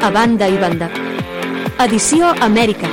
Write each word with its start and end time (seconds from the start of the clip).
A 0.00 0.10
banda 0.10 0.46
i 0.48 0.56
banda. 0.58 0.88
Edició 1.80 2.28
Amèrica. 2.40 2.88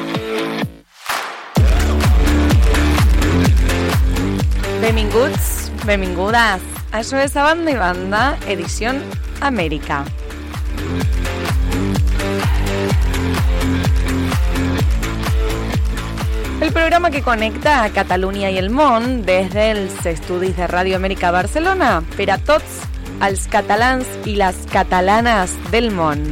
Benvinguts, 4.82 5.72
benvingudes. 5.86 6.64
Això 6.94 7.20
és 7.24 7.36
a 7.36 7.46
banda 7.50 7.72
i 7.72 7.78
banda, 7.78 8.24
edició 8.48 8.94
Amèrica. 9.42 10.04
El 16.64 16.72
programa 16.72 17.12
que 17.12 17.22
conecta 17.22 17.84
a 17.84 17.92
Catalunya 17.92 18.50
i 18.50 18.58
el 18.62 18.70
món 18.72 19.26
des 19.28 19.52
dels 19.52 20.00
estudis 20.08 20.56
de 20.56 20.72
Ràdio 20.72 20.96
Amèrica 20.96 21.34
Barcelona 21.36 21.98
per 22.16 22.30
a 22.32 22.40
tots 22.40 22.82
els 23.24 23.48
catalans 23.52 24.08
i 24.24 24.38
les 24.40 24.64
catalanes 24.72 25.60
del 25.72 25.92
món. 25.92 26.24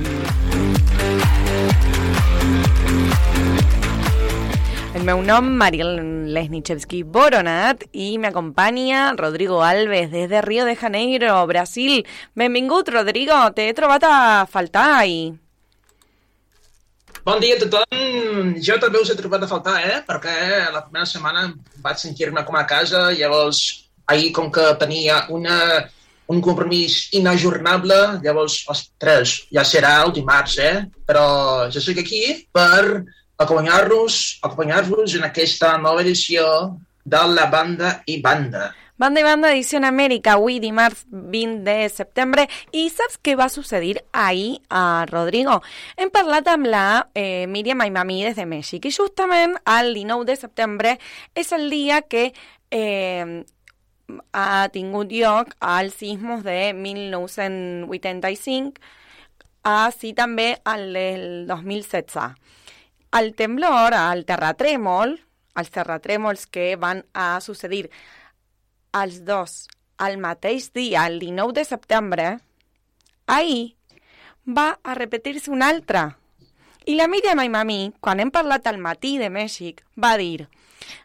El 5.01 5.07
meu 5.07 5.21
nom, 5.25 5.47
Mariel 5.57 5.95
Lesnichevsky 6.29 6.99
Boronat, 7.01 7.87
i 7.89 8.19
m'acompanya 8.21 9.15
Rodrigo 9.17 9.63
Alves 9.65 10.11
des 10.11 10.27
de 10.29 10.41
Rio 10.45 10.61
de 10.67 10.75
Janeiro, 10.77 11.31
Brasil. 11.49 12.03
Benvingut, 12.37 12.91
Rodrigo, 12.93 13.33
t'he 13.55 13.71
trobat 13.73 14.03
a 14.05 14.17
faltar 14.45 15.07
i... 15.09 15.15
Bon 17.25 17.41
dia 17.41 17.55
a 17.57 17.61
tothom. 17.63 18.51
Jo 18.61 18.77
també 18.83 19.01
us 19.01 19.09
he 19.09 19.15
trobat 19.17 19.41
a 19.41 19.49
faltar, 19.49 19.79
eh? 19.81 19.95
Perquè 20.05 20.35
la 20.69 20.83
primera 20.85 21.09
setmana 21.09 21.47
vaig 21.81 21.97
sentir-me 21.97 22.45
com 22.45 22.59
a 22.59 22.67
casa, 22.69 23.07
llavors 23.17 23.63
ahir 24.05 24.29
com 24.37 24.51
que 24.53 24.67
tenia 24.83 25.23
una, 25.33 25.57
un 26.29 26.43
compromís 26.45 27.07
inajornable, 27.17 27.97
llavors, 28.21 28.59
ostres, 28.69 29.33
ja 29.49 29.65
serà 29.65 29.95
el 30.05 30.13
dimarts, 30.13 30.59
eh? 30.61 30.85
Però 31.09 31.25
jo 31.73 31.81
soc 31.81 32.05
aquí 32.05 32.21
per 32.53 33.01
acompanyar-vos 33.41 34.39
acompanyar 34.41 34.85
en 34.85 35.23
aquesta 35.23 35.77
nova 35.77 36.01
edició 36.01 36.77
de 37.03 37.27
la 37.27 37.49
banda 37.49 38.03
i 38.05 38.21
banda. 38.21 38.73
Banda 39.01 39.19
i 39.19 39.23
banda 39.23 39.49
edició 39.49 39.79
Amèrica, 39.81 40.33
avui 40.37 40.59
dimarts 40.61 41.07
20 41.09 41.63
de 41.65 41.89
setembre. 41.89 42.45
I 42.71 42.89
saps 42.93 43.17
què 43.17 43.35
va 43.35 43.49
succeir 43.49 44.03
ahir 44.13 44.61
a 44.69 45.05
Rodrigo? 45.09 45.63
Hem 45.97 46.11
parlat 46.13 46.45
amb 46.47 46.67
la 46.69 47.09
eh, 47.15 47.47
Míriam 47.49 47.81
Aimami 47.81 48.23
des 48.27 48.35
de 48.37 48.45
Mèxic 48.45 48.85
i 48.85 48.91
justament 48.93 49.57
el 49.65 49.95
19 49.95 50.25
de 50.29 50.35
setembre 50.37 50.99
és 51.33 51.51
el 51.57 51.69
dia 51.73 52.05
que 52.05 52.29
eh, 52.69 53.41
ha 54.37 54.69
tingut 54.69 55.09
lloc 55.09 55.57
als 55.59 55.97
sismos 55.97 56.45
de 56.45 56.73
1985, 56.77 58.77
així 59.65 60.13
també 60.13 60.61
el 60.65 60.93
del 60.93 61.47
2016. 61.49 62.51
El 63.11 63.33
temblor, 63.35 63.91
el 63.91 64.23
terratrèmol, 64.23 65.17
els 65.59 65.71
terratrèmols 65.73 66.45
que 66.47 66.77
van 66.79 67.03
a 67.11 67.41
succeir 67.43 67.89
els 68.95 69.21
dos 69.27 69.65
al 69.99 70.15
mateix 70.17 70.71
dia, 70.71 71.05
el 71.07 71.19
19 71.19 71.53
de 71.59 71.65
setembre, 71.67 72.27
ahir 73.27 73.75
va 74.47 74.79
a 74.83 74.95
repetir-se 74.95 75.51
un 75.51 75.61
altre. 75.61 76.07
I 76.87 76.95
la 76.95 77.09
Míriam 77.11 77.43
Aimami, 77.43 77.91
quan 77.99 78.23
hem 78.23 78.31
parlat 78.31 78.65
al 78.67 78.79
matí 78.81 79.17
de 79.19 79.29
Mèxic, 79.29 79.83
va 79.99 80.15
dir 80.17 80.47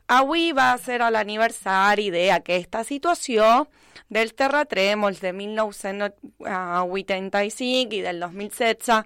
avui 0.07 0.53
va 0.55 0.71
ser 0.79 1.01
l'aniversari 1.03 2.09
d'aquesta 2.15 2.85
situació 2.87 3.67
dels 4.09 4.33
terratrèmols 4.39 5.21
de 5.23 5.33
1985 5.33 7.97
i 7.97 8.03
del 8.05 8.21
2016. 8.21 9.05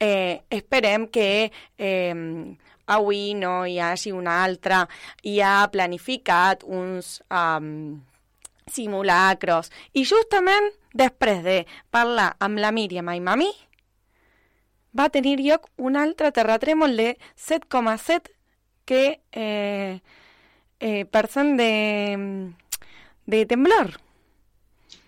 Eh, 0.00 0.40
esperem 0.50 1.06
que 1.08 1.52
eh, 1.78 2.14
avui 2.86 3.34
no 3.34 3.66
hi 3.66 3.78
hagi 3.80 4.12
una 4.12 4.44
altra. 4.44 4.88
Hi 5.22 5.40
ha 5.40 5.70
planificat 5.72 6.62
uns... 6.66 7.22
Um, 7.30 8.02
simulacros. 8.70 9.70
I 9.92 10.04
justament 10.06 10.70
després 10.94 11.42
de 11.44 11.62
parlar 11.90 12.32
amb 12.42 12.60
la 12.62 12.72
Míriam 12.72 13.08
Aimami, 13.08 13.50
va 14.92 15.08
tenir 15.12 15.38
lloc 15.40 15.68
un 15.78 15.96
altre 15.96 16.32
terratrèmol 16.32 16.96
de 16.96 17.16
7,7 17.36 18.32
que 18.84 19.20
eh, 19.32 20.00
eh, 20.80 21.04
per 21.06 21.26
cent 21.32 21.56
de, 21.56 22.52
de 23.26 23.44
temblor. 23.46 23.96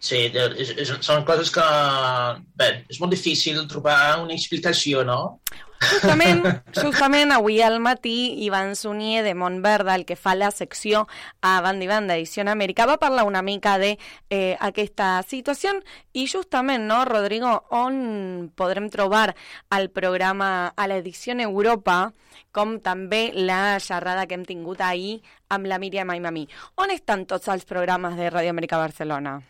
Sí, 0.04 0.26
és, 0.28 0.74
és, 0.76 0.90
són 1.00 1.22
coses 1.24 1.48
que... 1.54 1.64
Bé, 2.60 2.66
és 2.92 2.98
molt 3.00 3.14
difícil 3.14 3.62
trobar 3.70 4.18
una 4.20 4.34
explicació, 4.36 5.00
no? 5.08 5.38
Justament, 5.84 6.42
justament 6.82 7.32
avui 7.32 7.56
al 7.64 7.78
matí 7.80 8.44
Ivan 8.44 8.74
Sunier 8.76 9.22
de 9.24 9.32
Montverda, 9.34 9.94
el 9.96 10.04
que 10.04 10.16
fa 10.16 10.34
la 10.36 10.50
secció 10.52 11.06
a 11.40 11.54
Banda 11.64 11.86
i 11.86 11.88
Banda 11.88 12.18
Edició 12.18 12.44
Amèrica, 12.44 12.84
va 12.84 12.98
parlar 13.00 13.24
una 13.24 13.40
mica 13.42 13.78
de 13.80 13.94
eh, 14.28 14.56
aquesta 14.60 15.22
situació 15.24 15.72
i 16.12 16.26
justament, 16.28 16.84
no, 16.84 17.00
Rodrigo, 17.08 17.54
on 17.72 18.52
podrem 18.56 18.90
trobar 18.92 19.30
el 19.72 19.88
programa 19.88 20.50
a 20.76 20.88
l'edició 20.90 21.32
Europa 21.40 22.12
com 22.52 22.76
també 22.84 23.30
la 23.32 23.80
xerrada 23.80 24.28
que 24.28 24.36
hem 24.36 24.44
tingut 24.44 24.84
ahir 24.84 25.22
amb 25.48 25.66
la 25.66 25.80
Míriam 25.80 26.12
Aimami. 26.12 26.46
On 26.76 26.92
estan 26.92 27.24
tots 27.24 27.48
els 27.48 27.64
programes 27.64 28.20
de 28.20 28.28
Ràdio 28.28 28.52
Amèrica 28.52 28.78
Barcelona? 28.78 29.40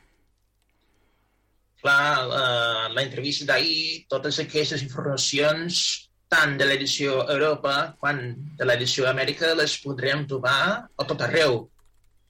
Clar, 1.84 2.25
uh, 2.25 2.84
la 2.97 3.03
entrevista 3.05 3.45
d'ahir, 3.50 4.06
totes 4.09 4.39
aquestes 4.41 4.81
informacions 4.87 5.81
tant 6.33 6.56
de 6.59 6.65
l'edició 6.67 7.19
Europa 7.28 7.75
quan 8.00 8.21
de 8.59 8.67
l'edició 8.67 9.05
Amèrica 9.11 9.53
les 9.59 9.77
podrem 9.83 10.25
trobar 10.31 10.60
a 10.89 11.07
tot 11.10 11.21
arreu. 11.27 11.59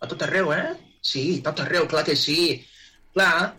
A 0.02 0.08
tot 0.10 0.24
arreu, 0.26 0.50
eh? 0.52 0.74
Sí, 1.00 1.38
a 1.38 1.52
tot 1.52 1.62
arreu, 1.64 1.86
clar 1.88 2.02
que 2.08 2.16
sí. 2.18 2.64
Clar, 3.14 3.54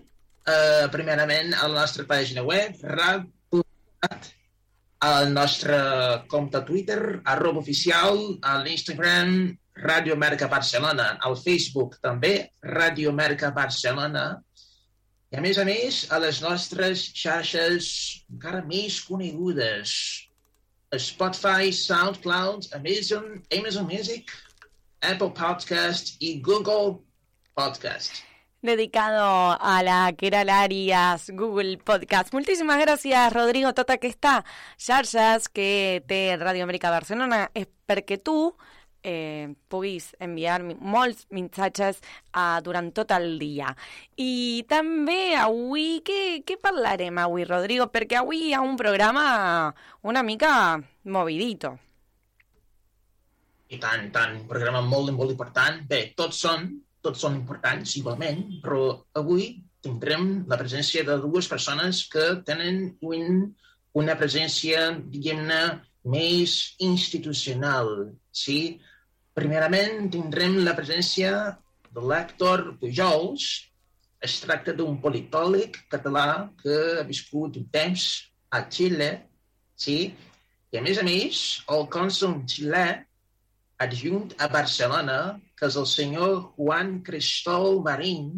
eh, 0.46 0.86
primerament 0.92 1.54
a 1.56 1.68
la 1.72 1.86
nostra 1.86 2.06
pàgina 2.10 2.44
web, 2.44 2.76
rap.cat, 2.84 4.32
al 5.08 5.32
nostre 5.34 5.78
compte 6.28 6.62
Twitter, 6.68 7.22
arroba 7.24 7.62
oficial, 7.64 8.20
a 8.42 8.60
l'Instagram, 8.66 9.38
Ràdio 9.76 10.16
Amèrica 10.16 10.48
Barcelona, 10.52 11.16
al 11.28 11.36
Facebook 11.40 11.98
també, 12.04 12.36
Ràdio 12.64 13.12
Amèrica 13.12 13.52
Barcelona, 13.56 14.28
i 15.34 15.38
a 15.38 15.42
més 15.42 15.58
a 15.58 15.66
més 15.68 16.04
a 16.14 16.20
les 16.22 16.42
nostres 16.44 17.08
xarxes 17.18 17.88
encara 18.32 18.62
més 18.68 19.00
conegudes, 19.08 19.96
Spotify, 21.02 21.72
SoundCloud, 21.74 22.70
Amazon, 22.78 23.42
Amazon 23.58 23.90
Music, 23.90 24.32
Apple 25.02 25.34
Podcast 25.36 26.16
i 26.22 26.40
Google 26.42 27.02
Podcast. 27.56 28.24
dedicado 28.66 29.58
a 29.62 29.84
la 29.84 30.12
que 30.18 30.26
era 30.28 30.44
l'àrees 30.44 31.30
Google 31.38 31.78
Podcast. 31.78 32.34
Moltíssimes 32.34 32.82
gràcies, 32.82 33.34
Rodrigo. 33.34 33.72
Tot 33.78 33.92
aquesta 33.94 34.40
xarxes 34.82 35.46
que 35.54 36.02
té 36.10 36.36
Ràdio 36.42 36.66
Amèrica 36.66 36.90
Barcelona 36.90 37.46
és 37.54 37.70
perquè 37.86 38.18
tu 38.18 38.56
eh, 39.06 39.54
puguis 39.70 40.10
enviar 40.20 40.58
molts 40.66 41.28
missatges 41.36 42.02
uh, 42.34 42.58
durant 42.66 42.90
tot 42.96 43.14
el 43.16 43.38
dia. 43.40 43.72
I 44.18 44.66
també 44.70 45.36
avui, 45.38 46.02
què, 46.06 46.42
què 46.48 46.58
parlarem 46.62 47.22
avui, 47.22 47.46
Rodrigo? 47.48 47.88
Perquè 47.94 48.20
avui 48.22 48.48
hi 48.48 48.54
ha 48.56 48.64
un 48.66 48.76
programa 48.80 49.26
una 50.02 50.26
mica 50.26 50.52
movidito. 51.06 51.76
I 53.70 53.78
tant, 53.82 54.10
tant, 54.14 54.36
un 54.42 54.50
programa 54.50 54.82
molt, 54.86 55.14
molt 55.14 55.34
important. 55.34 55.82
Bé, 55.90 56.02
tots 56.18 56.42
són, 56.46 56.68
tots 57.06 57.22
són 57.22 57.38
importants 57.38 57.96
igualment, 58.02 58.44
però 58.66 58.90
avui 59.22 59.54
tindrem 59.86 60.46
la 60.50 60.58
presència 60.58 61.06
de 61.06 61.18
dues 61.22 61.48
persones 61.50 62.06
que 62.10 62.26
tenen 62.46 62.88
un, 63.06 63.44
una 64.02 64.16
presència, 64.18 64.88
diguem-ne, 65.14 65.62
més 66.06 66.76
institucional, 66.86 68.12
sí? 68.30 68.78
Primerament, 69.36 70.06
tindrem 70.14 70.62
la 70.64 70.74
presència 70.78 71.30
de 71.96 72.04
l'Hèctor 72.10 72.62
Pujols. 72.80 73.48
Es 74.24 74.38
tracta 74.40 74.72
d'un 74.78 74.94
politòleg 75.04 75.76
català 75.92 76.28
que 76.62 76.76
ha 77.02 77.04
viscut 77.10 77.58
un 77.60 77.66
temps 77.74 78.06
a 78.56 78.62
Xile, 78.72 79.10
sí? 79.76 79.98
i 80.72 80.80
a 80.80 80.84
més 80.86 81.02
a 81.02 81.04
més, 81.08 81.42
el 81.76 81.84
cònsul 81.92 82.38
xilè 82.52 82.86
adjunt 83.84 84.32
a 84.40 84.48
Barcelona, 84.54 85.18
que 85.60 85.68
és 85.68 85.76
el 85.82 85.88
senyor 85.92 86.38
Juan 86.56 87.02
Cristol 87.04 87.82
Marín, 87.84 88.30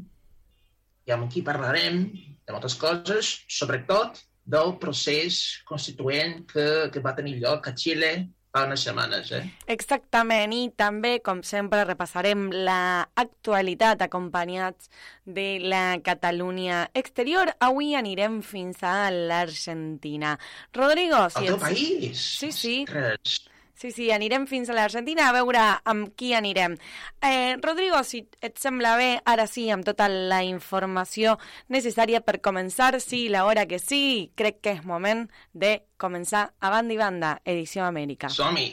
i 1.05 1.13
amb 1.13 1.29
qui 1.29 1.45
parlarem 1.45 2.07
de 2.09 2.55
moltes 2.55 2.73
coses, 2.81 3.35
sobretot 3.59 4.17
del 4.49 4.73
procés 4.81 5.61
constituent 5.69 6.41
que, 6.49 6.67
que 6.89 7.05
va 7.05 7.13
tenir 7.21 7.37
lloc 7.43 7.69
a 7.69 7.75
Xile 7.77 8.11
fa 8.51 8.63
unes 8.67 8.83
setmanes. 8.87 9.31
Eh? 9.35 9.43
Exactament, 9.73 10.53
i 10.55 10.69
també, 10.77 11.17
com 11.23 11.43
sempre, 11.45 11.83
repassarem 11.87 12.47
l'actualitat 12.51 14.05
acompanyats 14.07 14.89
de 15.25 15.49
la 15.63 15.99
Catalunya 16.05 16.87
exterior. 16.97 17.53
Avui 17.59 17.93
anirem 17.99 18.41
fins 18.45 18.81
a 18.83 19.11
l'Argentina. 19.11 20.37
Rodrigo, 20.77 21.27
si 21.29 21.45
El 21.45 21.53
teu 21.53 21.61
país? 21.67 22.25
Sí, 22.39 22.51
sí. 22.51 22.79
Res. 22.89 23.43
Sí, 23.77 23.91
sí, 23.93 24.07
anirem 24.09 24.47
fins 24.49 24.71
a 24.71 24.73
l'Argentina 24.73 25.27
a 25.29 25.33
veure 25.35 25.61
amb 25.85 26.09
qui 26.17 26.31
anirem. 26.33 26.79
Eh, 27.21 27.57
Rodrigo, 27.61 28.01
si 28.01 28.23
et 28.41 28.57
sembla 28.57 28.95
bé, 28.97 29.09
ara 29.21 29.45
sí, 29.45 29.67
amb 29.69 29.85
tota 29.85 30.07
la 30.09 30.41
informació 30.47 31.35
necessària 31.69 32.23
per 32.25 32.39
començar, 32.41 32.95
sí, 33.03 33.27
la 33.29 33.45
hora 33.45 33.67
que 33.69 33.77
sí, 33.77 34.31
crec 34.35 34.63
que 34.65 34.75
és 34.79 34.83
moment 34.83 35.27
de 35.53 35.75
començar 36.01 36.47
a 36.57 36.73
banda 36.73 36.97
i 36.97 36.97
banda, 36.97 37.37
Edició 37.45 37.85
Amèrica. 37.85 38.33
Som-hi! 38.33 38.71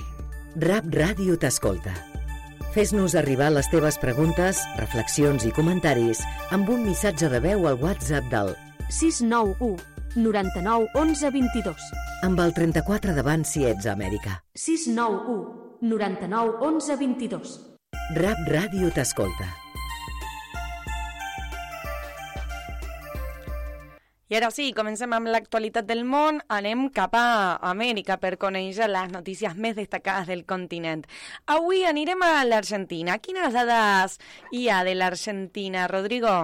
Rap 0.64 0.88
Ràdio 0.88 1.36
t'escolta. 1.36 1.92
Fes-nos 2.74 3.14
arribar 3.14 3.52
les 3.52 3.68
teves 3.70 4.00
preguntes, 4.00 4.64
reflexions 4.80 5.44
i 5.44 5.52
comentaris 5.54 6.24
amb 6.50 6.72
un 6.72 6.86
missatge 6.88 7.28
de 7.28 7.44
veu 7.44 7.68
al 7.68 7.76
WhatsApp 7.82 8.32
del 8.32 8.56
691 8.88 9.94
99 10.16 10.88
11 10.94 11.31
22. 11.31 11.90
Amb 12.22 12.40
el 12.40 12.55
34 12.55 13.14
davant 13.16 13.43
si 13.44 13.64
ets 13.66 13.88
a 13.88 13.94
Amèrica. 13.99 14.38
691 14.55 15.81
99 15.82 16.62
11 16.62 16.96
22. 17.00 17.55
Rap 18.14 18.49
Ràdio 18.49 18.93
t'escolta. 18.94 19.50
I 24.32 24.37
ara 24.38 24.49
sí, 24.55 24.70
comencem 24.75 25.12
amb 25.12 25.28
l'actualitat 25.28 25.87
del 25.87 26.02
món. 26.08 26.40
Anem 26.49 26.87
cap 26.94 27.12
a 27.19 27.58
Amèrica 27.70 28.17
per 28.22 28.37
conèixer 28.40 28.88
les 28.90 29.10
notícies 29.12 29.55
més 29.55 29.76
destacades 29.76 30.31
del 30.31 30.44
continent. 30.49 31.05
Avui 31.46 31.84
anirem 31.84 32.22
a 32.25 32.44
l'Argentina. 32.46 33.19
Quines 33.19 33.52
dades 33.55 34.17
hi 34.50 34.69
ha 34.70 34.81
de 34.87 34.94
l'Argentina, 34.94 35.88
Rodrigo? 35.90 36.34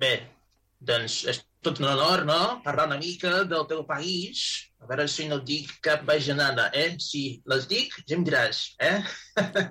Bé, 0.00 0.35
doncs 0.80 1.24
és 1.30 1.40
tot 1.66 1.80
un 1.82 1.88
honor, 1.90 2.24
no?, 2.28 2.40
parlar 2.64 2.86
una 2.86 2.98
mica 3.00 3.42
del 3.50 3.66
teu 3.70 3.82
país. 3.86 4.42
A 4.82 4.86
veure 4.86 5.06
si 5.10 5.26
no 5.26 5.40
dic 5.42 5.72
cap 5.82 6.04
bajanada, 6.06 6.68
eh? 6.76 6.94
Si 7.02 7.40
les 7.50 7.66
dic, 7.70 7.94
ja 8.06 8.14
em 8.14 8.26
diràs, 8.26 8.60
eh? 8.78 9.00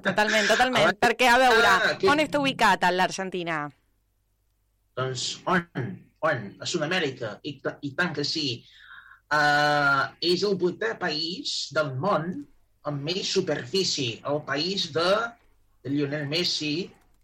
Totalment, 0.03 0.49
totalment. 0.49 0.81
Abans... 0.83 0.99
Perquè, 1.05 1.29
a 1.31 1.37
veure, 1.39 1.69
ah, 1.69 1.93
que... 2.01 2.09
on 2.11 2.23
està 2.23 2.41
ubicat 2.41 2.83
a 2.83 2.91
l'Argentina? 2.91 3.61
Doncs 4.99 5.29
on? 5.51 5.63
On? 6.25 6.43
A 6.59 6.67
Sud-amèrica, 6.67 7.37
I, 7.47 7.55
i 7.87 7.93
tant 7.95 8.11
que 8.17 8.27
sí. 8.27 8.65
Uh, 9.31 10.11
és 10.23 10.43
el 10.45 10.59
vuitè 10.59 10.93
país 10.99 11.55
del 11.75 11.95
món 12.01 12.27
amb 12.85 13.07
més 13.07 13.31
superfície. 13.37 14.19
El 14.27 14.43
país 14.47 14.91
de, 14.95 15.09
de 15.85 15.95
Lionel 15.95 16.27
Messi 16.29 16.75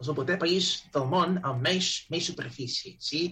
és 0.02 0.10
el 0.10 0.18
vuitè 0.18 0.40
país 0.42 0.74
del 0.96 1.06
món 1.12 1.38
amb 1.44 1.62
més, 1.66 1.94
més 2.14 2.32
superfície, 2.32 2.96
sí? 3.04 3.26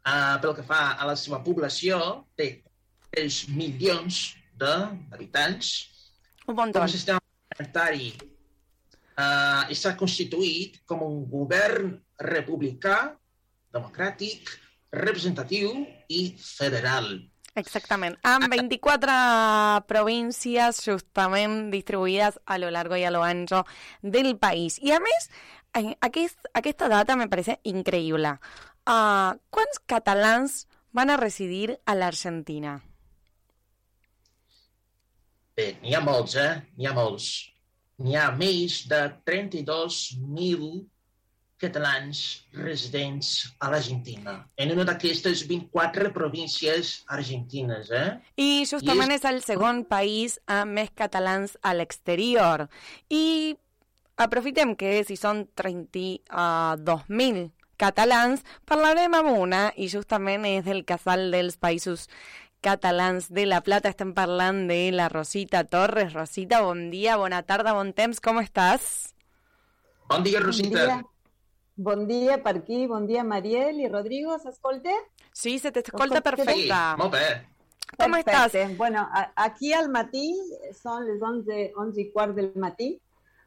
Uh, 0.00 0.40
pel 0.40 0.54
que 0.56 0.64
fa 0.64 0.96
a 0.96 1.06
la 1.08 1.16
seva 1.18 1.42
població, 1.44 2.00
té 2.38 2.62
3 3.12 3.40
milions 3.52 4.20
d'habitants. 4.56 5.72
Un 6.48 6.56
bon 6.56 6.72
Com 6.72 6.86
a 6.86 6.88
sistema 6.88 7.20
parlamentari 7.20 8.14
uh, 9.20 9.68
està 9.68 9.92
constituït 10.00 10.80
com 10.88 11.04
un 11.04 11.24
govern 11.30 11.92
republicà, 12.24 13.12
democràtic, 13.74 14.48
representatiu 14.90 15.84
i 16.08 16.22
federal. 16.40 17.12
Exactament, 17.58 18.14
amb 18.22 18.46
24 18.48 19.12
províncies 19.90 20.80
justament 20.86 21.70
distribuïdes 21.72 22.38
a 22.46 22.58
lo 22.62 22.70
largo 22.70 22.96
i 22.96 23.04
a 23.04 23.10
lo 23.10 23.24
ancho 23.26 23.64
del 24.02 24.36
país. 24.38 24.78
I 24.78 24.94
a 24.94 25.00
més, 25.02 25.28
aquest, 25.74 26.46
aquesta 26.54 26.88
data 26.88 27.16
me 27.18 27.28
parece 27.28 27.58
increïble. 27.64 28.36
Uh, 28.90 29.38
quants 29.54 29.78
catalans 29.86 30.66
van 30.96 31.12
a 31.12 31.16
residir 31.20 31.76
a 31.86 31.94
l'Argentina? 31.94 32.72
Bé, 35.54 35.76
n'hi 35.82 35.94
ha 35.94 36.00
molts, 36.02 36.34
eh? 36.40 36.56
N'hi 36.74 36.88
ha 36.90 36.94
molts. 36.96 37.28
N'hi 38.02 38.16
ha 38.18 38.24
més 38.34 38.80
de 38.90 39.00
32.000 39.28 40.80
catalans 41.60 42.22
residents 42.56 43.52
a 43.60 43.68
l'Argentina, 43.70 44.48
en 44.56 44.72
una 44.74 44.84
d'aquestes 44.88 45.44
24 45.46 46.10
províncies 46.16 47.04
argentines. 47.18 47.90
Eh? 47.92 48.16
I 48.40 48.64
justament 48.64 49.12
I 49.12 49.18
és... 49.18 49.22
és 49.22 49.30
el 49.30 49.42
segon 49.44 49.84
país 49.86 50.38
amb 50.50 50.72
més 50.80 50.90
catalans 50.96 51.54
a 51.62 51.76
l'exterior. 51.76 52.66
I 53.12 53.54
aprofitem 54.26 54.74
que 54.80 55.04
si 55.06 55.16
són 55.20 55.46
32.000 55.54 57.50
catalans, 57.80 58.44
parlarem 58.68 59.16
amb 59.16 59.32
una 59.32 59.62
i 59.76 59.88
justament 59.92 60.44
és 60.48 60.66
del 60.68 60.84
casal 60.88 61.30
dels 61.32 61.56
països 61.60 62.06
catalans 62.60 63.30
de 63.32 63.46
La 63.48 63.62
Plata. 63.64 63.90
Estem 63.92 64.12
parlant 64.16 64.66
de 64.68 64.80
la 64.92 65.08
Rosita 65.08 65.64
Torres. 65.64 66.12
Rosita, 66.12 66.60
bon 66.66 66.90
dia, 66.92 67.16
bona 67.20 67.40
tarda, 67.48 67.72
bon 67.76 67.94
temps, 67.96 68.20
com 68.20 68.40
estàs? 68.42 69.14
Bon 70.10 70.22
dia, 70.26 70.42
Rosita. 70.44 70.84
Bon 70.84 70.90
dia, 70.90 70.98
bon 71.76 72.06
dia 72.10 72.40
per 72.44 72.58
aquí, 72.60 72.84
bon 72.90 73.06
dia, 73.08 73.24
Mariel 73.24 73.80
i 73.80 73.88
Rodrigo, 73.88 74.36
s'escolta? 74.42 74.92
Sí, 75.32 75.58
se 75.58 75.72
t'escolta 75.72 76.20
perfecte. 76.20 76.66
Sí, 76.66 76.68
molt 77.00 77.16
bé. 77.16 77.28
Com 77.90 78.12
Perfecte. 78.12 78.30
estàs? 78.30 78.76
Bueno, 78.78 79.08
aquí 79.34 79.72
al 79.74 79.88
matí 79.90 80.28
són 80.78 81.08
les 81.08 81.22
11, 81.22 81.72
11 81.74 82.00
i 82.04 82.10
quart 82.12 82.36
del 82.36 82.52
matí 82.54 82.92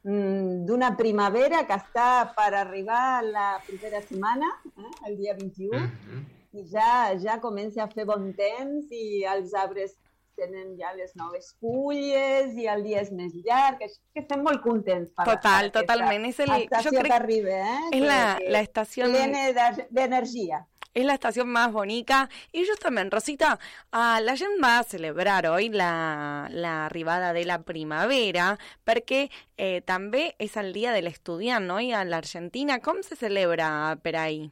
d'una 0.04 0.90
primavera 1.00 1.64
que 1.68 1.76
està 1.80 2.08
per 2.36 2.50
arribar 2.60 3.24
la 3.24 3.62
propera 3.64 4.02
setmana, 4.04 4.50
eh, 4.76 4.92
el 5.08 5.18
dia 5.18 5.34
21, 5.34 5.80
mm 5.80 5.86
-hmm. 5.86 6.24
i 6.60 6.64
ja, 6.68 7.16
ja 7.18 7.40
comença 7.40 7.84
a 7.84 7.88
fer 7.88 8.06
bon 8.06 8.34
temps 8.34 8.92
i 8.92 9.24
els 9.24 9.54
arbres 9.54 9.96
tenen 10.36 10.76
ja 10.78 10.94
les 10.98 11.16
noves 11.16 11.56
fulles 11.62 12.56
i 12.58 12.68
el 12.68 12.84
dia 12.84 13.02
és 13.02 13.12
més 13.12 13.34
llarg, 13.46 13.80
que, 13.80 13.88
que 13.88 14.24
estem 14.24 14.44
molt 14.46 14.62
contents. 14.66 15.12
Per 15.16 15.26
Total, 15.30 15.72
totalment. 15.72 16.26
És 16.26 16.40
el, 16.40 16.54
jo 16.70 16.94
crec 16.96 17.08
que 17.08 17.14
arriba, 17.14 17.50
eh? 17.50 17.80
És 17.92 18.00
que, 18.00 18.08
la, 18.08 18.22
la 18.56 18.64
estació... 18.68 19.10
Plena 19.14 19.70
d'energia. 19.90 20.64
Es 20.94 21.06
la 21.06 21.14
estación 21.14 21.50
más 21.50 21.72
bonita. 21.72 22.30
Y 22.52 22.66
justamente, 22.68 23.16
Rosita, 23.16 23.60
uh, 23.92 24.22
la 24.22 24.36
gent 24.38 24.64
va 24.64 24.80
a 24.80 24.84
celebrar 24.84 25.48
hoy 25.48 25.70
la, 25.70 26.48
la 26.52 26.86
arribada 26.86 27.34
de 27.34 27.46
la 27.46 27.62
primavera 27.64 28.58
perquè 28.86 29.30
eh, 29.58 29.82
també 29.86 30.36
és 30.40 30.58
el 30.58 30.74
dia 30.74 30.92
de 30.94 31.02
l'estudiant, 31.02 31.66
no? 31.66 31.80
I 31.80 31.94
a 31.94 32.04
l'Argentina, 32.06 32.80
com 32.80 33.02
se 33.04 33.16
celebra 33.16 33.98
per 34.04 34.16
ahí? 34.18 34.52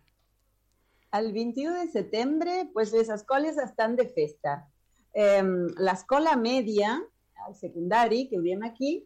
El 1.11 1.31
21 1.33 1.75
de 1.81 1.87
setembre, 1.91 2.69
pues 2.73 2.93
les 2.93 3.09
escoles 3.09 3.57
estan 3.57 3.95
de 3.95 4.07
festa. 4.07 4.65
Eh, 5.13 5.43
L'escola 5.77 6.37
mèdia, 6.39 6.95
el 7.47 7.55
secundari, 7.55 8.27
que 8.29 8.39
ho 8.39 8.41
diem 8.41 8.63
aquí, 8.63 9.01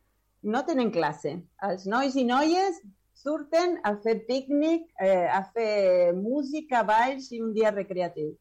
no 0.46 0.62
tenen 0.66 0.92
classe. 0.94 1.40
Els 1.66 1.88
nois 1.90 2.16
i 2.16 2.24
noies 2.28 2.78
surten 3.26 3.80
a 3.84 3.96
fer 4.04 4.20
pícnic, 4.30 4.88
eh, 5.02 5.26
a 5.26 5.42
fer 5.56 6.14
música, 6.14 6.84
balls 6.86 7.32
i 7.34 7.42
un 7.42 7.54
dia 7.58 7.74
recreatiu. 7.74 8.36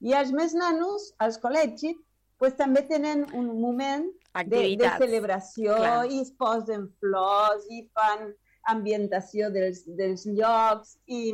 I 0.00 0.14
els 0.14 0.30
més 0.30 0.54
nanos, 0.54 1.10
als 1.18 1.40
col·legis, 1.42 1.98
pues, 2.38 2.54
també 2.58 2.84
tenen 2.86 3.26
un 3.34 3.50
moment 3.60 4.06
de, 4.46 4.60
de 4.78 4.90
celebració 5.00 5.74
Clar. 5.74 6.04
i 6.06 6.20
es 6.22 6.30
posen 6.38 6.86
flors 7.00 7.66
i 7.74 7.82
fan 7.96 8.30
ambientació 8.68 9.48
dels, 9.50 9.82
dels 9.98 10.26
llocs 10.28 10.96
i, 11.06 11.32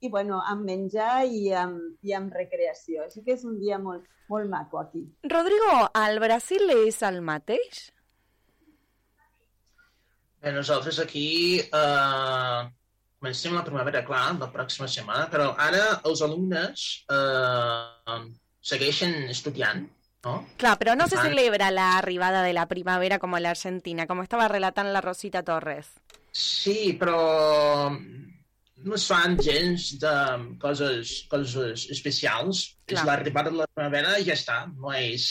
i 0.00 0.10
bueno, 0.10 0.40
amb 0.48 0.66
menjar 0.66 1.22
i 1.28 1.52
amb, 1.54 1.78
i 2.02 2.16
amb 2.16 2.32
recreació. 2.34 3.06
Així 3.06 3.22
que 3.22 3.36
és 3.36 3.44
un 3.46 3.58
dia 3.60 3.78
molt, 3.78 4.08
molt 4.32 4.50
maco 4.50 4.80
aquí. 4.80 5.04
Rodrigo, 5.30 5.74
al 5.94 6.18
Brasil 6.22 6.72
és 6.80 7.02
el 7.06 7.20
mateix? 7.22 7.90
Bé, 10.42 10.50
nosaltres 10.50 10.98
aquí 10.98 11.60
eh, 11.62 12.60
comencem 13.22 13.54
la 13.54 13.62
primavera, 13.62 14.02
clar, 14.02 14.32
la 14.40 14.50
pròxima 14.50 14.88
setmana, 14.90 15.28
però 15.30 15.52
ara 15.54 15.82
els 16.10 16.22
alumnes 16.26 16.86
eh, 17.14 18.16
segueixen 18.72 19.30
estudiant, 19.30 19.84
no? 20.26 20.34
Claro, 20.58 20.80
pero 20.80 20.96
no 20.98 21.06
se 21.06 21.20
celebra 21.20 21.70
la 21.70 21.96
arribada 21.98 22.42
de 22.42 22.52
la 22.52 22.66
primavera 22.66 23.20
como 23.20 23.36
en 23.36 23.44
la 23.44 23.50
Argentina, 23.50 24.08
como 24.08 24.24
estaba 24.24 24.48
relatando 24.48 24.92
la 24.92 25.00
Rosita 25.00 25.44
Torres. 25.44 25.94
Sí, 26.32 26.96
però 26.98 27.92
no 28.82 28.94
es 28.94 29.06
fan 29.06 29.36
gens 29.38 29.98
de 30.02 30.14
coses, 30.58 31.12
coses 31.30 31.86
especials. 31.94 32.64
Clar. 32.86 32.98
És 32.98 33.06
l'arribada 33.06 33.52
de 33.52 33.60
la 33.60 33.68
primavera 33.70 34.16
i 34.18 34.26
ja 34.26 34.34
està. 34.34 34.58
No 34.74 34.90
és, 34.96 35.26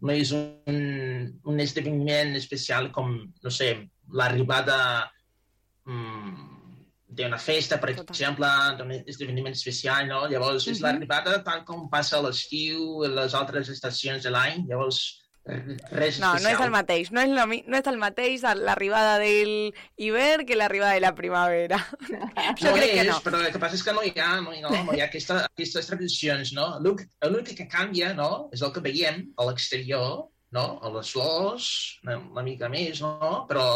no 0.00 0.14
és 0.14 0.30
un, 0.36 1.32
un 1.42 1.62
esdeveniment 1.64 2.36
especial 2.38 2.92
com, 2.94 3.16
no 3.42 3.50
sé, 3.50 3.72
l'arribada 4.10 5.10
mm, 5.84 6.50
d'una 7.12 7.38
festa, 7.38 7.78
per 7.80 7.90
exemple, 7.90 8.48
d'un 8.78 8.92
esdeveniment 9.06 9.52
especial, 9.52 10.06
no? 10.08 10.26
Llavors, 10.28 10.66
és 10.68 10.78
Mhm. 10.80 10.82
l'arribada 10.86 11.42
tant 11.44 11.64
com 11.64 11.88
passa 11.90 12.18
a 12.18 12.22
l'estiu, 12.22 13.04
a 13.04 13.08
les 13.08 13.34
altres 13.34 13.68
estacions 13.68 14.22
de 14.22 14.30
l'any. 14.30 14.64
Llavors, 14.66 15.18
res 15.44 16.20
No, 16.20 16.28
no 16.28 16.34
especial. 16.36 16.54
es 16.54 16.60
el 16.60 16.70
mateix, 16.70 17.10
no 17.10 17.20
es, 17.20 17.28
lo, 17.28 17.46
no 17.46 17.76
es 17.76 17.86
el 17.86 17.98
mateix 17.98 18.44
a 18.44 18.54
la 18.54 18.72
arribada 18.72 19.18
del 19.18 19.74
Iber 19.96 20.46
que 20.46 20.54
la 20.56 20.66
arribada 20.66 20.92
de 20.94 21.00
la 21.00 21.14
primavera. 21.14 21.76
Jo 22.60 22.70
no 22.70 22.74
crec 22.76 22.92
que 22.92 23.00
és, 23.00 23.06
no. 23.08 23.20
però 23.20 23.44
el 23.44 23.52
que 23.52 23.58
passa 23.58 23.74
és 23.74 23.82
que 23.82 23.92
no 23.92 24.02
hi 24.04 24.14
ha, 24.18 24.40
no 24.40 24.54
hi, 24.54 24.60
no, 24.62 24.70
no 24.70 24.94
hi 24.94 25.00
ha 25.00 25.06
aquesta, 25.06 25.44
aquestes 25.46 25.86
tradicions, 25.88 26.52
no? 26.54 26.78
L'únic 26.80 27.56
que 27.56 27.66
canvia, 27.68 28.14
no?, 28.14 28.48
és 28.52 28.62
el 28.62 28.72
que 28.72 28.80
veiem 28.80 29.32
a 29.36 29.44
l'exterior, 29.44 30.28
no?, 30.52 30.78
a 30.82 30.92
les 30.96 31.12
flors, 31.14 31.68
una, 32.04 32.18
una 32.34 32.44
mica 32.46 32.68
més, 32.72 33.00
no?, 33.04 33.44
però 33.48 33.66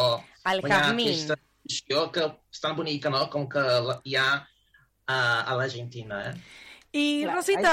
Al 0.45 0.62
no 0.62 0.68
hi 0.68 0.73
ha 0.73 0.80
jazmín. 0.87 1.12
aquesta 1.12 1.38
tradició 1.40 2.06
que 2.14 2.26
és 2.52 2.62
tan 2.62 2.76
bonica, 2.78 3.12
no?, 3.12 3.26
com 3.33 3.49
que 3.50 3.64
hi 4.04 4.16
ha 4.21 4.28
uh, 4.40 5.12
a 5.12 5.56
l'Argentina, 5.59 6.25
eh? 6.30 6.35
I 6.97 7.06
Clar, 7.25 7.37
Rosita. 7.37 7.73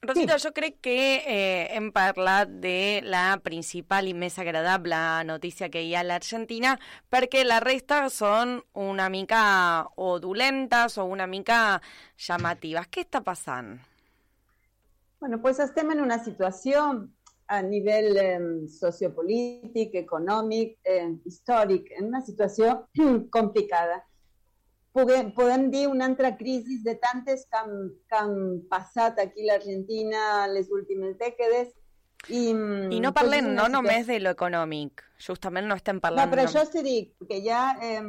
Rosita, 0.00 0.38
jo 0.40 0.48
crec 0.56 0.78
que 0.80 0.96
eh, 1.28 1.76
hem 1.76 1.90
parlat 1.92 2.48
de 2.62 3.02
la 3.04 3.36
principal 3.44 4.08
i 4.08 4.14
més 4.16 4.38
agradable 4.40 4.96
notícia 5.28 5.68
que 5.68 5.82
hi 5.84 5.92
ha 5.92 6.00
a 6.00 6.06
l'Argentina, 6.08 6.72
perquè 7.12 7.44
la 7.44 7.60
resta 7.60 8.06
són 8.08 8.56
una 8.72 9.10
mica 9.12 9.42
o 10.00 10.14
dolentes 10.18 10.96
o 10.96 11.04
una 11.04 11.28
mica 11.28 11.82
llamatives. 12.16 12.88
Què 12.88 13.04
està 13.04 13.20
passant? 13.20 13.74
Bueno, 15.20 15.36
pues 15.44 15.60
estem 15.60 15.92
en 15.92 16.00
una 16.00 16.16
situació 16.24 16.86
a 17.50 17.60
nivell 17.66 18.16
eh, 18.16 18.38
sociopolític, 18.70 19.94
econòmic, 20.04 20.76
eh, 20.86 21.08
històric, 21.26 21.90
en 21.98 22.06
una 22.12 22.20
situació 22.22 22.86
complicada. 23.36 24.04
Podem, 24.94 25.32
podem 25.34 25.68
dir 25.70 25.84
una 25.90 26.06
altra 26.10 26.32
crisi 26.38 26.80
de 26.82 26.96
tantes 27.02 27.44
que 27.50 27.58
han, 27.58 27.72
que 28.10 28.16
han 28.18 28.36
passat 28.70 29.18
aquí 29.22 29.44
a 29.46 29.52
l'Argentina 29.52 30.22
les 30.50 30.70
últimes 30.70 31.16
dècades. 31.18 31.72
I, 32.28 32.50
I 32.50 32.98
no 33.00 33.10
pues, 33.10 33.16
parlem 33.18 33.52
no 33.56 33.66
només 33.72 34.02
situació- 34.04 34.12
de 34.12 34.24
lo 34.26 34.32
econòmic, 34.36 35.02
justament 35.26 35.66
no 35.70 35.78
estem 35.78 35.98
No, 35.98 36.04
parlant... 36.06 36.30
però 36.30 36.44
nom- 36.44 36.50
això 36.52 36.64
sí 36.70 36.82
dic, 36.86 37.14
que 37.30 37.38
hi 37.42 37.48
ha, 37.50 37.64
eh, 37.82 38.02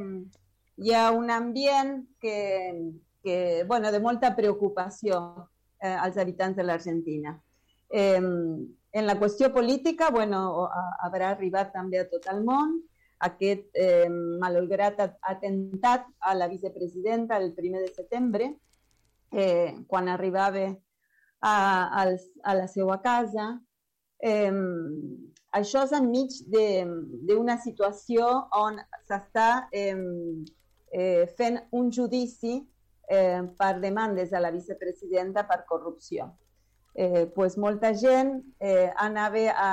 hi 0.85 0.93
ha 0.97 1.05
un 1.17 1.29
ambient 1.31 2.03
que, 2.19 2.37
que, 3.23 3.37
bueno, 3.69 3.91
de 3.93 4.01
molta 4.03 4.35
preocupació 4.35 5.21
eh, 5.81 5.95
als 5.95 6.17
habitants 6.17 6.57
de 6.57 6.65
l'Argentina. 6.67 7.37
Eh, 7.89 8.21
en 8.93 9.05
la 9.07 9.15
qüestió 9.19 9.51
política, 9.53 10.09
bueno, 10.11 10.65
ha- 10.67 10.95
haurà 11.07 11.29
arribat 11.31 11.71
també 11.73 11.99
a 11.99 12.09
tot 12.09 12.25
el 12.31 12.43
món 12.43 12.79
aquest 13.19 13.67
eh, 13.73 14.09
malograt 14.41 14.99
at- 14.99 15.17
atemptat 15.21 16.05
a 16.19 16.33
la 16.35 16.47
vicepresidenta 16.47 17.37
el 17.37 17.53
primer 17.53 17.81
de 17.81 17.93
setembre, 17.93 18.57
eh, 19.31 19.75
quan 19.87 20.09
arribava 20.09 20.65
a, 21.41 22.03
a 22.43 22.53
la 22.55 22.67
seva 22.67 22.99
casa. 23.01 23.61
Eh, 24.19 24.51
això 25.53 25.83
és 25.85 25.91
enmig 25.97 26.35
d'una 26.49 27.57
situació 27.61 28.27
on 28.57 28.77
s'està 29.07 29.67
eh, 29.71 29.95
eh, 30.91 31.25
fent 31.37 31.61
un 31.71 31.89
judici 31.91 32.59
eh, 33.09 33.41
per 33.57 33.79
demandes 33.79 34.33
a 34.33 34.39
la 34.39 34.51
vicepresidenta 34.51 35.47
per 35.47 35.63
corrupció. 35.67 36.29
Eh, 36.93 37.31
pues 37.33 37.57
molta 37.57 37.93
gent 37.95 38.41
eh, 38.59 38.91
anava 38.99 39.45
a, 39.55 39.69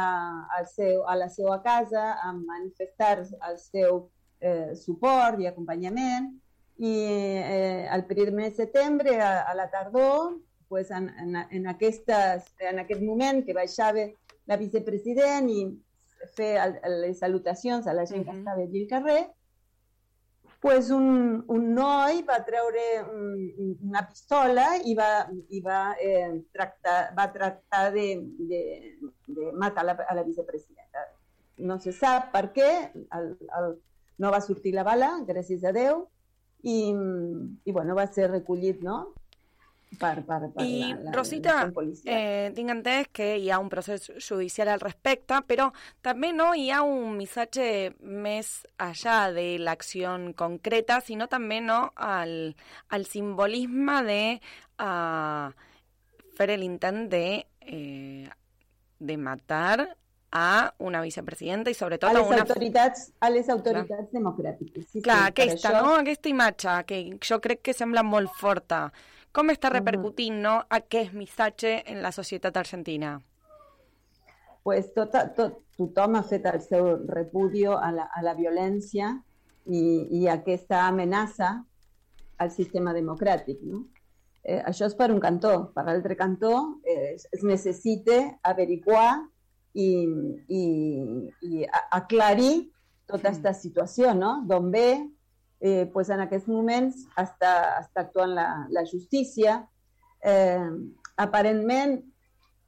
al 0.54 0.68
seu, 0.70 1.02
a 1.02 1.16
la 1.18 1.26
seva 1.28 1.56
casa 1.64 2.12
a 2.22 2.30
manifestar 2.32 3.24
el 3.26 3.56
seu 3.58 4.04
eh, 4.38 4.76
suport 4.78 5.40
i 5.42 5.48
acompanyament 5.50 6.30
i 6.78 6.92
eh, 6.94 7.88
el 7.90 8.04
primer 8.06 8.52
de 8.52 8.54
setembre, 8.54 9.16
a, 9.20 9.42
a 9.42 9.54
la 9.58 9.66
tardor, 9.70 10.38
pues 10.68 10.92
en, 10.92 11.08
en, 11.18 11.34
en, 11.50 11.66
aquestes, 11.66 12.54
en 12.60 12.78
aquest 12.78 13.02
moment 13.02 13.42
que 13.44 13.56
baixava 13.56 14.06
la 14.46 14.56
vicepresident 14.56 15.50
i 15.50 15.64
fer 16.36 16.54
el, 16.62 16.78
les 17.02 17.18
salutacions 17.18 17.86
a 17.86 17.94
la 17.98 18.06
gent 18.06 18.24
que 18.24 18.36
estava 18.36 18.62
allí 18.62 18.84
al 18.84 18.90
carrer, 18.94 19.22
pues 20.60 20.90
un, 20.90 21.44
un 21.46 21.66
noi 21.74 22.22
va 22.26 22.40
treure 22.44 22.84
un, 23.04 23.76
una 23.88 24.02
pistola 24.08 24.66
i 24.84 24.94
va, 24.98 25.28
i 25.54 25.60
va, 25.62 25.94
eh, 26.02 26.42
tractar, 26.52 27.14
va 27.14 27.28
tractar 27.32 27.84
de, 27.94 28.08
de, 28.50 28.62
de 29.26 29.52
matar 29.54 29.84
la, 29.86 29.94
a 30.08 30.16
la 30.18 30.24
vicepresidenta. 30.26 31.06
No 31.58 31.78
se 31.82 31.92
sap 31.94 32.32
per 32.34 32.48
què, 32.54 32.70
el, 32.94 33.30
el, 33.60 33.76
no 34.18 34.32
va 34.34 34.42
sortir 34.42 34.74
la 34.74 34.86
bala, 34.86 35.12
gràcies 35.26 35.62
a 35.62 35.72
Déu, 35.74 36.04
i, 36.66 36.78
i 36.90 37.72
bueno, 37.72 37.94
va 37.94 38.08
ser 38.10 38.30
recollit, 38.32 38.82
no?, 38.82 39.12
la, 40.00 40.98
la, 41.02 41.12
Rosita, 41.12 41.54
la 41.64 41.82
eh, 42.04 43.06
que 43.12 43.28
hi 43.38 43.50
ha 43.50 43.58
un 43.58 43.68
procés 43.68 44.10
judicial 44.20 44.68
al 44.68 44.80
respecte, 44.80 45.40
però 45.48 45.70
també 46.04 46.32
no 46.32 46.52
hi 46.54 46.70
ha 46.70 46.82
un 46.82 47.16
missatge 47.16 47.94
més 48.00 48.66
allà 48.78 49.32
de 49.32 49.58
l'acció 49.58 50.12
concreta, 50.36 51.00
sinó 51.00 51.26
també 51.26 51.60
no 51.60 51.92
el, 51.96 52.54
el 52.92 53.06
simbolisme 53.06 54.02
de 54.04 54.20
uh, 54.84 55.48
fer 56.36 56.58
l'intent 56.58 57.08
de, 57.10 57.46
eh, 57.60 58.28
de 58.98 59.16
matar 59.16 59.96
a 60.30 60.74
una 60.78 61.00
vicepresidenta 61.00 61.70
i 61.72 61.74
sobretot 61.74 62.10
a 62.10 62.12
a, 62.12 62.18
les 62.20 62.26
una... 62.28 62.42
autoritats, 62.44 63.06
a 63.20 63.30
les 63.32 63.48
autoritats 63.48 64.12
democràtiques. 64.12 64.90
Sí, 64.92 65.02
Clar, 65.02 65.22
sí, 65.22 65.28
aquesta, 65.32 65.70
això- 65.70 65.84
no? 65.86 65.94
Aquesta 65.96 66.28
imatge, 66.28 66.74
que 66.86 66.98
jo 67.24 67.40
crec 67.40 67.62
que 67.62 67.74
sembla 67.76 68.04
molt 68.04 68.34
forta. 68.36 68.90
Com 69.32 69.52
està 69.52 69.70
repercutint 69.70 70.38
no, 70.42 70.58
aquest 70.70 71.12
missatge 71.14 71.82
en 71.86 72.02
la 72.02 72.12
societat 72.12 72.56
argentina? 72.56 73.18
pues 74.68 74.92
tot, 74.92 75.14
tot, 75.32 75.62
tothom 75.78 76.18
ha 76.18 76.20
fet 76.28 76.44
el 76.50 76.58
seu 76.60 76.90
repudio 77.08 77.78
a 77.80 77.88
la, 77.88 78.02
a 78.12 78.20
la 78.20 78.34
violència 78.36 79.14
i, 79.64 79.80
i 80.18 80.26
aquesta 80.28 80.82
amenaça 80.90 81.54
al 82.36 82.50
sistema 82.52 82.92
democràtic. 82.92 83.62
No? 83.64 83.86
Eh, 84.44 84.58
això 84.68 84.84
és 84.90 84.96
per 84.98 85.08
un 85.14 85.22
cantó. 85.24 85.70
Per 85.72 85.86
l'altre 85.86 86.18
cantó 86.20 86.52
eh, 86.84 87.14
es, 87.14 87.24
es 87.32 87.46
necessita 87.48 88.18
averiguar 88.44 89.22
i, 89.72 89.88
i, 90.52 90.64
i 91.48 91.64
aclarir 91.88 92.68
tota 93.08 93.30
aquesta 93.30 93.56
situació, 93.56 94.12
no? 94.12 94.42
d'on 94.44 94.68
ve, 94.74 94.88
eh, 95.60 95.88
pues 95.92 96.10
en 96.10 96.22
aquests 96.24 96.48
moments 96.48 97.04
està, 97.18 97.80
està 97.82 98.04
actuant 98.06 98.34
la, 98.36 98.48
la 98.70 98.84
justícia. 98.86 99.60
Eh, 100.22 100.70
aparentment 101.18 101.98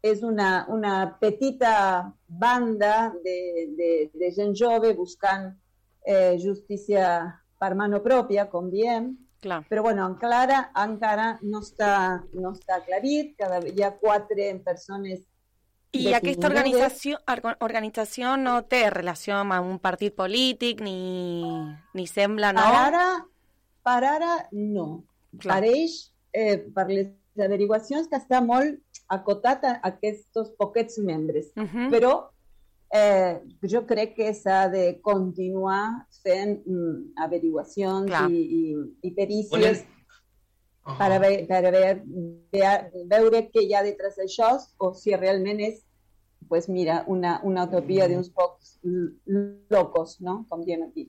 és 0.02 0.22
una, 0.24 0.66
una 0.72 1.16
petita 1.20 2.12
banda 2.26 3.12
de, 3.24 3.68
de, 3.76 3.90
de 4.14 4.30
gent 4.32 4.54
jove 4.56 4.94
buscant 4.96 5.50
eh, 6.06 6.38
justícia 6.40 7.04
per 7.60 7.74
mano 7.76 8.00
pròpia, 8.00 8.46
com 8.48 8.70
diem, 8.72 9.12
Clar. 9.44 9.62
però 9.68 9.82
bueno, 9.84 10.06
encara, 10.08 10.70
encara 10.76 11.34
no, 11.42 11.60
està, 11.60 12.22
no 12.32 12.54
està 12.56 12.78
aclarit, 12.80 13.34
cada, 13.38 13.60
hi 13.60 13.84
ha 13.84 13.92
quatre 14.00 14.48
persones 14.64 15.20
I 15.92 16.12
aquesta 16.14 16.46
organització, 16.46 17.18
organització 17.66 18.36
no 18.38 18.60
té 18.70 18.84
relació 18.94 19.40
amb 19.40 19.56
un 19.58 19.78
partit 19.82 20.14
polític 20.14 20.84
ni, 20.86 21.42
ni 21.98 22.06
sembla, 22.06 22.52
no? 22.54 22.62
Ara, 22.62 23.06
per 23.82 23.98
ara 24.06 24.36
no. 24.52 25.02
Clar. 25.38 25.58
Pareix, 25.58 25.96
eh, 26.34 26.58
per 26.74 26.86
les 26.90 27.10
averiguacions, 27.42 28.06
que 28.10 28.18
està 28.18 28.38
molt 28.42 28.78
acotat 29.10 29.66
a 29.66 29.74
aquests 29.90 30.54
poquets 30.58 30.98
membres. 30.98 31.50
Uh 31.56 31.66
-huh. 31.66 31.90
Però 31.90 32.12
eh, 32.92 33.40
jo 33.62 33.84
crec 33.86 34.14
que 34.14 34.34
s'ha 34.34 34.68
de 34.68 35.00
continuar 35.02 36.06
fent 36.22 36.60
mm, 36.66 37.14
averiguacions 37.16 38.10
Clar. 38.10 38.30
i, 38.30 38.40
i, 38.40 38.62
i 39.02 39.10
perícies 39.14 39.84
Per, 40.80 41.10
a 41.12 41.18
ve, 41.20 41.30
per 41.48 41.60
a 41.68 41.70
ve, 41.74 41.84
ve, 42.52 42.68
veure 43.10 43.44
què 43.52 43.62
hi 43.66 43.74
ha 43.76 43.84
detrás 43.84 44.16
d'això 44.16 44.54
o 44.80 44.92
si 44.96 45.12
realment 45.16 45.60
és 45.60 45.82
pues 46.48 46.68
mira, 46.68 47.04
una, 47.06 47.38
una 47.44 47.64
utopia 47.68 48.08
d'uns 48.10 48.30
pocs 48.34 48.78
locos, 49.70 50.16
no? 50.24 50.40
Com 50.50 50.64
diem 50.66 50.82
aquí. 50.88 51.06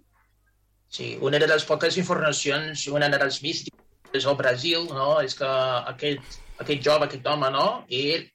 Sí, 0.92 1.16
una 1.24 1.40
de 1.40 1.48
les 1.48 1.64
poques 1.66 1.98
informacions, 1.98 2.84
una 2.92 3.08
de 3.10 3.18
les 3.24 3.40
místiques 3.42 4.28
al 4.28 4.36
Brasil, 4.36 4.86
no? 4.92 5.22
és 5.24 5.38
que 5.40 5.48
aquest, 5.94 6.38
aquest 6.60 6.84
jove, 6.84 7.08
aquest 7.08 7.26
home, 7.32 7.50
no? 7.56 7.66
ell 7.88 8.28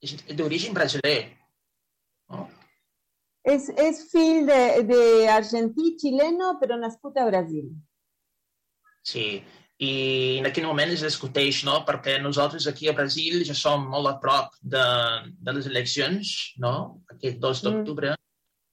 és 0.00 0.16
d'origen 0.32 0.74
brasiler. 0.74 1.18
No? 2.32 2.48
És, 3.44 3.68
és 3.76 4.00
fill 4.10 4.48
d'argentí, 4.48 5.94
xileno, 6.00 6.54
però 6.62 6.80
nascut 6.80 7.20
a 7.20 7.28
Brasil. 7.28 7.68
Sí, 9.04 9.26
i 9.80 9.92
en 10.38 10.46
aquell 10.48 10.66
moment 10.68 10.90
es 10.92 11.02
discuteix, 11.06 11.62
no? 11.64 11.78
perquè 11.88 12.18
nosaltres 12.20 12.66
aquí 12.68 12.90
a 12.90 12.96
Brasil 12.96 13.40
ja 13.48 13.54
som 13.56 13.86
molt 13.88 14.10
a 14.10 14.18
prop 14.20 14.52
de, 14.60 14.82
de 15.40 15.54
les 15.56 15.68
eleccions, 15.70 16.32
no? 16.60 16.74
aquest 17.14 17.38
2 17.40 17.62
d'octubre, 17.64 18.12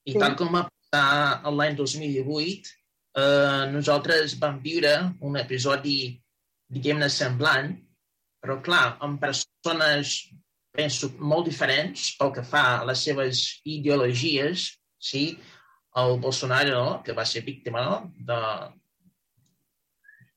i 0.08 0.16
Sí. 0.16 0.20
tal 0.20 0.36
com 0.40 0.52
va 0.56 0.66
passar 0.68 1.52
l'any 1.52 1.78
2018, 1.80 2.74
eh, 3.24 3.64
nosaltres 3.72 4.36
vam 4.42 4.60
viure 4.64 4.94
un 5.22 5.40
episodi, 5.40 6.00
diguem-ne, 6.68 7.10
semblant, 7.10 7.72
però 8.44 8.60
clar, 8.64 8.98
amb 9.04 9.20
persones, 9.24 10.18
penso, 10.76 11.14
molt 11.20 11.48
diferents 11.48 12.10
pel 12.20 12.34
que 12.36 12.44
fa 12.44 12.66
a 12.82 12.86
les 12.88 13.06
seves 13.08 13.46
ideologies, 13.64 14.74
sí? 15.00 15.30
El 15.98 16.20
Bolsonaro, 16.20 16.76
no? 16.76 17.00
que 17.04 17.16
va 17.16 17.26
ser 17.26 17.42
víctima 17.48 17.82
no? 17.88 18.12
de, 18.28 18.42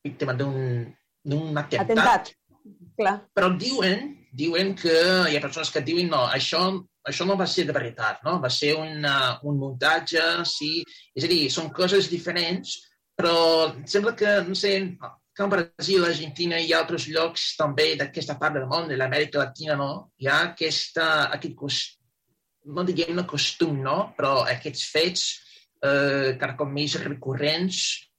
víctima 0.05 0.35
d'un 0.35 1.59
atemptat. 1.59 1.85
Atemptat. 1.85 2.33
Clar. 2.97 3.17
Però 3.33 3.51
diuen, 3.57 4.11
diuen 4.37 4.75
que 4.77 4.97
hi 5.31 5.37
ha 5.37 5.43
persones 5.43 5.71
que 5.73 5.83
diuen 5.85 6.11
no, 6.13 6.27
això, 6.29 6.61
això 7.09 7.27
no 7.29 7.37
va 7.41 7.47
ser 7.49 7.65
de 7.69 7.77
veritat, 7.77 8.21
no? 8.27 8.39
va 8.43 8.51
ser 8.53 8.75
una, 8.79 9.15
un 9.49 9.57
muntatge, 9.61 10.23
sí. 10.49 10.81
És 11.17 11.25
a 11.25 11.31
dir, 11.31 11.47
són 11.53 11.71
coses 11.77 12.11
diferents, 12.13 12.77
però 13.17 13.73
sembla 13.89 14.15
que, 14.17 14.35
no 14.47 14.57
sé, 14.57 14.75
que 15.37 15.47
en 15.47 15.53
Brasil, 15.53 16.05
Argentina 16.05 16.61
i 16.61 16.75
altres 16.77 17.07
llocs 17.09 17.55
també 17.57 17.95
d'aquesta 18.01 18.37
part 18.41 18.59
del 18.59 18.69
món, 18.69 18.89
de 18.91 18.99
l'Amèrica 19.01 19.41
Latina, 19.41 19.77
no? 19.81 20.11
hi 20.21 20.29
ha 20.29 20.43
aquesta, 20.51 21.31
aquest 21.37 21.57
costum, 21.57 21.97
no 22.77 22.85
diguem-ne 22.85 23.25
costum, 23.29 23.79
no? 23.81 24.13
però 24.17 24.43
aquests 24.45 24.85
fets 24.93 25.23
eh, 25.81 26.37
cada 26.41 26.57
cop 26.59 26.69
més 26.69 26.99
recurrents 27.01 28.10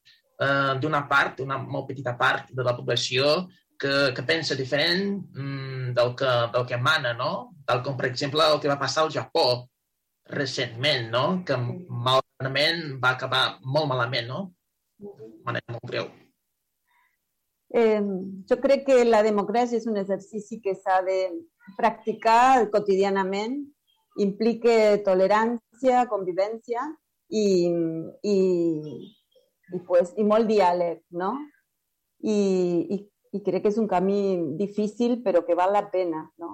eh, 0.41 0.73
d'una 0.81 1.05
part, 1.09 1.41
una 1.45 1.59
molt 1.61 1.89
petita 1.91 2.15
part 2.17 2.51
de 2.51 2.65
la 2.65 2.75
població 2.77 3.47
que, 3.81 4.13
que 4.15 4.23
pensa 4.27 4.57
diferent 4.57 5.03
mm, 5.33 5.91
del, 5.97 6.15
que, 6.17 6.31
del 6.53 6.65
que 6.69 6.77
mana, 6.77 7.13
no? 7.17 7.31
Tal 7.65 7.81
com, 7.85 7.97
per 7.97 8.09
exemple, 8.11 8.45
el 8.45 8.61
que 8.61 8.69
va 8.71 8.79
passar 8.81 9.05
al 9.05 9.13
Japó 9.13 9.45
recentment, 10.31 11.09
no? 11.13 11.25
Que 11.45 11.57
malament 11.57 12.97
va 13.03 13.15
acabar 13.15 13.45
molt 13.65 13.89
malament, 13.89 14.29
no? 14.29 14.41
De 15.01 15.31
manera 15.47 15.77
molt 15.77 15.87
greu. 15.89 16.11
Eh, 17.71 18.01
jo 18.49 18.57
crec 18.59 18.83
que 18.89 19.03
la 19.07 19.23
democràcia 19.23 19.79
és 19.79 19.87
un 19.87 19.97
exercici 19.97 20.59
que 20.63 20.75
s'ha 20.75 20.99
de 21.07 21.19
practicar 21.77 22.67
quotidianament, 22.73 23.55
implica 24.19 24.99
tolerància, 25.05 26.03
convivència 26.11 26.83
i, 27.31 27.71
i, 28.27 28.35
i, 29.73 29.79
pues, 29.87 30.13
i 30.19 30.25
molt 30.27 30.49
diàleg, 30.49 31.01
no? 31.17 31.33
I, 32.21 32.37
i, 32.95 32.99
I 33.31 33.41
crec 33.45 33.63
que 33.63 33.71
és 33.71 33.79
un 33.81 33.87
camí 33.89 34.19
difícil 34.59 35.21
però 35.25 35.45
que 35.47 35.57
val 35.57 35.73
la 35.73 35.85
pena, 35.93 36.25
no? 36.41 36.51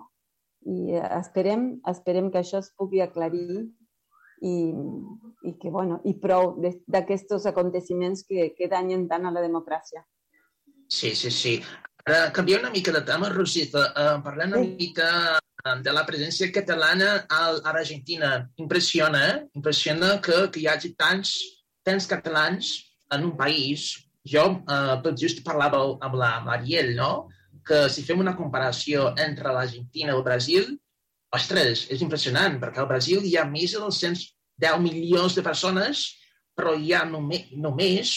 I 0.67 0.97
eh, 0.97 1.07
esperem, 1.19 1.69
esperem 1.89 2.31
que 2.31 2.41
això 2.41 2.61
es 2.63 2.69
pugui 2.77 3.01
aclarir 3.03 3.65
i, 4.41 4.53
i 5.43 5.55
que, 5.57 5.71
bueno, 5.73 5.99
i 6.05 6.13
prou 6.21 6.55
d'aquests 6.61 7.47
aconteciments 7.49 8.23
que, 8.27 8.51
que 8.57 8.69
danyen 8.71 9.07
tant 9.09 9.25
a 9.25 9.33
la 9.33 9.43
democràcia. 9.43 10.03
Sí, 10.87 11.13
sí, 11.15 11.31
sí. 11.33 11.57
Ara, 12.07 12.29
canviant 12.35 12.63
una 12.63 12.71
mica 12.71 12.93
de 12.95 13.01
tema, 13.03 13.29
Rosita, 13.33 13.89
eh, 13.91 14.15
parlant 14.23 14.55
una 14.55 14.63
mica 14.63 15.09
eh, 15.35 15.75
de 15.83 15.93
la 15.95 16.05
presència 16.07 16.51
catalana 16.55 17.09
a, 17.27 17.41
a 17.57 17.73
l'Argentina. 17.73 18.37
Impressiona, 18.63 19.23
eh? 19.31 19.39
Impressiona 19.59 20.15
que, 20.23 20.45
que 20.53 20.61
hi 20.61 20.69
hagi 20.71 20.93
tants, 20.99 21.33
tants 21.87 22.07
catalans 22.07 22.75
en 23.13 23.25
un 23.29 23.35
país. 23.39 23.89
Jo 24.27 24.45
eh, 24.59 24.95
tot 25.03 25.19
just 25.19 25.43
parlava 25.45 25.79
amb 26.03 26.17
la 26.19 26.31
Mariel, 26.45 26.93
no? 26.97 27.27
Que 27.67 27.85
si 27.91 28.03
fem 28.07 28.19
una 28.23 28.35
comparació 28.35 29.11
entre 29.19 29.53
l'Argentina 29.55 30.13
i 30.13 30.15
el 30.15 30.23
Brasil, 30.25 30.73
ostres, 31.35 31.85
és 31.91 32.03
impressionant, 32.03 32.57
perquè 32.61 32.81
al 32.81 32.89
Brasil 32.89 33.23
hi 33.23 33.35
ha 33.37 33.45
més 33.47 33.75
de 33.75 33.83
210 33.83 34.81
milions 34.83 35.35
de 35.35 35.43
persones, 35.43 36.07
però 36.57 36.73
hi 36.75 36.93
ha 36.95 37.03
només, 37.05 37.47
només 37.53 38.15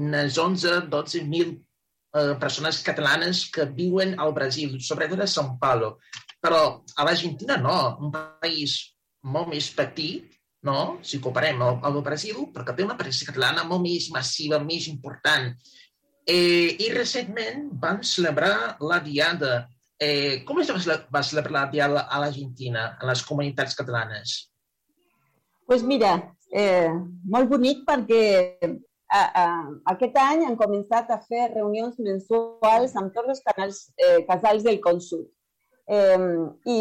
unes 0.00 0.38
11-12 0.40 1.22
mil 1.28 1.50
eh, 1.54 2.34
persones 2.40 2.80
catalanes 2.86 3.44
que 3.54 3.66
viuen 3.78 4.14
al 4.18 4.34
Brasil, 4.34 4.78
sobretot 4.80 5.22
a 5.22 5.30
São 5.30 5.54
Paulo. 5.60 5.98
Però 6.42 6.62
a 6.96 7.06
l'Argentina 7.06 7.58
no, 7.60 7.76
un 8.02 8.14
país 8.14 8.78
molt 9.24 9.52
més 9.54 9.70
petit, 9.74 10.33
no? 10.64 10.98
si 11.02 11.20
comparem 11.20 11.60
el, 11.62 11.78
el 11.84 11.98
Brasil, 12.02 12.38
perquè 12.54 12.74
té 12.76 12.84
una 12.86 12.96
presència 12.96 13.28
catalana 13.32 13.66
molt 13.68 13.84
més 13.84 14.08
massiva, 14.14 14.58
més 14.64 14.88
important. 14.88 15.50
Eh, 16.26 16.72
I 16.80 16.88
recentment 16.94 17.66
van 17.82 18.00
celebrar 18.02 18.76
la 18.80 18.98
Diada. 19.04 19.66
Eh, 20.00 20.42
com 20.48 20.58
es 20.62 20.70
va 20.72 20.80
cele- 20.80 21.04
va 21.12 21.22
celebrar 21.22 21.52
la 21.58 21.66
Diada 21.70 22.06
a 22.08 22.18
l'Argentina, 22.22 22.96
a 23.00 23.06
les 23.12 23.22
comunitats 23.22 23.76
catalanes? 23.76 24.50
pues 25.66 25.82
mira, 25.82 26.10
eh, 26.52 26.90
molt 27.24 27.48
bonic 27.48 27.86
perquè 27.88 28.58
a, 29.08 29.20
a, 29.42 29.44
aquest 29.94 30.16
any 30.20 30.42
han 30.44 30.58
començat 30.60 31.08
a 31.08 31.16
fer 31.24 31.46
reunions 31.54 31.96
mensuals 32.04 32.92
amb 33.00 33.14
tots 33.14 33.32
els 33.32 33.40
canals, 33.46 33.78
eh, 33.96 34.26
casals 34.28 34.62
del 34.66 34.76
Consum. 34.84 35.22
Eh, 35.86 36.16
i, 36.64 36.78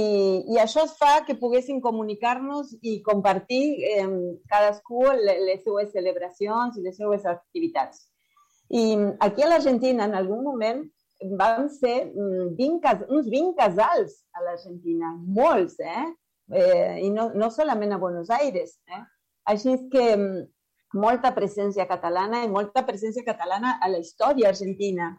I 0.53 0.57
això 0.63 0.85
es 0.87 0.93
fa 0.95 1.25
que 1.27 1.35
poguéssim 1.35 1.81
comunicar-nos 1.83 2.69
i 2.81 3.01
compartir 3.03 3.83
eh, 3.83 4.07
cadascú 4.47 5.03
le- 5.11 5.39
les 5.49 5.63
seues 5.65 5.91
celebracions 5.91 6.77
i 6.77 6.83
les 6.85 6.95
seues 6.97 7.25
activitats. 7.25 8.05
I 8.71 8.95
aquí 9.19 9.43
a 9.43 9.49
l'Argentina, 9.49 10.05
en 10.07 10.15
algun 10.15 10.43
moment, 10.43 10.85
van 11.39 11.67
ser 11.69 12.05
mm, 12.15 12.55
20, 12.55 12.79
cas- 12.83 13.03
uns 13.09 13.27
20 13.29 13.55
casals 13.59 14.21
a 14.33 14.43
l'Argentina, 14.45 15.11
molts, 15.19 15.75
eh? 15.79 16.05
eh, 16.51 16.99
i 17.03 17.09
no, 17.11 17.29
no 17.35 17.49
solament 17.51 17.91
a 17.93 17.99
Buenos 17.99 18.29
Aires. 18.31 18.77
Eh? 18.87 19.01
Així 19.51 19.73
és 19.75 19.83
que 19.91 20.05
molta 20.93 21.33
presència 21.35 21.85
catalana 21.89 22.43
i 22.45 22.49
molta 22.51 22.83
presència 22.87 23.23
catalana 23.27 23.75
a 23.81 23.89
la 23.91 23.99
història 23.99 24.49
argentina. 24.53 25.11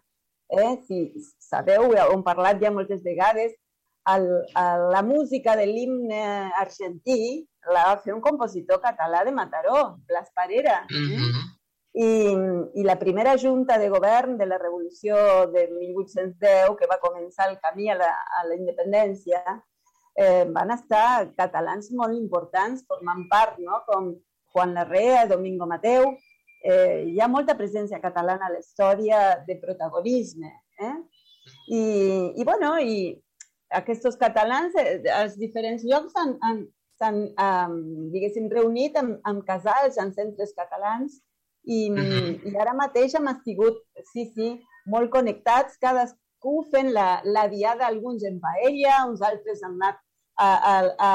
Eh? 0.48 0.72
Si 0.88 1.12
sabeu, 1.42 1.90
ho 1.92 2.12
hem 2.14 2.22
parlat 2.24 2.60
ja 2.62 2.70
moltes 2.72 3.02
vegades, 3.04 3.52
el, 4.12 4.28
el, 4.44 4.90
la 4.92 5.02
música 5.02 5.56
de 5.56 5.66
l'himne 5.66 6.22
argentí 6.60 7.46
la 7.72 7.86
va 7.88 8.00
fer 8.04 8.12
un 8.14 8.20
compositor 8.20 8.80
català 8.82 9.24
de 9.24 9.32
Mataró, 9.32 9.98
Blas 10.08 10.30
Parera. 10.34 10.82
I, 11.94 12.08
I 12.74 12.82
la 12.82 12.98
primera 12.98 13.36
junta 13.38 13.78
de 13.78 13.88
govern 13.88 14.36
de 14.36 14.46
la 14.50 14.58
revolució 14.58 15.16
de 15.52 15.68
1810, 15.70 16.74
que 16.78 16.90
va 16.90 17.00
començar 17.00 17.48
el 17.50 17.60
camí 17.62 17.88
a 17.88 17.96
la, 18.00 18.10
a 18.40 18.44
la 18.48 18.58
independència, 18.58 19.40
eh, 20.16 20.44
van 20.50 20.74
estar 20.74 21.30
catalans 21.38 21.90
molt 21.94 22.18
importants 22.18 22.84
formant 22.88 23.24
part, 23.30 23.58
no? 23.62 23.82
com 23.86 24.12
Juan 24.52 24.74
Larrea, 24.74 25.26
Domingo 25.30 25.66
Mateu. 25.70 26.12
Eh, 26.64 27.04
hi 27.12 27.20
ha 27.20 27.28
molta 27.28 27.56
presència 27.56 28.00
catalana 28.00 28.48
a 28.48 28.54
la 28.54 28.60
història 28.60 29.20
de 29.46 29.58
protagonisme. 29.62 30.50
Eh? 30.80 30.94
I, 31.68 31.82
i, 32.40 32.44
bueno, 32.44 32.74
i 32.80 33.12
aquests 33.80 34.18
catalans 34.20 34.74
eh, 34.80 35.02
als 35.18 35.36
diferents 35.40 35.84
llocs 35.86 36.16
han, 36.20 36.34
han, 36.46 36.64
s'han, 37.00 37.20
um, 37.46 37.78
diguéssim, 38.14 38.48
reunit 38.52 38.96
amb, 39.00 39.18
amb 39.28 39.44
casals, 39.48 39.98
en 40.02 40.12
centres 40.16 40.54
catalans, 40.58 41.20
i, 41.64 41.88
i 41.88 42.54
ara 42.60 42.74
mateix 42.76 43.16
hem 43.16 43.30
sigut, 43.44 43.80
sí, 44.12 44.28
sí, 44.34 44.50
molt 44.90 45.10
connectats, 45.14 45.78
cadascú 45.82 46.60
fent 46.72 46.92
la, 46.92 47.22
la 47.24 47.46
diada, 47.48 47.88
alguns 47.88 48.24
en 48.28 48.40
paella, 48.42 49.04
uns 49.08 49.24
altres 49.24 49.62
han 49.64 49.78
anat 49.80 50.00
a, 50.36 50.48
a, 50.48 50.74
a, 51.08 51.12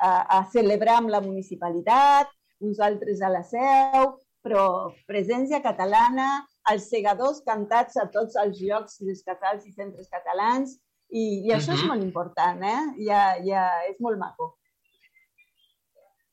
a, 0.00 0.10
a 0.38 0.40
celebrar 0.52 0.98
amb 1.00 1.12
la 1.14 1.22
municipalitat, 1.24 2.32
uns 2.64 2.80
altres 2.82 3.22
a 3.22 3.30
la 3.30 3.44
seu, 3.46 4.14
però 4.44 4.64
presència 5.08 5.62
catalana 5.64 6.44
els 6.72 6.88
segadors 6.90 7.40
cantats 7.46 7.96
a 8.00 8.06
tots 8.12 8.36
els 8.40 8.60
llocs 8.60 8.98
dels 9.00 9.22
casals 9.24 9.64
i 9.68 9.72
centres 9.72 10.10
catalans, 10.12 10.78
i, 11.14 11.24
i 11.46 11.52
això 11.54 11.72
uh 11.72 11.78
-huh. 11.78 11.82
és 11.82 11.88
molt 11.90 12.02
important, 12.02 12.62
eh? 12.62 12.82
Ja, 13.06 13.22
ja 13.42 13.64
és 13.88 14.00
molt 14.00 14.18
maco. 14.18 14.56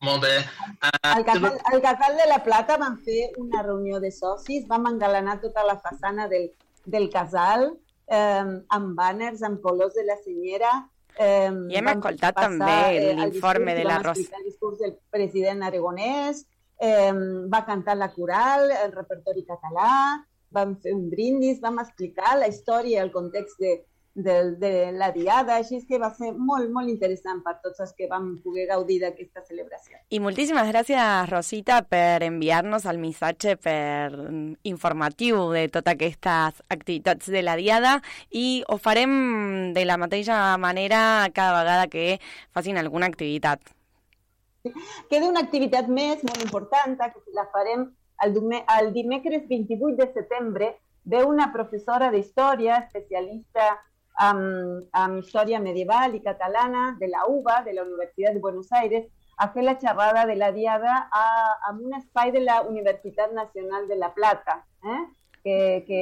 Molt 0.01 0.21
bé. 0.21 0.37
Uh, 0.81 1.15
al, 1.15 1.23
casal, 1.23 1.57
al 1.71 1.81
Casal 1.81 2.17
de 2.17 2.27
la 2.27 2.39
Plata 2.43 2.77
vam 2.77 2.97
fer 3.05 3.31
una 3.37 3.61
reunió 3.61 3.99
de 3.99 4.11
socis, 4.11 4.67
vam 4.67 4.87
engalanar 4.89 5.39
tota 5.41 5.63
la 5.63 5.77
façana 5.77 6.27
del, 6.27 6.49
del 6.85 7.09
casal 7.09 7.77
eh, 8.07 8.45
amb 8.67 8.95
banners, 8.97 9.43
amb 9.43 9.61
colors 9.61 9.93
de 9.93 10.03
la 10.03 10.17
senyera, 10.23 10.89
Eh, 11.19 11.51
I 11.71 11.77
hem 11.77 11.89
escoltat 11.91 12.37
també 12.39 13.13
l'informe 13.17 13.75
de 13.75 13.83
la 13.83 13.99
Rosa. 13.99 14.23
El 14.39 14.47
discurs 14.47 14.79
del 14.79 14.95
president 15.11 15.63
aragonès, 15.67 16.45
eh, 16.79 17.13
va 17.51 17.65
cantar 17.67 17.97
la 17.97 18.11
coral, 18.13 18.71
el 18.71 18.93
repertori 18.95 19.43
català, 19.45 19.91
vam 20.51 20.75
fer 20.83 20.93
un 20.95 21.09
brindis, 21.11 21.59
vam 21.63 21.79
explicar 21.83 22.37
la 22.39 22.47
història, 22.51 23.03
el 23.03 23.11
context 23.11 23.59
de, 23.59 23.77
de, 24.13 24.55
de 24.59 24.91
la 24.91 25.11
diada, 25.11 25.55
així 25.55 25.77
és 25.79 25.85
que 25.87 25.99
va 25.99 26.09
ser 26.13 26.33
molt, 26.35 26.69
molt 26.73 26.91
interessant 26.91 27.39
per 27.45 27.55
tots 27.63 27.79
els 27.83 27.93
que 27.95 28.09
vam 28.11 28.33
poder 28.43 28.65
gaudir 28.69 28.99
d'aquesta 29.03 29.43
celebració. 29.47 29.97
I 30.11 30.19
moltíssimes 30.19 30.67
gràcies, 30.71 31.29
Rosita, 31.31 31.81
per 31.87 32.23
enviar-nos 32.27 32.85
el 32.91 32.99
missatge 32.99 33.55
per 33.55 34.11
informatiu 34.67 35.47
de 35.55 35.67
totes 35.71 35.95
aquestes 35.95 36.61
activitats 36.69 37.31
de 37.31 37.43
la 37.45 37.55
diada 37.59 37.99
i 38.29 38.63
ho 38.67 38.77
farem 38.77 39.71
de 39.75 39.85
la 39.87 39.97
mateixa 40.01 40.57
manera 40.57 41.29
cada 41.33 41.61
vegada 41.61 41.87
que 41.87 42.19
facin 42.51 42.77
alguna 42.77 43.07
activitat. 43.07 43.63
Queda 45.09 45.25
una 45.25 45.41
activitat 45.41 45.87
més 45.89 46.21
molt 46.27 46.43
important, 46.43 46.99
que 46.99 47.33
la 47.33 47.47
farem 47.53 47.87
el, 48.21 48.35
el 48.77 48.91
dimecres 48.93 49.47
28 49.47 49.95
de 49.97 50.13
setembre, 50.13 50.75
ve 51.03 51.23
una 51.25 51.47
professora 51.53 52.11
d'història, 52.11 52.77
especialista 52.85 53.79
amb, 54.21 54.85
amb 54.91 55.23
història 55.23 55.59
medieval 55.59 56.15
i 56.15 56.21
catalana 56.21 56.91
de 56.99 57.09
la 57.09 57.25
UBA, 57.27 57.61
de 57.65 57.73
la 57.73 57.83
Universitat 57.83 58.37
de 58.37 58.43
Buenos 58.43 58.71
Aires, 58.71 59.07
a 59.37 59.47
fer 59.53 59.63
la 59.65 59.77
xerrada 59.81 60.27
de 60.29 60.35
la 60.35 60.51
Diada 60.51 61.07
a, 61.11 61.25
a 61.67 61.71
un 61.73 61.95
espai 61.97 62.31
de 62.31 62.43
la 62.45 62.61
Universitat 62.61 63.33
Nacional 63.33 63.87
de 63.87 63.97
La 63.97 64.13
Plata, 64.13 64.59
eh? 64.85 65.01
que, 65.43 65.57
que, 65.87 66.01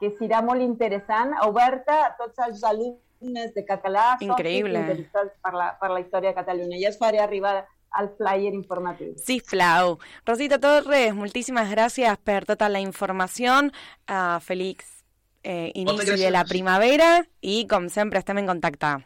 que 0.00 0.12
serà 0.18 0.42
molt 0.44 0.60
interessant, 0.60 1.32
oberta 1.46 1.96
a 2.04 2.12
tots 2.18 2.42
els 2.44 2.60
alumnes 2.68 3.54
de 3.56 3.64
català, 3.64 4.18
Increïble. 4.20 4.84
interessats 4.84 5.32
per 5.40 5.54
la, 5.56 5.72
per 5.80 5.94
la 5.94 6.04
història 6.04 6.34
de 6.34 6.40
Catalunya. 6.42 6.82
Ja 6.84 6.92
es 6.92 7.00
faré 7.00 7.24
arribar 7.24 7.62
al 7.96 8.12
flyer 8.20 8.52
informatiu. 8.52 9.16
Sí, 9.18 9.40
Flau. 9.40 9.96
Rosita 10.28 10.60
Torres, 10.62 11.16
moltíssimes 11.16 11.72
gràcies 11.72 12.20
per 12.22 12.44
tota 12.46 12.68
la 12.68 12.84
informació. 12.84 13.56
Uh, 14.04 14.36
Félix 14.44 14.99
eh, 15.42 15.70
inici 15.74 16.16
de 16.16 16.30
la 16.30 16.44
primavera 16.44 17.24
i, 17.40 17.66
com 17.70 17.88
sempre, 17.88 18.20
estem 18.20 18.42
en 18.42 18.50
contacte. 18.50 18.96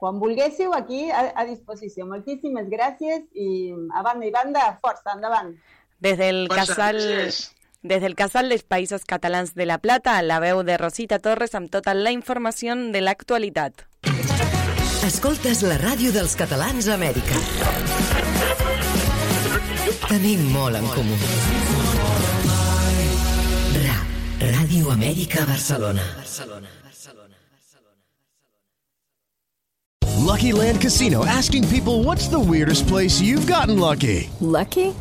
Quan 0.00 0.18
vulguéssiu, 0.18 0.72
aquí 0.72 1.10
a, 1.10 1.26
a 1.36 1.44
disposició. 1.44 2.06
Moltíssimes 2.08 2.70
gràcies 2.72 3.26
i 3.36 3.72
a 3.92 4.02
banda 4.02 4.26
i 4.26 4.32
banda, 4.32 4.66
força, 4.80 5.16
endavant. 5.16 5.54
Des 6.00 6.18
del 6.18 6.46
casal... 6.48 7.00
Des 7.82 8.02
del 8.02 8.12
Casal 8.12 8.50
dels 8.52 8.66
Països 8.68 9.06
Catalans 9.08 9.54
de 9.56 9.64
la 9.64 9.78
Plata, 9.80 10.18
la 10.20 10.36
veu 10.36 10.60
de 10.68 10.76
Rosita 10.76 11.16
Torres 11.18 11.54
amb 11.56 11.70
tota 11.72 11.94
la 11.96 12.12
informació 12.12 12.74
de 12.76 13.00
l'actualitat. 13.00 13.86
Escoltes 15.08 15.62
la 15.64 15.78
ràdio 15.80 16.12
dels 16.12 16.36
catalans 16.36 16.90
a 16.90 16.98
Amèrica. 17.00 17.40
Tenim 20.10 20.44
molt 20.52 20.76
en 20.76 20.92
comú. 20.92 21.16
Ràdio 24.40 24.88
Amèrica 24.90 25.44
Barcelona. 25.44 26.00
Barcelona. 26.16 26.68
barcelona 26.82 27.36
Lucky 30.16 30.52
Land 30.52 30.80
Casino 30.80 31.26
asking 31.26 31.68
people 31.68 32.02
what's 32.04 32.26
the 32.28 32.40
weirdest 32.40 32.88
place 32.88 33.20
you've 33.20 33.46
gotten 33.46 33.78
lucky? 33.78 34.30
Lucky? 34.40 34.94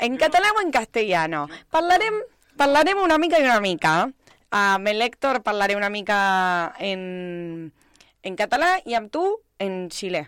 En 0.00 0.16
catalán 0.16 0.56
o 0.58 0.60
en 0.60 0.70
castellano. 0.70 1.48
Parlarem 1.70 2.22
Parlarem 2.56 3.00
una 3.02 3.18
mica 3.18 3.40
i 3.40 3.46
una 3.46 3.60
mica. 3.60 3.92
Amb 4.54 4.86
l'Héctor 4.86 5.40
parlaré 5.42 5.74
una 5.74 5.90
mica 5.90 6.18
en, 6.78 7.72
en 8.22 8.36
català 8.38 8.76
i 8.86 8.94
amb 8.94 9.10
tu 9.10 9.24
en 9.58 9.88
xilè. 9.90 10.22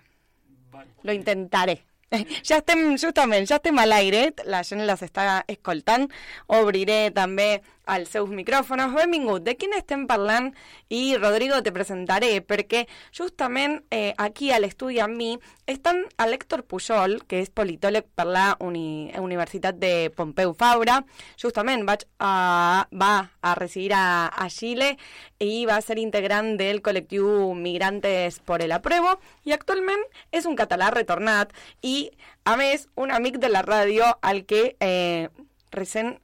Lo 1.06 1.14
intentaré. 1.14 1.82
Ja 2.46 2.60
estem, 2.60 2.82
justament, 3.02 3.46
ja 3.50 3.56
estem 3.58 3.78
a 3.82 3.84
l'aire, 3.86 4.28
la 4.46 4.60
gent 4.64 4.84
les 4.86 5.00
està 5.02 5.40
escoltant, 5.50 6.06
obriré 6.54 7.10
també 7.14 7.48
als 7.86 8.10
seus 8.10 8.28
micròfons. 8.30 8.92
Benvingut, 8.92 9.44
de 9.46 9.54
quin 9.56 9.72
estem 9.78 10.04
parlant? 10.10 10.50
I 10.92 11.16
Rodrigo 11.16 11.62
te 11.62 11.72
presentaré, 11.72 12.42
perquè 12.42 12.84
justament 13.14 13.78
eh, 13.90 14.12
aquí 14.18 14.50
a 14.50 14.58
l'estudi 14.60 14.98
amb 15.00 15.16
mi 15.16 15.30
estan 15.66 16.02
a 16.18 16.26
l'Héctor 16.26 16.64
Pujol, 16.66 17.20
que 17.26 17.40
és 17.42 17.50
politòleg 17.50 18.06
per 18.14 18.26
la 18.26 18.46
Uni 18.62 19.12
Universitat 19.22 19.78
de 19.78 20.10
Pompeu 20.14 20.52
Fabra. 20.58 21.00
Justament 21.38 21.86
vaig 21.86 22.04
a, 22.18 22.86
va 22.90 23.14
a 23.40 23.54
residir 23.58 23.94
a, 23.94 24.28
a 24.28 24.48
Xile 24.50 24.94
i 25.42 25.64
va 25.66 25.80
ser 25.80 25.98
integrant 26.02 26.56
del 26.58 26.82
col·lectiu 26.82 27.54
Migrantes 27.54 28.40
por 28.44 28.62
el 28.62 28.74
Apruebo 28.74 29.16
i 29.46 29.54
actualment 29.54 30.02
és 30.34 30.46
un 30.46 30.58
català 30.58 30.90
retornat 30.94 31.54
i, 31.82 32.10
a 32.44 32.56
més, 32.58 32.88
un 32.96 33.14
amic 33.14 33.38
de 33.42 33.50
la 33.50 33.62
ràdio 33.66 34.10
al 34.22 34.44
que 34.46 34.74
eh, 34.80 35.28
recent 35.70 36.16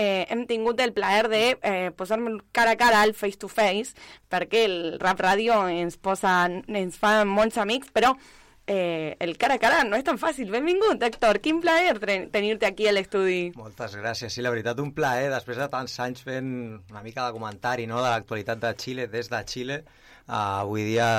eh, 0.00 0.26
hem 0.32 0.46
tingut 0.48 0.80
el 0.80 0.94
plaer 0.96 1.28
de 1.28 1.44
eh, 1.60 1.90
posar-me 1.92 2.38
cara 2.56 2.72
a 2.72 2.80
cara 2.80 3.02
al 3.04 3.12
face 3.12 3.36
to 3.36 3.50
face, 3.52 3.92
perquè 4.32 4.64
el 4.64 4.76
Rap 5.02 5.20
Radio 5.20 5.60
ens 5.68 5.98
posa, 6.00 6.46
ens 6.48 6.96
fa 6.96 7.18
molts 7.28 7.60
amics, 7.60 7.92
però 7.92 8.14
eh, 8.64 9.16
el 9.20 9.36
cara 9.36 9.58
a 9.58 9.60
cara 9.60 9.82
no 9.84 9.98
és 10.00 10.06
tan 10.06 10.16
fàcil. 10.16 10.48
Benvingut, 10.54 11.02
Héctor, 11.04 11.42
quin 11.44 11.60
plaer 11.60 11.98
tenir-te 12.32 12.70
aquí 12.70 12.88
a 12.88 12.96
l'estudi. 12.96 13.50
Moltes 13.60 13.98
gràcies, 14.00 14.32
sí, 14.32 14.40
la 14.40 14.54
veritat, 14.54 14.80
un 14.80 14.94
plaer, 14.96 15.28
després 15.34 15.60
de 15.60 15.68
tants 15.68 16.00
anys 16.00 16.24
fent 16.24 16.50
una 16.78 17.04
mica 17.04 17.26
de 17.26 17.36
comentari 17.36 17.88
no, 17.90 18.00
de 18.00 18.08
l'actualitat 18.08 18.64
de 18.64 18.72
Xile, 18.80 19.08
des 19.12 19.28
de 19.28 19.44
Xile, 19.52 19.82
uh, 19.82 20.62
avui 20.64 20.88
dia 20.88 21.10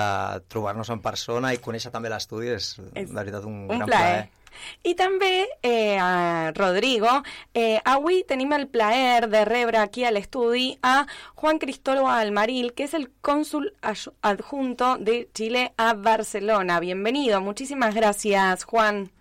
trobar-nos 0.50 0.90
en 0.90 1.06
persona 1.06 1.54
i 1.54 1.62
conèixer 1.62 1.94
també 1.94 2.10
l'estudi 2.10 2.50
és, 2.56 2.78
és, 2.96 3.12
de 3.14 3.20
veritat, 3.20 3.46
un, 3.46 3.68
un 3.68 3.76
gran 3.78 3.90
plaer. 3.94 4.22
plaer. 4.24 4.41
I 4.84 4.96
també, 4.96 5.48
eh, 5.64 6.52
Rodrigo, 6.56 7.24
eh, 7.54 7.80
avui 7.86 8.24
tenim 8.28 8.54
el 8.54 8.68
plaer 8.68 9.30
de 9.30 9.46
rebre 9.46 9.78
aquí 9.78 10.04
a 10.04 10.12
l'estudi 10.12 10.78
a 10.82 11.08
Juan 11.36 11.60
Cristóbal 11.60 12.20
Almaril, 12.20 12.74
que 12.74 12.84
es 12.84 12.94
el 12.94 13.10
cónsul 13.22 13.74
adjunto 14.22 14.98
de 14.98 15.30
Chile 15.34 15.74
a 15.78 15.94
Barcelona. 15.94 16.80
Bienvenido, 16.80 17.42
muchísimas 17.42 17.96
gracias, 17.96 18.64
Juan. 18.64 19.12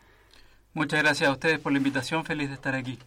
Muchas 0.73 1.03
gracias 1.03 1.29
a 1.29 1.33
ustedes 1.33 1.59
por 1.59 1.73
la 1.73 1.79
invitación, 1.79 2.25
feliz 2.25 2.49
de 2.49 2.55
estar 2.55 2.75
aquí. 2.75 2.99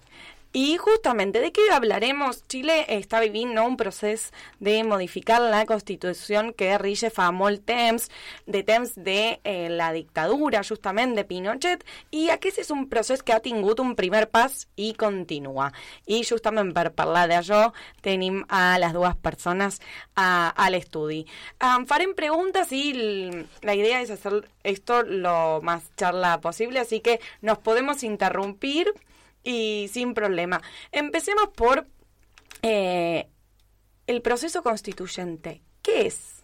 Y 0.56 0.78
justamente, 0.78 1.39
¿de 1.39 1.52
qué 1.52 1.62
hablaremos? 1.72 2.48
Chile 2.48 2.86
está 2.88 3.20
viviendo 3.20 3.66
un 3.66 3.76
proceso 3.76 4.30
de 4.60 4.84
modificar 4.84 5.42
la 5.42 5.66
constitución 5.66 6.54
que 6.54 6.78
rige 6.78 7.10
fa 7.10 7.32
molt 7.34 7.63
temps, 7.66 8.12
de 8.46 8.62
temps 8.62 8.92
de 8.94 9.39
eh, 9.44 9.70
la 9.72 9.92
dictadura, 9.94 10.62
justament, 10.62 11.16
de 11.18 11.24
Pinochet, 11.26 11.82
i 12.13 12.28
aquest 12.30 12.60
és 12.62 12.70
un 12.70 12.84
procés 12.92 13.24
que 13.26 13.34
ha 13.34 13.42
tingut 13.42 13.82
un 13.82 13.96
primer 13.98 14.28
pas 14.30 14.68
i 14.78 14.92
continua. 14.94 15.72
I 16.06 16.22
justament 16.22 16.70
per 16.78 16.92
parlar 16.94 17.24
d'això 17.32 17.63
tenim 18.06 18.44
a 18.46 18.78
les 18.78 18.94
dues 18.94 19.18
persones 19.26 19.80
a, 20.13 20.54
a 20.54 20.70
l'estudi. 20.70 21.24
Um, 21.66 21.88
farem 21.89 22.13
preguntes 22.13 22.70
i 22.78 22.94
la 23.66 23.74
idea 23.74 24.04
és 24.06 24.13
hacer 24.13 24.44
esto 24.62 25.02
lo 25.02 25.63
más 25.66 25.89
charla 25.98 26.38
posible, 26.46 26.78
así 26.86 27.02
que 27.02 27.18
nos 27.42 27.58
podemos 27.58 28.04
interrumpir 28.04 28.94
y 29.43 29.89
sin 29.91 30.13
problema. 30.13 30.62
Empecemos 30.91 31.49
por 31.56 31.88
eh, 32.62 33.27
el 34.08 34.21
proceso 34.21 34.63
constituyente. 34.63 35.62
¿Qué 35.82 36.08
es? 36.08 36.43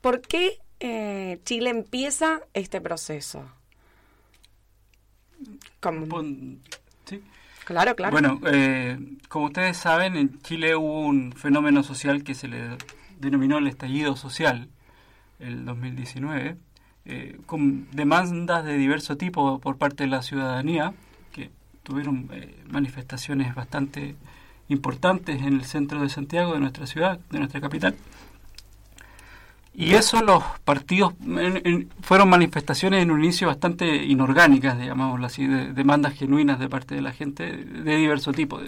¿Por 0.00 0.20
qué 0.20 0.58
eh, 0.80 1.40
Chile 1.44 1.70
empieza 1.70 2.40
este 2.54 2.80
proceso? 2.80 3.48
Sí. 7.04 7.22
Claro, 7.64 7.96
claro. 7.96 8.12
Bueno, 8.12 8.40
eh, 8.46 8.98
como 9.28 9.46
ustedes 9.46 9.76
saben, 9.76 10.16
en 10.16 10.40
Chile 10.42 10.76
hubo 10.76 11.00
un 11.00 11.32
fenómeno 11.32 11.82
social 11.82 12.22
que 12.22 12.34
se 12.34 12.46
le 12.46 12.78
denominó 13.18 13.58
el 13.58 13.66
estallido 13.66 14.14
social, 14.14 14.68
el 15.40 15.64
2019, 15.64 16.56
eh, 17.06 17.38
con 17.46 17.90
demandas 17.90 18.64
de 18.64 18.76
diverso 18.76 19.16
tipo 19.16 19.58
por 19.58 19.78
parte 19.78 20.04
de 20.04 20.10
la 20.10 20.22
ciudadanía, 20.22 20.94
tuvieron 21.86 22.28
eh, 22.32 22.52
manifestaciones 22.68 23.54
bastante 23.54 24.16
importantes 24.68 25.40
en 25.40 25.54
el 25.54 25.64
centro 25.64 26.02
de 26.02 26.08
Santiago, 26.08 26.54
de 26.54 26.60
nuestra 26.60 26.86
ciudad, 26.86 27.20
de 27.30 27.38
nuestra 27.38 27.60
capital. 27.60 27.94
Y 29.78 29.94
eso 29.94 30.22
los 30.22 30.42
partidos 30.64 31.12
fueron 32.00 32.30
manifestaciones 32.30 33.02
en 33.02 33.10
un 33.10 33.22
inicio 33.22 33.46
bastante 33.46 33.94
inorgánicas, 33.94 34.78
digámoslo 34.78 35.26
así, 35.26 35.46
de 35.46 35.74
demandas 35.74 36.14
genuinas 36.14 36.58
de 36.58 36.66
parte 36.70 36.94
de 36.94 37.02
la 37.02 37.12
gente 37.12 37.52
de 37.52 37.96
diverso 37.96 38.32
tipo. 38.32 38.58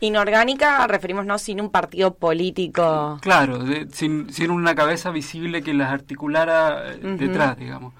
Inorgánica, 0.00 0.84
referimos 0.88 1.24
no 1.24 1.38
sin 1.38 1.60
un 1.60 1.70
partido 1.70 2.14
político. 2.14 3.18
Claro, 3.22 3.64
sin, 3.92 4.32
sin, 4.32 4.50
una 4.50 4.74
cabeza 4.74 5.12
visible 5.12 5.62
que 5.62 5.72
las 5.72 5.92
articulara 5.92 6.94
eh, 6.94 7.16
detrás, 7.16 7.56
digamos. 7.56 7.94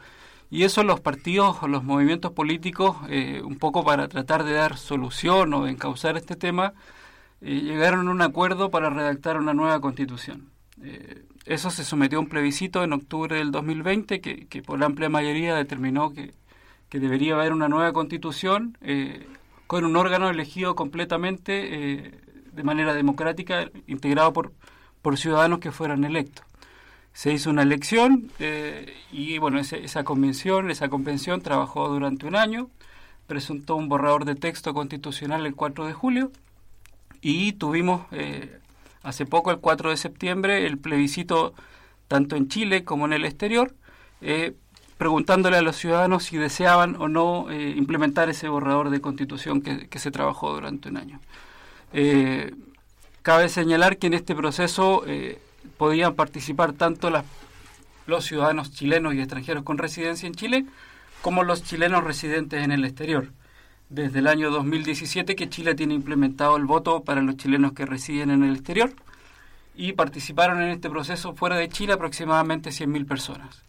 Y 0.51 0.65
eso 0.65 0.85
los 0.85 1.01
partidos 1.01 1.63
o 1.63 1.69
los 1.69 1.83
movimientos 1.85 2.33
políticos, 2.33 2.97
eh, 3.09 3.43
un 3.45 3.59
poco 3.59 3.85
para 3.85 4.09
tratar 4.09 4.45
de 4.45 4.53
dar 4.53 4.77
solución 4.77 5.53
o 5.55 5.67
encauzar 5.67 6.17
este 6.17 6.37
tema, 6.37 6.75
eh, 7.41 7.61
llegaron 7.61 8.09
a 8.09 8.11
un 8.13 8.23
acuerdo 8.23 8.71
para 8.71 8.91
redactar 8.91 9.37
una 9.39 9.55
nueva 9.55 9.81
constitución. 9.81 10.51
Eso 11.47 11.71
se 11.71 11.85
sometió 11.85 12.19
a 12.19 12.23
un 12.23 12.29
plebiscito 12.29 12.83
en 12.83 12.93
octubre 12.93 13.37
del 13.37 13.53
2020 13.53 14.21
que, 14.21 14.47
que 14.49 14.63
por 14.63 14.83
amplia 14.83 15.09
mayoría 15.09 15.55
determinó 15.55 16.13
que, 16.13 16.35
que, 16.89 16.99
debería 16.99 17.35
haber 17.35 17.53
una 17.53 17.69
nueva 17.69 17.93
constitución 17.93 18.77
eh, 18.81 19.29
con 19.69 19.85
un 19.85 19.95
órgano 19.97 20.29
elegido 20.29 20.75
completamente 20.75 21.53
eh, 22.03 22.21
de 22.53 22.63
manera 22.65 22.95
democrática, 22.95 23.71
integrado 23.87 24.33
por, 24.33 24.53
por 25.03 25.17
ciudadanos 25.17 25.61
que 25.61 25.71
fueran 25.71 26.03
electos. 26.03 26.45
Se 27.17 27.33
hizo 27.33 27.49
una 27.49 27.63
elección 27.63 28.31
eh, 28.39 28.95
y 29.11 29.39
bueno, 29.39 29.59
esa 29.59 30.05
convención, 30.05 30.71
esa 30.71 30.91
convención 30.91 31.41
trabajó 31.41 31.89
durante 31.89 32.27
un 32.27 32.37
año, 32.37 32.69
presentó 33.27 33.77
un 33.77 33.89
borrador 33.89 34.27
de 34.27 34.35
texto 34.35 34.75
constitucional 34.75 35.47
el 35.47 35.55
4 35.55 35.87
de 35.87 35.95
julio 35.95 36.31
y 37.23 37.55
tuvimos 37.55 38.03
hace 39.03 39.25
poco, 39.25 39.51
el 39.51 39.59
4 39.61 39.91
de 39.91 39.97
septiembre, 39.97 40.67
el 40.67 40.79
plebiscito 40.79 41.55
tanto 42.09 42.37
en 42.37 42.49
Chile 42.49 42.85
como 42.85 43.07
en 43.07 43.13
el 43.13 43.25
exterior, 43.25 43.75
eh, 44.21 44.55
preguntándole 44.99 45.57
a 45.57 45.63
los 45.63 45.77
ciudadanos 45.77 46.25
si 46.25 46.37
deseaban 46.37 46.97
o 46.97 47.09
no 47.09 47.51
eh, 47.51 47.75
implementar 47.77 48.29
ese 48.29 48.49
borrador 48.49 48.91
de 48.91 49.01
constitución 49.01 49.61
que, 49.63 49.99
se 49.99 50.11
trabajó 50.11 50.53
durante 50.53 50.89
un 50.89 50.97
año. 50.97 51.21
Eh, 51.93 52.55
cabe 53.23 53.49
señalar 53.49 53.99
que 53.99 54.07
en 54.07 54.15
este 54.15 54.35
proceso 54.35 55.05
podían 55.67 56.15
participar 56.15 56.73
tanto 56.73 57.11
los 58.07 58.25
ciudadanos 58.25 58.73
chilenos 58.73 59.15
y 59.15 59.21
extranjeros 59.21 59.63
con 59.65 59.79
residencia 59.79 60.27
en 60.27 60.35
Chile 60.35 60.67
como 61.23 61.43
los 61.43 61.63
chilenos 61.65 62.05
residentes 62.05 62.63
en 62.63 62.73
el 62.73 62.85
exterior 62.85 63.31
desde 63.89 64.19
el 64.19 64.27
año 64.27 64.51
2017 64.51 65.37
que 65.37 65.49
Chile 65.49 65.75
tiene 65.75 65.95
implementado 65.95 66.57
el 66.57 66.65
voto 66.65 67.05
para 67.05 67.23
los 67.23 67.37
chilenos 67.37 67.73
que 67.73 67.87
residen 67.87 68.31
en 68.31 68.43
el 68.43 68.55
exterior 68.57 68.93
y 69.75 69.93
participaron 69.93 70.63
en 70.63 70.71
este 70.71 70.91
proceso 70.91 71.35
fuera 71.35 71.57
de 71.57 71.69
Chile 71.69 71.93
aproximadamente 71.93 72.71
100.000 72.71 73.07
personas. 73.07 73.63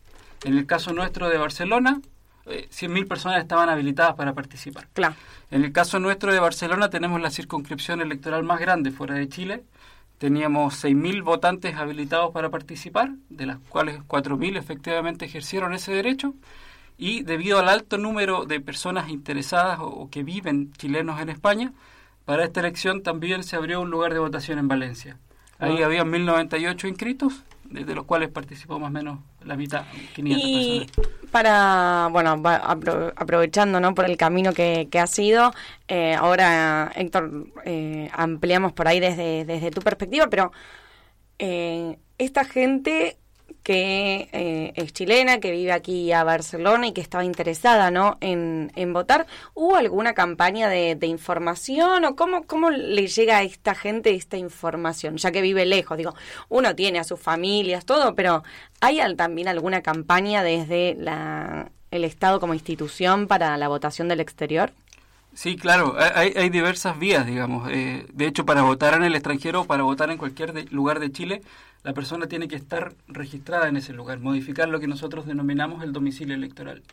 En 0.44 0.58
el 0.58 0.66
caso 0.66 0.94
nuestro 0.94 1.30
de 1.30 1.38
Barcelona, 1.38 2.02
100.000 2.46 3.02
eh, 3.02 3.06
personas 3.06 3.42
estaban 3.42 3.70
habilitadas 3.70 4.16
para 4.16 4.34
participar. 4.34 4.88
Claro. 4.94 5.16
En 5.52 5.64
el 5.64 5.72
caso 5.72 6.00
nuestro 6.00 6.34
de 6.34 6.40
Barcelona 6.40 6.90
tenemos 6.90 7.22
la 7.22 7.30
circunscripción 7.30 8.02
electoral 8.02 8.44
más 8.44 8.60
grande 8.60 8.92
fuera 8.92 9.16
de 9.16 9.28
Chile. 9.28 9.64
Teníamos 10.18 10.84
6.000 10.84 11.24
votantes 11.24 11.76
habilitados 11.76 12.32
para 12.32 12.50
participar, 12.50 13.12
de 13.30 13.46
las 13.46 13.60
cuales 13.70 14.00
4.000 14.08 14.58
efectivamente 14.58 15.26
ejercieron 15.26 15.74
ese 15.74 15.92
derecho 15.92 16.34
y 16.98 17.22
debido 17.22 17.60
al 17.60 17.70
alto 17.70 17.98
número 17.98 18.46
de 18.46 18.60
personas 18.60 19.10
interesadas 19.10 19.80
o, 19.80 20.10
que 20.10 20.24
viven 20.24 20.74
chilenos 20.74 21.22
en 21.22 21.30
España, 21.30 21.74
para 22.26 22.44
esta 22.44 22.60
elección 22.60 23.04
también 23.04 23.44
se 23.44 23.56
abrió 23.56 23.80
un 23.80 23.92
lugar 23.92 24.14
de 24.14 24.20
votación 24.20 24.58
en 24.58 24.68
Valencia. 24.68 25.18
Ahí 25.60 25.82
había 25.82 26.04
1098 26.04 26.88
inscritos, 26.88 27.44
de 27.70 27.96
los 27.96 28.06
cuales 28.06 28.30
participó 28.30 28.80
más 28.80 28.90
o 28.90 28.92
menos 28.92 29.20
la 29.44 29.56
mitad, 29.56 29.84
500 30.16 30.48
y 30.48 30.88
para, 31.32 32.10
bueno, 32.12 32.42
aprovechando 33.16 33.80
¿no? 33.80 33.94
por 33.94 34.06
el 34.06 34.18
camino 34.18 34.54
que, 34.54 34.88
que 34.90 35.00
ha 35.00 35.08
sido, 35.08 35.54
eh, 35.88 36.16
ahora, 36.16 36.92
Héctor, 36.96 37.48
eh, 37.66 38.10
ampliamos 38.14 38.74
por 38.74 38.88
ahí 38.88 39.00
desde, 39.00 39.46
desde 39.46 39.72
tu 39.72 39.82
perspectiva, 39.82 40.28
pero 40.28 40.52
eh, 41.40 41.98
esta 42.18 42.46
gente 42.46 43.18
que 43.68 44.30
eh, 44.32 44.72
es 44.78 44.94
chilena, 44.94 45.42
que 45.42 45.52
vive 45.52 45.74
aquí 45.74 46.14
a 46.14 46.24
Barcelona 46.24 46.88
y 46.88 46.94
que 46.94 47.02
estaba 47.02 47.26
interesada 47.26 47.92
¿no? 47.92 48.18
en, 48.22 48.94
votar. 48.94 49.28
¿Hubo 49.56 49.76
alguna 49.76 50.14
campaña 50.14 50.70
de, 50.70 50.98
información 51.02 52.06
o 52.06 52.16
cómo, 52.16 52.44
cómo 52.44 52.70
le 52.70 53.08
llega 53.08 53.40
a 53.40 53.44
esta 53.44 53.76
gente 53.76 54.16
esta 54.16 54.38
información, 54.38 55.18
ya 55.18 55.34
que 55.34 55.42
vive 55.42 55.66
lejos? 55.66 55.98
Digo, 55.98 56.16
uno 56.48 56.76
tiene 56.76 57.00
a 57.00 57.04
sus 57.04 57.20
familias, 57.20 57.84
todo, 57.84 58.16
pero 58.16 58.42
¿hay 58.80 59.02
también 59.18 59.50
alguna 59.50 59.82
campaña 59.82 60.44
desde 60.44 60.96
la, 60.98 61.70
el 61.92 62.06
Estado 62.06 62.40
como 62.40 62.54
institución 62.54 63.28
para 63.28 63.58
la 63.58 63.68
votación 63.68 64.08
del 64.08 64.22
exterior? 64.22 64.72
Sí, 65.34 65.58
claro, 65.58 65.98
hay, 66.00 66.32
hay 66.38 66.50
diversas 66.50 66.98
vías, 66.98 67.26
digamos. 67.26 67.70
Eh, 67.70 68.06
de 68.14 68.28
hecho, 68.28 68.46
para 68.46 68.62
votar 68.62 68.94
en 68.94 69.04
el 69.04 69.14
extranjero 69.14 69.62
o 69.62 69.66
para 69.66 69.84
votar 69.84 70.10
en 70.10 70.18
cualquier 70.18 70.72
lugar 70.72 71.02
de 71.02 71.12
Chile, 71.12 71.42
la 71.88 71.94
persona 71.94 72.28
tiene 72.28 72.50
que 72.50 72.58
estar 72.58 72.96
registrada 73.08 73.70
en 73.70 73.78
ese 73.78 73.94
lugar, 73.94 74.20
modificar 74.20 74.68
lo 74.68 74.82
que 74.82 74.88
nosotros 74.88 75.26
denominamos 75.26 75.86
el 75.86 75.94
domicilio 75.94 76.36
electoral. 76.36 76.84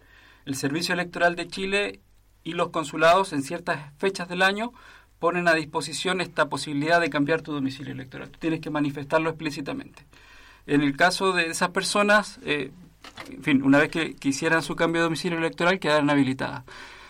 El 0.44 0.54
Servicio 0.54 0.94
Electoral 0.94 1.34
de 1.34 1.48
Chile 1.48 1.98
y 2.44 2.52
los 2.52 2.68
consulados 2.68 3.32
en 3.32 3.42
ciertas 3.42 3.92
fechas 3.98 4.28
del 4.28 4.40
año 4.40 4.72
ponen 5.18 5.48
a 5.48 5.54
disposición 5.54 6.20
esta 6.20 6.48
posibilidad 6.48 7.00
de 7.00 7.10
cambiar 7.10 7.42
tu 7.42 7.52
domicilio 7.52 7.92
electoral. 7.92 8.30
tienes 8.38 8.60
que 8.60 8.70
manifestarlo 8.70 9.30
explícitamente. 9.30 10.04
En 10.68 10.80
el 10.80 10.96
caso 10.96 11.32
de 11.32 11.48
esas 11.48 11.70
personas, 11.70 12.38
eh, 12.44 12.70
en 13.30 13.42
fin, 13.42 13.64
una 13.64 13.80
vez 13.80 13.90
que, 13.90 14.14
que 14.14 14.28
hicieran 14.28 14.62
su 14.62 14.76
cambio 14.76 15.00
de 15.00 15.06
domicilio 15.06 15.38
electoral, 15.38 15.80
quedaran 15.80 16.08
habilitadas. 16.08 16.62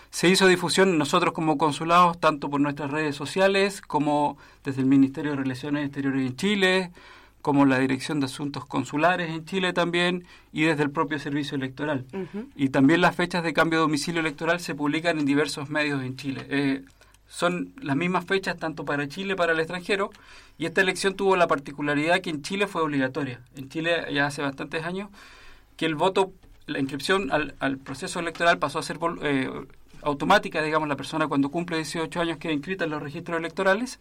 Se 0.08 0.30
hizo 0.30 0.46
difusión 0.46 0.96
nosotros 0.96 1.34
como 1.34 1.58
consulados, 1.58 2.18
tanto 2.18 2.48
por 2.48 2.62
nuestras 2.62 2.90
redes 2.90 3.14
sociales 3.14 3.82
como 3.82 4.38
desde 4.64 4.80
el 4.80 4.86
Ministerio 4.86 5.32
de 5.32 5.36
Relaciones 5.36 5.84
Exteriores 5.84 6.26
en 6.26 6.36
Chile, 6.36 6.90
como 7.44 7.66
la 7.66 7.78
Dirección 7.78 8.20
de 8.20 8.26
Asuntos 8.26 8.64
Consulares 8.64 9.28
en 9.28 9.44
Chile 9.44 9.74
también 9.74 10.24
y 10.50 10.62
desde 10.62 10.82
el 10.82 10.90
propio 10.90 11.18
Servicio 11.18 11.56
Electoral. 11.56 12.06
Y 12.56 12.70
también 12.70 13.02
las 13.02 13.14
fechas 13.14 13.44
de 13.44 13.52
cambio 13.52 13.80
de 13.80 13.82
domicilio 13.82 14.22
electoral 14.22 14.60
se 14.60 14.74
publican 14.74 15.18
en 15.18 15.26
diversos 15.26 15.68
medios 15.68 16.02
en 16.02 16.16
Chile. 16.16 16.46
Eh, 16.48 16.84
son 17.28 17.74
las 17.82 17.96
mismas 17.96 18.24
fechas 18.24 18.56
tanto 18.56 18.86
para 18.86 19.08
Chile 19.08 19.34
como 19.34 19.36
para 19.36 19.52
el 19.52 19.58
extranjero 19.58 20.08
y 20.56 20.64
esta 20.64 20.80
elección 20.80 21.16
tuvo 21.16 21.36
la 21.36 21.46
particularidad 21.46 22.22
que 22.22 22.30
en 22.30 22.40
Chile 22.40 22.66
fue 22.66 22.80
obligatoria. 22.80 23.42
En 23.56 23.68
Chile 23.68 24.06
ya 24.10 24.24
hace 24.24 24.40
bastantes 24.40 24.82
años 24.82 25.10
que 25.76 25.84
el 25.84 25.96
voto, 25.96 26.32
la 26.64 26.78
inscripción 26.78 27.30
al, 27.30 27.56
al 27.58 27.76
proceso 27.76 28.20
electoral 28.20 28.56
pasó 28.56 28.78
a 28.78 28.82
ser 28.82 28.98
eh, 29.20 29.50
automática, 30.04 30.62
digamos, 30.62 30.88
la 30.88 30.96
persona 30.96 31.26
cuando 31.26 31.50
cumple 31.50 31.76
18 31.76 32.20
años 32.20 32.38
queda 32.38 32.52
inscrita 32.52 32.84
en 32.84 32.90
los 32.90 33.02
registros 33.02 33.38
electorales, 33.38 34.00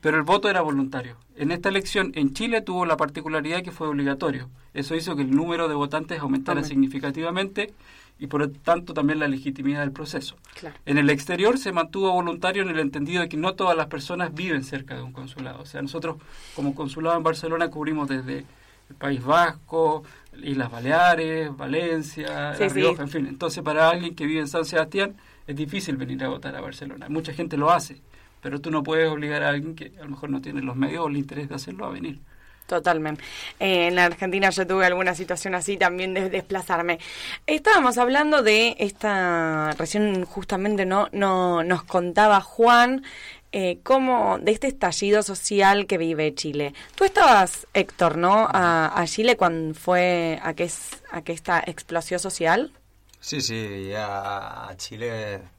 pero 0.00 0.16
el 0.16 0.22
voto 0.24 0.50
era 0.50 0.60
voluntario. 0.60 1.16
En 1.36 1.50
esta 1.50 1.68
elección 1.68 2.12
en 2.14 2.34
Chile 2.34 2.60
tuvo 2.60 2.84
la 2.86 2.96
particularidad 2.96 3.62
que 3.62 3.70
fue 3.70 3.88
obligatorio. 3.88 4.50
Eso 4.74 4.94
hizo 4.94 5.16
que 5.16 5.22
el 5.22 5.34
número 5.34 5.68
de 5.68 5.74
votantes 5.74 6.20
aumentara 6.20 6.64
significativamente 6.64 7.72
y 8.18 8.26
por 8.26 8.48
tanto 8.48 8.94
también 8.94 9.18
la 9.18 9.28
legitimidad 9.28 9.80
del 9.80 9.92
proceso. 9.92 10.36
Claro. 10.58 10.76
En 10.86 10.98
el 10.98 11.10
exterior 11.10 11.58
se 11.58 11.72
mantuvo 11.72 12.12
voluntario 12.12 12.62
en 12.62 12.68
el 12.70 12.78
entendido 12.78 13.22
de 13.22 13.28
que 13.28 13.36
no 13.36 13.54
todas 13.54 13.76
las 13.76 13.86
personas 13.86 14.34
viven 14.34 14.62
cerca 14.64 14.94
de 14.94 15.02
un 15.02 15.12
consulado. 15.12 15.62
O 15.62 15.66
sea, 15.66 15.82
nosotros 15.82 16.16
como 16.54 16.74
consulado 16.74 17.16
en 17.16 17.22
Barcelona 17.22 17.68
cubrimos 17.68 18.08
desde 18.08 18.44
el 18.90 18.96
País 18.96 19.22
Vasco, 19.24 20.04
Islas 20.42 20.70
Baleares, 20.70 21.56
Valencia, 21.56 22.54
Sí, 22.54 22.62
La 22.62 22.68
sí. 22.68 22.74
Rioja, 22.74 23.02
en 23.02 23.08
fin. 23.08 23.26
Entonces, 23.26 23.62
para 23.62 23.88
alguien 23.88 24.14
que 24.14 24.26
vive 24.26 24.40
en 24.40 24.48
San 24.48 24.64
Sebastián 24.64 25.14
es 25.46 25.56
difícil 25.56 25.96
venir 25.96 26.22
a 26.24 26.28
votar 26.28 26.54
a 26.56 26.60
Barcelona. 26.60 27.08
Mucha 27.08 27.32
gente 27.32 27.56
lo 27.56 27.70
hace, 27.70 28.00
pero 28.40 28.60
tú 28.60 28.70
no 28.70 28.82
puedes 28.82 29.08
obligar 29.08 29.42
a 29.42 29.50
alguien 29.50 29.74
que 29.74 29.92
a 29.98 30.04
lo 30.04 30.10
mejor 30.10 30.30
no 30.30 30.40
tiene 30.40 30.62
los 30.62 30.76
medios 30.76 31.04
o 31.04 31.08
el 31.08 31.16
interés 31.16 31.48
de 31.48 31.54
hacerlo 31.54 31.86
a 31.86 31.90
venir. 31.90 32.20
Totalmente. 32.66 33.22
Eh, 33.60 33.88
en 33.88 33.94
la 33.94 34.06
Argentina 34.06 34.48
yo 34.48 34.66
tuve 34.66 34.86
alguna 34.86 35.14
situación 35.14 35.54
así 35.54 35.76
también 35.76 36.14
de 36.14 36.30
desplazarme. 36.30 36.98
Estábamos 37.46 37.98
hablando 37.98 38.42
de 38.42 38.76
esta, 38.78 39.72
recién 39.72 40.24
justamente 40.24 40.86
no, 40.86 41.08
no 41.12 41.62
nos 41.62 41.82
contaba 41.84 42.40
Juan 42.40 43.04
eh, 43.52 43.80
cómo, 43.82 44.38
de 44.40 44.52
este 44.52 44.66
estallido 44.66 45.22
social 45.22 45.86
que 45.86 45.98
vive 45.98 46.34
Chile. 46.34 46.72
Tú 46.94 47.04
estabas, 47.04 47.66
Héctor, 47.74 48.16
¿no? 48.16 48.48
A, 48.50 48.98
a 48.98 49.06
Chile 49.06 49.36
cuando 49.36 49.74
fue 49.74 50.40
a 50.42 50.54
que, 50.54 50.64
es, 50.64 51.02
a 51.12 51.22
que 51.22 51.32
esta 51.32 51.62
explosión 51.66 52.18
social. 52.18 52.72
Sí, 53.24 53.38
sí, 53.40 53.58
ja 53.88 54.04
a 54.68 54.74
Xile 54.76 55.10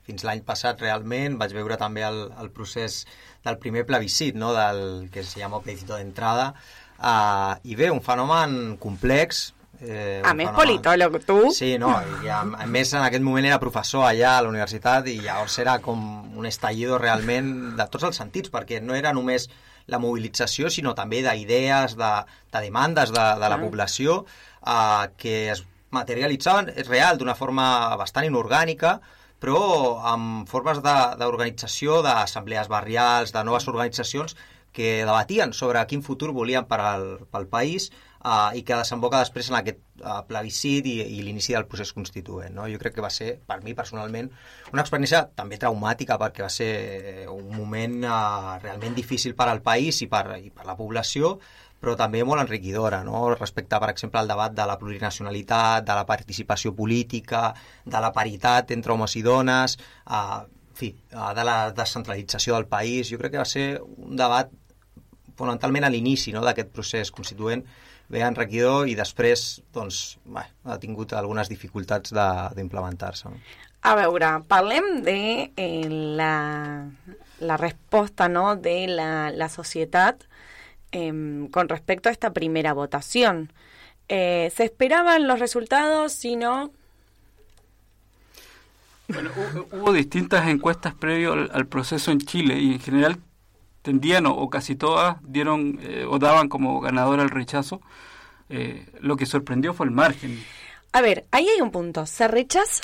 fins 0.05 0.21
l'any 0.27 0.43
passat 0.45 0.83
realment 0.85 1.39
vaig 1.41 1.55
veure 1.57 1.79
també 1.81 2.03
el, 2.05 2.19
el 2.37 2.51
procés 2.53 2.99
del 3.45 3.57
primer 3.57 3.87
plebiscit, 3.89 4.35
no? 4.37 4.51
del 4.53 5.09
que 5.13 5.23
se 5.25 5.39
llama 5.41 5.63
plebiscito 5.65 5.97
d'entrada, 5.97 6.51
uh, 6.99 7.55
i 7.65 7.73
bé, 7.79 7.89
un 7.91 8.01
fenomen 8.05 8.77
complex, 8.77 9.51
Eh, 9.81 10.21
a 10.23 10.31
més, 10.33 10.47
fenomen- 10.47 10.55
politòleg, 10.55 11.15
tu. 11.27 11.49
Sí, 11.51 11.73
no, 11.77 11.89
i 12.23 12.29
a, 12.31 12.37
a 12.63 12.65
més 12.65 12.93
en 12.95 13.01
aquest 13.03 13.21
moment 13.25 13.43
era 13.49 13.57
professor 13.59 14.05
allà 14.07 14.37
a 14.37 14.43
la 14.45 14.47
universitat 14.47 15.09
i 15.11 15.17
llavors 15.19 15.57
era 15.59 15.73
com 15.83 15.99
un 16.39 16.45
estallido 16.47 16.95
realment 16.97 17.49
de 17.75 17.85
tots 17.91 18.05
els 18.07 18.15
sentits, 18.21 18.49
perquè 18.53 18.79
no 18.81 18.95
era 18.95 19.11
només 19.11 19.49
la 19.91 19.99
mobilització, 19.99 20.71
sinó 20.71 20.93
també 20.95 21.19
d'idees, 21.27 21.97
de, 21.99 22.11
de 22.55 22.61
demandes 22.63 23.11
de, 23.11 23.25
de 23.43 23.49
la 23.51 23.59
població 23.59 24.21
eh, 24.63 25.09
que 25.19 25.35
es 25.51 25.65
materialitzaven, 25.95 26.73
és 26.75 26.89
real, 26.91 27.19
d'una 27.19 27.37
forma 27.37 27.67
bastant 27.99 28.27
inorgànica, 28.27 28.97
però 29.41 29.61
amb 30.13 30.49
formes 30.49 30.81
d'organització, 30.81 32.01
d'assemblees 32.05 32.69
barrials, 32.71 33.33
de 33.35 33.43
noves 33.47 33.67
organitzacions 33.71 34.35
que 34.75 35.05
debatien 35.07 35.53
sobre 35.53 35.85
quin 35.87 36.03
futur 36.03 36.33
volien 36.35 36.67
per 36.67 36.81
al, 36.83 37.05
pel 37.31 37.47
país 37.47 37.87
uh, 38.25 38.51
i 38.57 38.63
que 38.67 38.75
desemboca 38.75 39.21
després 39.23 39.47
en 39.49 39.57
aquest 39.61 39.79
uh, 40.01 40.19
plebiscit 40.27 40.87
i, 40.91 40.95
i 41.15 41.21
l'inici 41.23 41.55
del 41.55 41.67
procés 41.71 41.93
constituent. 41.95 42.51
No? 42.57 42.67
Jo 42.71 42.81
crec 42.81 42.97
que 42.97 43.05
va 43.05 43.11
ser, 43.13 43.37
per 43.47 43.61
mi 43.63 43.75
personalment, 43.77 44.27
una 44.73 44.83
experiència 44.83 45.23
també 45.37 45.59
traumàtica 45.61 46.19
perquè 46.21 46.43
va 46.43 46.51
ser 46.51 46.71
eh, 47.13 47.27
un 47.31 47.53
moment 47.55 48.01
uh, 48.03 48.55
realment 48.63 48.97
difícil 48.97 49.37
per 49.39 49.47
al 49.51 49.63
país 49.63 50.01
i 50.03 50.09
per, 50.11 50.25
i 50.43 50.51
per 50.51 50.67
la 50.67 50.75
població, 50.75 51.37
però 51.85 51.93
també 51.99 52.23
molt 52.25 52.41
enriquidora, 52.41 53.03
no? 53.05 53.27
respecte, 53.35 53.77
per 53.77 53.91
exemple, 53.91 54.17
al 54.17 54.31
debat 54.31 54.53
de 54.57 54.65
la 54.65 54.79
plurinacionalitat, 54.81 55.85
de 55.85 55.97
la 55.99 56.05
participació 56.09 56.73
política, 56.73 57.51
de 57.85 58.01
la 58.01 58.09
paritat 58.15 58.73
entre 58.73 58.95
homes 58.95 59.13
i 59.19 59.21
dones, 59.25 59.77
uh, 60.09 60.41
en 60.41 60.79
fi, 60.79 60.89
uh, 61.13 61.29
de 61.37 61.45
la 61.45 61.57
descentralització 61.77 62.57
del 62.57 62.65
país. 62.71 63.11
Jo 63.13 63.21
crec 63.21 63.35
que 63.35 63.43
va 63.43 63.49
ser 63.49 63.67
un 63.85 64.17
debat 64.17 64.49
fonamentalment 65.37 65.85
a 65.85 65.91
l'inici 65.93 66.33
no, 66.33 66.41
d'aquest 66.41 66.73
procés 66.73 67.11
constituent 67.13 67.61
bé 68.09 68.21
enriquidor 68.25 68.89
i 68.89 68.95
després 68.97 69.45
doncs, 69.73 70.17
bé, 70.25 70.45
ha 70.65 70.77
tingut 70.81 71.13
algunes 71.13 71.49
dificultats 71.51 72.13
d'implementar-se. 72.15 73.29
No? 73.29 73.41
A 73.85 73.93
veure, 73.97 74.31
parlem 74.49 75.03
de 75.05 75.19
eh, 75.53 75.89
la, 76.17 76.33
la 77.45 77.57
respuesta 77.61 78.29
¿no? 78.29 78.55
de 78.55 78.87
la, 78.89 79.29
la 79.29 79.49
sociedad 79.49 80.17
em, 80.95 81.47
con 81.49 81.67
respecto 81.67 82.07
a 82.09 82.11
esta 82.11 82.31
primera 82.31 82.73
votación. 82.73 83.51
Eh, 84.07 84.51
¿Se 84.55 84.63
esperaban 84.63 85.27
los 85.27 85.39
resultados? 85.39 86.13
Si 86.13 86.35
no, 86.35 86.71
Bueno, 89.07 89.29
hu- 89.35 89.67
hubo 89.71 89.93
distintas 89.93 90.47
encuestas 90.47 90.93
previo 90.95 91.33
al, 91.33 91.51
al 91.53 91.67
proceso 91.67 92.11
en 92.11 92.19
Chile 92.19 92.57
y 92.59 92.73
en 92.73 92.79
general 92.79 93.17
tendían 93.83 94.25
o, 94.25 94.35
o 94.35 94.49
casi 94.49 94.75
todas 94.75 95.17
dieron 95.21 95.79
eh, 95.83 96.05
o 96.09 96.17
daban 96.17 96.49
como 96.49 96.79
ganador 96.81 97.19
al 97.19 97.29
rechazo. 97.29 97.81
Eh, 98.49 98.85
lo 99.01 99.15
que 99.17 99.25
sorprendió 99.25 99.73
fue 99.73 99.85
el 99.87 99.91
margen. 99.91 100.43
a 100.91 101.01
ver, 101.01 101.25
ahí 101.31 101.47
hay 101.47 101.61
un 101.61 101.71
punto. 101.71 102.05
Se 102.05 102.27
rechaza 102.27 102.83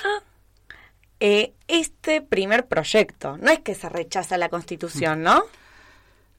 eh, 1.20 1.54
este 1.68 2.22
primer 2.22 2.68
proyecto. 2.68 3.38
No 3.38 3.52
es 3.52 3.60
que 3.60 3.74
se 3.76 3.90
rechaza 3.90 4.38
la 4.38 4.50
constitución, 4.50 5.24
¿no? 5.24 5.44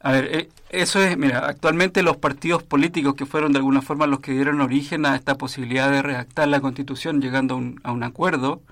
A 0.04 0.10
ver, 0.12 0.24
eh, 0.34 0.48
eso 0.70 1.00
es, 1.02 1.16
mira, 1.16 1.46
actualmente 1.46 2.02
los 2.02 2.16
partidos 2.16 2.62
políticos 2.62 3.14
que 3.14 3.26
fueron 3.26 3.52
de 3.52 3.58
alguna 3.58 3.82
forma 3.82 4.06
los 4.06 4.20
que 4.20 4.32
dieron 4.32 4.60
origen 4.60 5.06
a 5.06 5.14
esta 5.14 5.36
posibilidad 5.36 5.90
de 5.90 6.02
redactar 6.02 6.48
la 6.48 6.60
constitución 6.60 7.20
llegando 7.20 7.54
a 7.54 7.58
un, 7.58 7.80
a 7.84 7.92
un 7.92 8.02
acuerdo, 8.02 8.62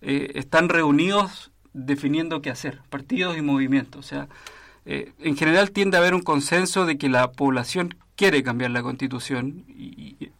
eh, 0.00 0.32
están 0.34 0.68
reunidos 0.68 1.52
definiendo 1.72 2.42
qué 2.42 2.50
hacer, 2.50 2.80
partidos 2.90 3.38
y 3.38 3.42
movimientos. 3.42 4.04
O 4.04 4.08
sea, 4.08 4.28
eh, 4.84 5.12
en 5.20 5.36
general 5.36 5.70
tiende 5.70 5.96
a 5.96 6.00
haber 6.00 6.14
un 6.14 6.22
consenso 6.22 6.84
de 6.84 6.98
que 6.98 7.08
la 7.08 7.30
población 7.30 7.94
quiere 8.16 8.42
cambiar 8.42 8.72
la 8.72 8.82
constitución 8.82 9.64
y, 9.68 10.16
y- 10.18 10.32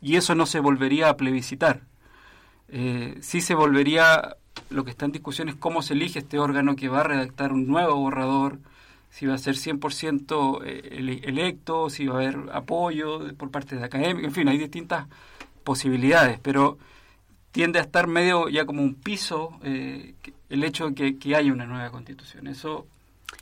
y 0.00 0.16
eso 0.16 0.34
no 0.34 0.46
se 0.46 0.58
volvería 0.58 1.08
a 1.08 1.16
plebiscitar. 1.16 1.82
Eh, 2.68 3.16
sí 3.20 3.40
se 3.40 3.54
volvería, 3.54 4.36
lo 4.70 4.84
que 4.84 4.90
está 4.90 5.04
en 5.04 5.12
discusión 5.12 5.48
es 5.48 5.54
cómo 5.54 5.82
se 5.82 5.94
elige 5.94 6.18
este 6.18 6.38
órgano 6.38 6.74
que 6.74 6.88
va 6.88 7.00
a 7.00 7.04
redactar 7.04 7.52
un 7.52 7.66
nuevo 7.66 7.94
borrador, 7.96 8.58
si 9.14 9.26
va 9.26 9.34
a 9.34 9.38
ser 9.38 9.56
100% 9.56 10.62
eh, 10.64 10.88
ele- 10.98 11.20
electo, 11.22 11.90
si 11.90 12.06
va 12.06 12.14
a 12.14 12.22
haber 12.22 12.38
apoyo 12.52 13.18
de- 13.18 13.34
por 13.34 13.50
parte 13.50 13.76
de 13.76 13.84
académicos, 13.84 14.24
en 14.24 14.32
fin, 14.32 14.48
hay 14.48 14.56
distintas 14.58 15.06
posibilidades, 15.64 16.38
pero 16.40 16.78
tiende 17.52 17.78
a 17.78 17.82
estar 17.82 18.06
medio 18.06 18.48
ya 18.48 18.64
como 18.64 18.82
un 18.82 18.94
piso 18.94 19.58
eh, 19.62 20.14
el 20.48 20.64
hecho 20.64 20.88
de 20.88 20.94
que, 20.94 21.18
que 21.18 21.36
haya 21.36 21.52
una 21.52 21.66
nueva 21.66 21.90
constitución. 21.90 22.46
Eso 22.46 22.86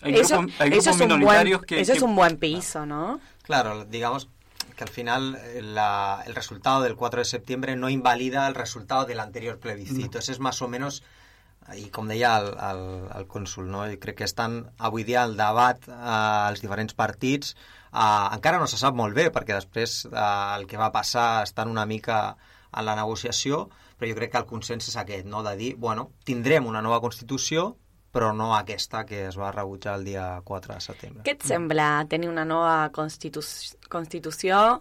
hay 0.02 0.14
eso 0.14 0.38
grupos, 0.38 0.60
hay 0.60 0.70
eso 0.72 0.90
es 0.90 1.00
un 1.00 1.08
buen, 1.08 1.20
minoritarios 1.20 1.62
que, 1.62 1.80
eso 1.80 1.92
es 1.92 2.02
un 2.02 2.16
buen 2.16 2.36
piso, 2.36 2.84
¿no? 2.86 3.20
Claro, 3.42 3.84
digamos 3.84 4.28
que 4.76 4.84
al 4.84 4.90
final 4.90 5.38
eh, 5.40 5.62
la- 5.62 6.22
el 6.26 6.34
resultado 6.34 6.82
del 6.82 6.96
4 6.96 7.20
de 7.20 7.24
septiembre 7.26 7.76
no 7.76 7.88
invalida 7.88 8.48
el 8.48 8.54
resultado 8.56 9.04
del 9.06 9.20
anterior 9.20 9.58
plebiscito. 9.58 10.18
Ese 10.18 10.32
es 10.32 10.40
más 10.40 10.60
o 10.62 10.68
menos, 10.68 11.02
i 11.76 11.88
com 11.94 12.08
deia 12.10 12.36
el, 12.40 12.48
el, 12.66 12.80
el 13.18 13.26
cònsul, 13.30 13.68
no? 13.70 13.84
jo 13.90 13.98
crec 14.02 14.20
que 14.20 14.28
estan 14.28 14.62
avui 14.78 15.04
dia 15.06 15.24
el 15.28 15.36
debat 15.38 15.84
eh, 15.88 15.98
als 16.00 16.64
diferents 16.64 16.96
partits 16.98 17.54
eh, 17.54 18.26
encara 18.34 18.58
no 18.58 18.66
se 18.70 18.80
sap 18.80 18.96
molt 18.96 19.14
bé 19.14 19.28
perquè 19.34 19.54
després 19.54 20.06
eh, 20.08 20.24
el 20.56 20.66
que 20.70 20.80
va 20.80 20.90
passar 20.94 21.44
estan 21.44 21.70
una 21.70 21.86
mica 21.86 22.22
en 22.70 22.86
la 22.86 22.96
negociació 22.98 23.68
però 24.00 24.08
jo 24.08 24.16
crec 24.16 24.32
que 24.32 24.40
el 24.40 24.48
consens 24.48 24.88
és 24.88 24.96
aquest, 24.96 25.28
no? 25.28 25.44
de 25.44 25.52
dir, 25.60 25.74
bueno, 25.76 26.08
tindrem 26.24 26.66
una 26.66 26.80
nova 26.80 27.02
Constitució 27.04 27.74
però 28.10 28.32
no 28.34 28.54
aquesta 28.56 29.04
que 29.06 29.26
es 29.28 29.36
va 29.38 29.52
rebutjar 29.54 29.98
el 30.00 30.04
dia 30.08 30.24
4 30.44 30.74
de 30.74 30.80
setembre. 30.82 31.22
Què 31.26 31.36
et 31.36 31.46
sembla 31.46 32.06
tenir 32.10 32.30
una 32.30 32.46
nova 32.48 32.88
constitu 32.96 33.44
constitució 33.92 34.80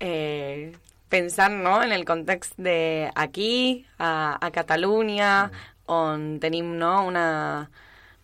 eh, 0.00 0.72
pensant 1.12 1.58
no, 1.62 1.76
en 1.82 1.92
el 1.92 2.06
context 2.08 2.56
de 2.56 3.10
aquí, 3.14 3.84
a, 3.98 4.38
a 4.40 4.50
Catalunya, 4.50 5.50
on 5.86 6.38
tenim 6.40 6.74
no, 6.78 7.04
una, 7.06 7.70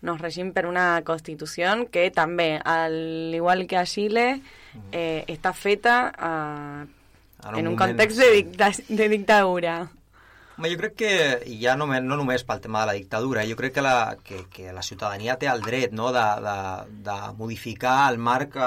nos 0.01 0.21
regim 0.21 0.51
per 0.53 0.65
una 0.65 1.01
constitució 1.05 1.73
que 1.93 2.09
també, 2.11 2.55
al 2.63 3.33
igual 3.35 3.67
que 3.67 3.77
a 3.77 3.85
Xile, 3.85 4.41
eh, 4.91 5.23
està 5.27 5.53
feta 5.53 5.97
eh, 6.11 6.89
En 7.41 7.53
un 7.53 7.59
en 7.59 7.67
un 7.67 7.73
moment, 7.73 7.79
context 7.81 8.19
de, 8.21 8.31
dicta 8.31 8.71
de 8.87 9.09
dictadura. 9.09 9.75
Home, 10.57 10.69
jo 10.69 10.77
crec 10.77 10.95
que, 10.99 11.11
ja 11.61 11.73
no, 11.79 11.87
no 11.87 12.17
només 12.19 12.43
pel 12.45 12.59
tema 12.61 12.81
de 12.81 12.89
la 12.89 12.95
dictadura, 12.97 13.45
jo 13.47 13.55
crec 13.59 13.73
que 13.77 13.83
la, 13.85 14.17
que, 14.23 14.41
que 14.51 14.73
la 14.75 14.83
ciutadania 14.83 15.37
té 15.39 15.47
el 15.49 15.63
dret 15.63 15.93
no, 15.95 16.09
de, 16.11 16.25
de, 16.43 16.55
de 17.07 17.15
modificar 17.37 18.11
el 18.11 18.19
marc 18.19 18.57
eh, 18.59 18.65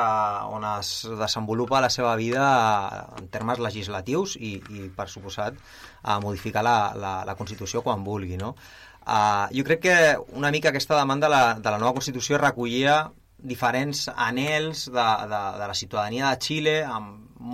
on 0.48 0.64
es 0.70 0.94
desenvolupa 1.20 1.82
la 1.84 1.90
seva 1.92 2.14
vida 2.16 2.44
eh, 2.44 3.02
en 3.20 3.28
termes 3.28 3.60
legislatius 3.60 4.38
i, 4.40 4.56
i 4.72 4.88
per 4.96 5.10
suposat, 5.12 5.60
a 6.02 6.18
modificar 6.20 6.64
la, 6.64 6.78
la, 6.96 7.12
la 7.28 7.36
Constitució 7.36 7.84
quan 7.84 8.04
vulgui. 8.04 8.38
No? 8.40 8.54
Uh, 9.04 9.52
jo 9.52 9.64
crec 9.68 9.82
que 9.84 9.96
una 10.32 10.50
mica 10.50 10.70
aquesta 10.72 10.96
demanda 10.96 11.28
de 11.28 11.34
la, 11.34 11.42
de 11.60 11.70
la 11.70 11.78
nova 11.78 11.92
Constitució 11.92 12.38
recollia 12.40 13.02
diferents 13.36 14.06
anels 14.08 14.86
de, 14.88 15.04
de, 15.28 15.42
de 15.60 15.66
la 15.68 15.74
ciutadania 15.76 16.30
de 16.30 16.40
Xile 16.40 16.78
en 16.88 17.10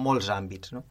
molts 0.06 0.30
àmbits. 0.30 0.70
No? 0.76 0.84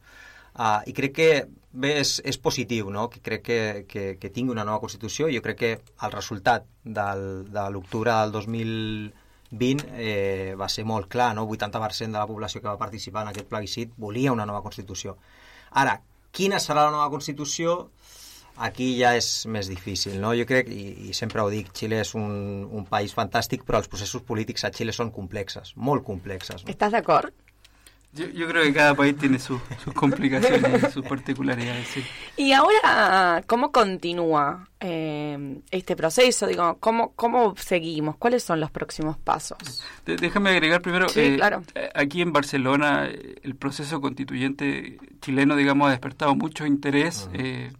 Uh, 0.52 0.84
I 0.84 0.92
crec 0.92 1.16
que 1.16 1.30
bé, 1.72 1.94
és, 2.00 2.18
és 2.26 2.38
positiu 2.38 2.90
no? 2.90 3.08
que 3.10 3.22
crec 3.24 3.42
que, 3.46 3.60
que, 3.88 4.04
que 4.20 4.30
tingui 4.34 4.54
una 4.54 4.66
nova 4.66 4.80
Constitució. 4.82 5.30
Jo 5.32 5.42
crec 5.44 5.58
que 5.58 5.72
el 5.78 6.12
resultat 6.12 6.66
del, 6.84 7.26
de 7.50 7.66
l'octubre 7.70 8.14
del 8.22 8.34
2020 8.36 9.90
eh, 9.96 10.54
va 10.58 10.68
ser 10.68 10.84
molt 10.84 11.10
clar. 11.12 11.32
No? 11.38 11.46
80% 11.48 12.10
de 12.10 12.18
la 12.18 12.28
població 12.30 12.62
que 12.62 12.70
va 12.70 12.78
participar 12.80 13.26
en 13.26 13.34
aquest 13.34 13.50
plebiscit 13.50 13.94
volia 13.96 14.32
una 14.36 14.46
nova 14.46 14.64
Constitució. 14.66 15.16
Ara, 15.70 16.00
quina 16.32 16.58
serà 16.58 16.88
la 16.88 16.96
nova 16.96 17.10
Constitució? 17.12 17.90
aquí 18.60 18.92
ja 18.98 19.14
és 19.16 19.46
més 19.48 19.70
difícil, 19.70 20.18
no? 20.20 20.34
Jo 20.36 20.44
crec, 20.48 20.68
i, 20.68 21.08
i 21.08 21.14
sempre 21.16 21.40
ho 21.40 21.50
dic, 21.52 21.70
Xile 21.76 22.02
és 22.04 22.12
un, 22.18 22.66
un 22.66 22.84
país 22.88 23.14
fantàstic, 23.16 23.64
però 23.64 23.80
els 23.80 23.88
processos 23.88 24.24
polítics 24.26 24.66
a 24.66 24.72
Xile 24.74 24.92
són 24.92 25.12
complexes, 25.14 25.72
molt 25.76 26.04
complexes. 26.04 26.64
No? 26.64 26.74
¿Estás 26.74 26.92
de 26.92 27.00
acuerdo? 27.00 27.32
Yo, 28.12 28.26
yo 28.28 28.48
creo 28.48 28.64
que 28.64 28.72
cada 28.72 28.94
país 28.94 29.16
tiene 29.16 29.38
su- 29.38 29.60
sus 29.84 29.94
complicaciones 29.94 30.82
y 30.82 30.90
sus 30.92 31.04
particularidades, 31.06 31.86
sí. 31.88 32.02
Y 32.36 32.52
ahora, 32.52 33.42
¿cómo 33.46 33.70
continúa 33.70 34.68
eh, 34.80 35.58
este 35.70 35.94
proceso? 35.94 36.48
Digo, 36.48 36.76
¿cómo, 36.80 37.12
¿cómo 37.14 37.54
seguimos? 37.56 38.16
¿Cuáles 38.16 38.42
son 38.42 38.58
los 38.58 38.70
próximos 38.72 39.16
pasos? 39.18 39.84
De- 40.06 40.16
Déjame 40.16 40.50
agregar 40.50 40.82
primero, 40.82 41.08
Sí, 41.08 41.20
eh, 41.20 41.36
claro. 41.36 41.62
eh, 41.76 41.88
aquí 41.94 42.20
en 42.22 42.32
Barcelona 42.32 43.08
el 43.42 43.54
proceso 43.54 44.00
constituyente 44.00 44.98
chileno, 45.20 45.54
digamos, 45.54 45.86
ha 45.88 45.90
despertado 45.90 46.34
mucho 46.34 46.66
interés, 46.66 47.28
eh, 47.32 47.70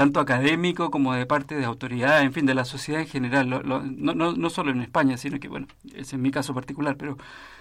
tanto 0.00 0.18
académico 0.18 0.90
como 0.90 1.12
de 1.12 1.26
parte 1.26 1.54
de 1.56 1.66
autoridades, 1.66 2.24
en 2.24 2.32
fin, 2.32 2.46
de 2.46 2.54
la 2.54 2.64
sociedad 2.64 3.02
en 3.02 3.06
general, 3.06 3.50
Lo- 3.50 3.62
lo- 3.62 3.82
no, 3.82 4.14
no, 4.14 4.32
no 4.32 4.48
solo 4.48 4.70
en 4.70 4.80
España, 4.80 5.18
sino 5.18 5.38
que, 5.38 5.48
bueno, 5.48 5.66
ese 5.94 6.16
es 6.16 6.22
mi 6.22 6.30
caso 6.30 6.54
particular, 6.54 6.96
pero 6.96 7.18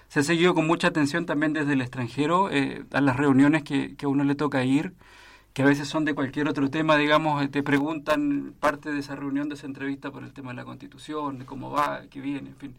se 0.07 0.21
ha 0.21 0.23
seguido 0.23 0.53
con 0.53 0.65
mucha 0.65 0.87
atención 0.87 1.25
también 1.25 1.51
desde 1.51 1.73
el 1.73 1.81
extranjero 1.81 2.49
eh, 2.49 2.85
a 2.93 3.01
las 3.01 3.17
reuniones 3.17 3.63
que, 3.63 3.93
que 3.97 4.05
a 4.05 4.09
uno 4.09 4.23
le 4.23 4.35
toca 4.35 4.63
ir, 4.63 4.93
que 5.51 5.63
a 5.63 5.65
veces 5.65 5.89
son 5.89 6.05
de 6.05 6.13
cualquier 6.15 6.47
otro 6.47 6.69
tema, 6.69 6.95
digamos, 6.95 7.43
eh, 7.43 7.49
te 7.49 7.61
preguntan 7.61 8.53
parte 8.61 8.89
de 8.93 8.99
esa 8.99 9.17
reunión, 9.17 9.49
de 9.49 9.55
esa 9.55 9.67
entrevista 9.67 10.09
por 10.09 10.23
el 10.23 10.31
tema 10.31 10.51
de 10.51 10.55
la 10.55 10.63
Constitución, 10.63 11.39
de 11.39 11.45
cómo 11.45 11.71
va, 11.71 12.03
qué 12.09 12.21
viene, 12.21 12.51
en 12.51 12.55
fin. 12.55 12.73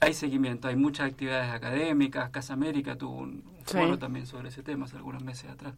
Hay, 0.00 0.14
seguimiento, 0.14 0.68
hay 0.68 0.76
muchas 0.76 1.10
actividades 1.10 1.50
académicas, 1.52 2.30
Casa 2.30 2.52
América 2.52 2.94
tuvo 2.96 3.16
un 3.16 3.42
Sí. 3.66 3.72
foro 3.76 3.98
también 3.98 4.26
sobre 4.28 4.50
ese 4.50 4.62
tema 4.62 4.84
hace 4.84 4.96
algunos 4.96 5.24
meses 5.24 5.50
atrás. 5.50 5.74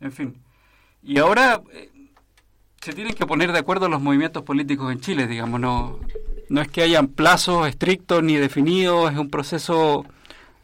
En 0.00 0.12
fin. 0.12 0.36
Y 1.02 1.18
ahora 1.18 1.60
eh, 1.72 1.90
se 2.86 2.92
tienen 2.92 3.14
que 3.14 3.26
poner 3.26 3.50
de 3.50 3.58
acuerdo 3.58 3.88
los 3.88 4.00
movimientos 4.00 4.44
políticos 4.44 4.92
en 4.92 5.00
Chile, 5.00 5.26
digamos, 5.26 5.58
no, 5.58 5.98
no 6.48 6.60
es 6.60 6.68
que 6.68 6.82
hayan 6.82 7.08
plazos 7.08 7.66
estrictos 7.66 8.22
ni 8.22 8.36
definidos, 8.36 9.10
es 9.10 9.18
un 9.18 9.28
proceso 9.28 10.06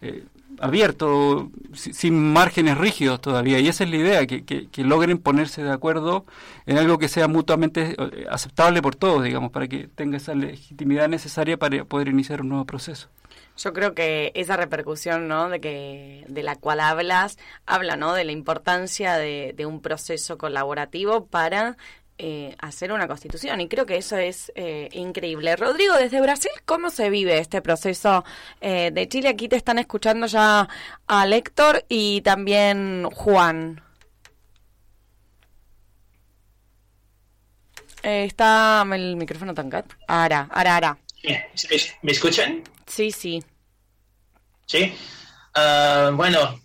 eh, 0.03 0.23
abierto, 0.61 1.51
si- 1.75 1.93
sin 1.93 2.33
márgenes 2.33 2.79
rígidos 2.79 3.20
todavía, 3.20 3.59
y 3.59 3.66
esa 3.66 3.83
es 3.83 3.91
la 3.91 3.97
idea, 3.97 4.27
que, 4.29 4.45
que, 4.45 4.85
logren 4.85 5.18
ponerse 5.18 5.64
de 5.64 5.73
acuerdo 5.73 6.25
en 6.64 6.79
algo 6.79 6.97
que 6.97 7.09
sea 7.09 7.27
mutuamente 7.27 7.97
eh, 7.99 8.27
aceptable 8.31 8.81
por 8.83 8.95
todos, 8.95 9.25
digamos, 9.25 9.51
para 9.51 9.66
que 9.66 9.89
tenga 9.89 10.16
esa 10.16 10.37
legitimidad 10.37 11.09
necesaria 11.09 11.57
para 11.57 11.85
poder 11.85 12.07
iniciar 12.07 12.43
un 12.43 12.51
nuevo 12.51 12.66
proceso. 12.66 13.09
Yo 13.57 13.73
creo 13.73 13.95
que 13.95 14.31
esa 14.35 14.57
repercusión, 14.57 15.29
¿no? 15.29 15.49
De 15.49 15.61
que 15.61 16.25
de 16.29 16.43
la 16.43 16.57
cual 16.57 16.81
hablas, 16.81 17.37
habla, 17.66 17.97
¿no? 17.97 18.14
De 18.14 18.25
la 18.25 18.33
importancia 18.33 19.16
de 19.16 19.66
un 19.66 19.83
proceso 19.83 20.39
colaborativo 20.39 21.27
para 21.27 21.77
eh, 22.19 22.55
hacer 22.59 22.93
una 22.93 23.09
constitución. 23.09 23.61
Y 23.61 23.69
creo 23.69 23.87
que 23.87 23.97
eso 23.97 24.17
es 24.17 24.53
eh, 24.55 24.89
increíble. 24.93 25.57
Rodrigo, 25.57 25.95
desde 25.97 26.21
Brasil, 26.21 26.51
¿cómo 26.65 26.91
se 26.91 27.11
vive 27.11 27.39
este 27.39 27.63
proceso 27.63 28.25
eh, 28.61 28.91
de 28.93 29.09
Chile? 29.09 29.29
Aquí 29.29 29.49
te 29.49 29.57
están 29.57 29.79
escuchando 29.79 30.27
ya 30.27 30.69
a 31.07 31.27
Héctor 31.27 31.85
y 31.89 32.21
también 32.21 33.05
Juan. 33.13 33.83
Eh, 38.03 38.25
está 38.25 38.85
el 38.93 39.17
micrófono 39.17 39.55
tancat. 39.55 39.87
Ara, 40.09 40.49
ara, 40.51 40.77
ara. 40.77 40.99
¿Me, 41.25 41.47
me 42.03 42.13
escuchan? 42.13 42.63
Sí, 42.87 43.11
sí. 43.13 43.43
Sí. 44.67 44.93
Ah, 45.55 46.11
bueno, 46.15 46.61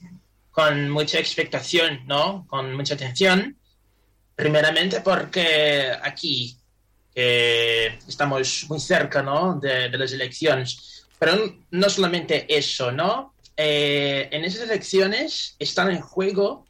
con 0.51 0.89
mucha 0.89 1.19
expectación, 1.19 2.01
¿no? 2.07 2.45
Con 2.47 2.73
mucha 2.73 2.95
atención. 2.95 3.57
Primeramente 4.37 5.01
porque 5.01 5.91
aquí 5.99 6.55
eh, 7.15 7.97
estamos 8.07 8.65
muy 8.69 8.79
cerca, 8.79 9.23
¿no? 9.23 9.59
De, 9.59 9.89
de 9.89 9.97
las 9.97 10.11
elecciones. 10.13 11.07
Pero 11.17 11.55
no 11.71 11.89
solamente 11.89 12.45
eso, 12.47 12.91
¿no? 12.91 13.33
Eh, 13.55 14.29
en 14.31 14.45
esas 14.45 14.61
elecciones 14.61 15.55
están 15.57 15.89
en 15.89 16.01
juego 16.01 16.67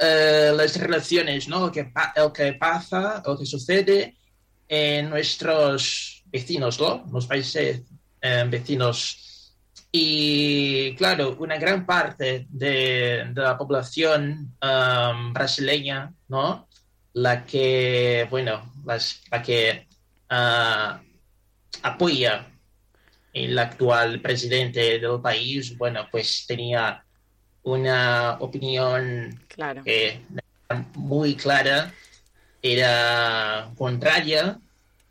eh, 0.00 0.52
las 0.56 0.76
relaciones, 0.76 1.46
¿no? 1.46 1.60
Lo 1.60 1.70
que, 1.70 1.92
lo 2.16 2.32
que 2.32 2.54
pasa, 2.54 3.22
lo 3.24 3.38
que 3.38 3.46
sucede 3.46 4.16
en 4.66 5.08
nuestros 5.08 6.24
vecinos, 6.26 6.80
¿no? 6.80 7.04
Los 7.12 7.28
países 7.28 7.82
eh, 8.20 8.44
vecinos. 8.48 9.52
Y 9.92 10.96
claro, 10.96 11.36
una 11.38 11.56
gran 11.56 11.86
parte 11.86 12.46
de, 12.48 13.26
de 13.32 13.40
la 13.40 13.56
población 13.56 14.56
um, 14.60 15.32
brasileña, 15.32 16.12
¿no? 16.26 16.66
La 17.14 17.44
que, 17.44 18.26
bueno, 18.30 18.72
las- 18.84 19.22
la 19.30 19.42
que 19.42 19.86
ah, 20.28 21.00
apoya 21.82 22.46
el 23.32 23.58
actual 23.58 24.20
presidente 24.20 24.98
del 24.98 25.20
país, 25.20 25.76
bueno, 25.78 26.06
pues 26.10 26.44
tenía 26.46 27.04
una 27.62 28.36
opinión 28.40 29.40
Claro. 29.48 29.82
que 29.84 30.20
era 30.68 30.84
muy 30.94 31.34
clara, 31.34 31.92
era 32.62 33.70
contraria 33.76 34.58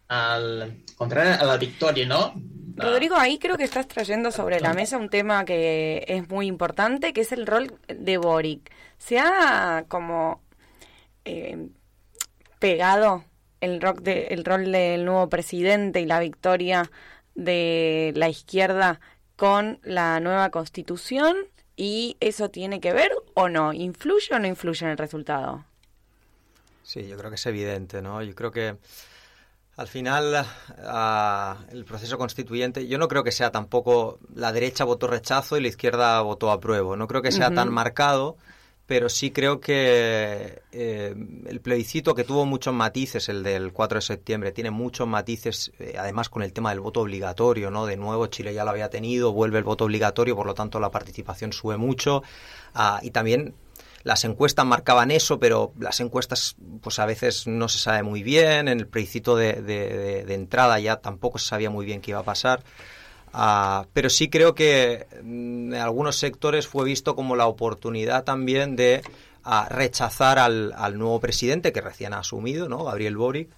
al 0.08 0.84
contraria 0.96 1.36
a 1.36 1.46
la 1.46 1.58
victoria, 1.58 2.06
¿no? 2.06 2.34
Rodrigo, 2.76 3.16
ahí 3.16 3.38
creo 3.40 3.56
que 3.58 3.64
estás 3.64 3.88
trayendo 3.88 4.32
sobre 4.32 4.60
la 4.60 4.74
mesa 4.74 4.98
un 4.98 5.10
tema 5.10 5.46
que 5.46 6.04
es 6.08 6.28
muy 6.30 6.48
importante, 6.48 7.14
que 7.14 7.22
es 7.22 7.32
el 7.32 7.46
rol 7.46 7.80
de 7.88 8.18
Boric. 8.18 8.72
¿Se 8.98 9.20
ha 9.20 9.86
como 9.88 10.42
eh, 11.26 11.68
pegado 12.64 13.26
el, 13.60 13.82
rock 13.82 14.00
de, 14.00 14.28
el 14.28 14.46
rol 14.46 14.72
del 14.72 15.04
nuevo 15.04 15.28
presidente 15.28 16.00
y 16.00 16.06
la 16.06 16.22
victoria 16.22 16.90
de 17.36 18.14
la 18.16 18.30
izquierda 18.30 19.02
con 19.36 19.82
la 19.84 20.22
nueva 20.22 20.50
constitución? 20.50 21.36
¿Y 21.76 22.16
eso 22.22 22.50
tiene 22.50 22.80
que 22.80 22.94
ver 22.94 23.12
o 23.34 23.50
no? 23.50 23.74
¿Influye 23.74 24.34
o 24.34 24.40
no 24.40 24.48
influye 24.48 24.86
en 24.86 24.92
el 24.92 24.98
resultado? 24.98 25.66
Sí, 26.84 27.06
yo 27.06 27.18
creo 27.18 27.30
que 27.30 27.36
es 27.36 27.46
evidente, 27.46 28.02
¿no? 28.02 28.22
Yo 28.22 28.34
creo 28.34 28.52
que 28.52 28.78
al 29.76 29.88
final 29.90 30.46
ah, 30.86 31.66
el 31.70 31.84
proceso 31.84 32.18
constituyente, 32.18 32.88
yo 32.88 32.98
no 32.98 33.10
creo 33.10 33.26
que 33.26 33.34
sea 33.34 33.52
tampoco 33.52 34.20
la 34.34 34.54
derecha 34.54 34.86
votó 34.86 35.08
rechazo 35.08 35.58
y 35.58 35.62
la 35.62 35.68
izquierda 35.68 36.22
votó 36.22 36.50
apruebo. 36.50 36.96
No 36.96 37.08
creo 37.08 37.22
que 37.22 37.34
sea 37.34 37.54
tan 37.54 37.74
marcado, 37.74 38.38
pero 38.94 39.10
sí 39.10 39.32
creo 39.32 39.60
que 39.60 40.62
eh, 40.72 41.16
el 41.48 41.62
plebiscito 41.62 42.14
que 42.14 42.24
tuvo 42.24 42.46
muchos 42.46 42.76
matices, 42.76 43.28
el 43.28 43.42
del 43.42 43.74
4 43.74 43.96
de 43.98 44.02
septiembre, 44.04 44.52
tiene 44.52 44.70
muchos 44.70 45.08
matices, 45.08 45.72
eh, 45.80 45.96
además 45.98 46.30
con 46.30 46.44
el 46.44 46.54
tema 46.54 46.70
del 46.70 46.80
voto 46.80 47.02
obligatorio, 47.02 47.72
¿no? 47.72 47.88
De 47.88 47.98
nuevo 47.98 48.28
Chile 48.28 48.54
ya 48.54 48.64
lo 48.64 48.70
había 48.70 48.92
tenido, 48.92 49.34
vuelve 49.34 49.58
el 49.58 49.64
voto 49.64 49.86
obligatorio, 49.86 50.36
por 50.36 50.46
lo 50.46 50.54
tanto 50.54 50.80
la 50.80 50.92
participación 50.92 51.54
sube 51.54 51.76
mucho 51.76 52.22
ah, 52.76 53.00
y 53.02 53.10
también 53.10 53.56
las 54.04 54.26
encuestas 54.26 54.64
marcaban 54.68 55.10
eso, 55.10 55.40
pero 55.40 55.74
las 55.80 56.00
encuestas 56.00 56.56
pues 56.84 57.00
a 57.00 57.08
veces 57.08 57.48
no 57.48 57.70
se 57.70 57.80
sabe 57.80 58.04
muy 58.04 58.22
bien. 58.22 58.68
En 58.68 58.78
el 58.80 58.86
plebiscito 58.86 59.36
de, 59.36 59.54
de- 59.54 59.90
de- 59.98 60.24
de 60.26 60.34
entrada 60.36 60.80
ya 60.80 60.98
tampoco 60.98 61.40
se 61.40 61.48
sabía 61.48 61.72
muy 61.72 61.84
bien 61.88 62.00
qué 62.00 62.12
iba 62.12 62.20
a 62.20 62.24
pasar. 62.24 62.62
Ah, 63.34 63.88
pero 63.94 64.10
sí 64.10 64.30
creo 64.30 64.54
que 64.54 65.08
mm, 65.24 65.74
en 65.74 65.80
algunos 65.80 66.18
sectores 66.18 66.68
fue 66.68 66.86
visto 66.86 67.16
como 67.16 67.36
la 67.36 67.48
oportunidad 67.48 68.24
también 68.24 68.76
de 68.76 69.02
ah, 69.44 69.68
rechazar 69.70 70.38
al, 70.38 70.72
al 70.78 70.98
nuevo 71.00 71.20
presidente 71.20 71.74
que 71.74 71.82
recién 71.82 72.14
ha 72.14 72.20
asumido, 72.20 72.70
¿no? 72.70 72.84
Gabriel 72.84 73.18
Boric. 73.18 73.50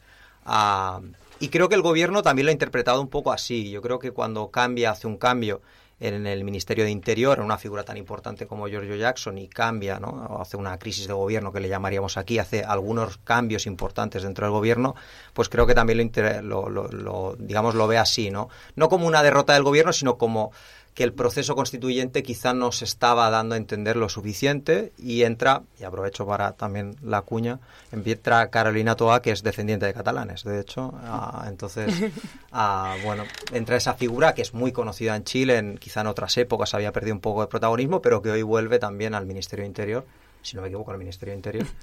Ah, 0.45 1.01
y 1.39 1.49
creo 1.49 1.67
que 1.67 1.76
el 1.76 1.82
gobierno 1.82 2.21
también 2.21 2.45
lo 2.45 2.49
ha 2.51 2.53
interpretado 2.53 3.01
un 3.01 3.09
poco 3.09 3.34
así. 3.34 3.69
Yo 3.69 3.82
creo 3.82 3.99
que 3.99 4.11
cuando 4.11 4.49
cambia, 4.49 4.91
hace 4.91 5.07
un 5.07 5.17
cambio 5.17 5.61
en 6.00 6.28
el 6.28 6.43
Ministerio 6.43 6.84
de 6.84 6.91
Interior, 6.91 7.39
una 7.39 7.58
figura 7.58 7.84
tan 7.84 7.96
importante 7.98 8.48
como 8.48 8.68
Giorgio 8.68 8.96
Jackson, 8.96 9.38
y 9.38 9.48
cambia, 9.48 10.00
¿no? 10.00 10.39
Hace 10.41 10.58
una 10.58 10.78
crisis 10.78 11.08
de 11.08 11.14
gobierno 11.14 11.52
que 11.54 11.60
le 11.62 11.70
llamaríamos 11.70 12.18
aquí, 12.18 12.38
hace 12.38 12.64
algunos 12.64 13.18
cambios 13.20 13.66
importantes 13.66 14.24
dentro 14.24 14.46
del 14.46 14.52
gobierno, 14.52 14.96
pues 15.34 15.48
creo 15.50 15.66
que 15.66 15.74
también 15.74 16.12
lo, 16.43 16.70
lo, 16.70 16.70
lo- 16.70 16.88
lo, 16.91 17.36
digamos, 17.39 17.76
lo 17.76 17.88
ve 17.88 17.98
así, 17.98 18.30
¿no? 18.30 18.50
No 18.76 18.89
como 18.89 19.08
una 19.08 19.24
derrota 19.24 19.54
del 19.54 19.64
gobierno, 19.64 19.93
sino 19.93 20.18
como 20.18 20.52
que 20.96 21.04
el 21.04 21.12
proceso 21.14 21.56
constituyente 21.56 22.24
quizá 22.24 22.54
no 22.54 22.72
se 22.72 22.86
estaba 22.86 23.30
dando 23.30 23.54
a 23.56 23.58
entender 23.58 23.98
lo 23.98 24.08
suficiente 24.10 24.93
y 24.98 25.24
entra, 25.24 25.62
y 25.78 25.84
aprovecho 25.84 26.26
para 26.26 26.54
también 26.54 26.96
la 27.04 27.22
cuña, 27.22 27.60
entra 27.91 28.50
Carolina 28.50 28.96
Toa, 28.96 29.22
que 29.22 29.32
es 29.32 29.43
descendiente 29.43 29.86
de 29.86 29.93
catalanes, 29.93 30.43
de 30.46 30.60
hecho, 30.62 30.93
ah, 31.04 31.46
entonces, 31.50 31.93
ah, 32.54 32.96
bueno, 33.04 33.24
entra 33.52 33.76
esa 33.76 33.93
figura 33.96 34.34
que 34.34 34.41
es 34.41 34.54
muy 34.54 34.72
conocida 34.72 35.18
en 35.18 35.26
Chile, 35.26 35.58
en, 35.58 35.78
quizá 35.78 36.00
en 36.02 36.08
otras 36.08 36.38
épocas 36.38 36.74
había 36.74 36.93
perdido 36.93 37.14
un 37.16 37.22
poco 37.22 37.41
de 37.41 37.48
protagonismo, 37.48 38.02
pero 38.02 38.22
que 38.22 38.32
hoy 38.32 38.41
vuelve 38.41 38.80
también 38.80 39.16
al 39.16 39.26
Ministerio 39.26 39.64
de 39.64 39.68
Interior, 39.68 40.06
si 40.43 40.56
no 40.56 40.62
me 40.62 40.70
equivoco, 40.70 40.91
al 40.91 40.98
Ministerio 40.98 41.34
de 41.34 41.38
Interior. 41.38 41.68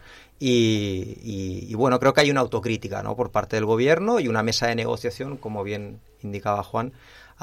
Y, 0.45 1.19
y- 1.23 1.67
y 1.71 1.75
bueno, 1.75 2.01
creo 2.01 2.13
que 2.15 2.21
hay 2.23 2.31
una 2.33 2.41
autocrítica 2.41 3.01
¿no? 3.05 3.15
por 3.15 3.31
parte 3.31 3.55
del 3.57 3.65
gobierno 3.65 4.19
y 4.19 4.27
una 4.27 4.43
mesa 4.43 4.67
de 4.67 4.75
negociación, 4.75 5.37
como 5.37 5.63
bien 5.63 6.01
indicaba 6.23 6.65
Juan, 6.65 6.93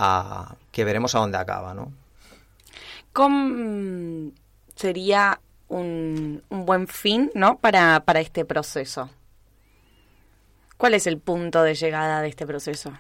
a- 0.01 0.55
que 0.71 0.83
veremos 0.85 1.13
a 1.15 1.19
dónde 1.19 1.37
acaba, 1.37 1.73
¿no? 1.73 1.91
¿Cómo 3.11 4.31
sería 4.75 5.39
un, 5.67 6.41
un 6.49 6.65
buen 6.65 6.87
fin 6.87 7.31
¿no? 7.35 7.57
para, 7.57 7.99
para 8.01 8.19
este 8.21 8.45
proceso? 8.45 9.09
¿Cuál 10.77 10.93
es 10.93 11.07
el 11.07 11.17
punto 11.17 11.61
de 11.63 11.75
llegada 11.75 12.21
de 12.21 12.29
este 12.29 12.47
proceso? 12.47 12.93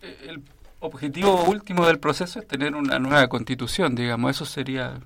El 0.00 0.42
objetivo 0.80 1.44
último 1.44 1.86
del 1.86 1.98
proceso 1.98 2.38
es 2.38 2.46
tener 2.48 2.74
una 2.74 2.98
nueva 2.98 3.28
constitución, 3.28 3.94
digamos, 3.94 4.30
eso 4.30 4.46
sería 4.46 4.98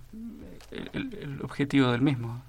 el, 0.93 1.19
el 1.21 1.41
objetivo 1.43 1.91
del 1.91 2.03
mismo. 2.03 2.43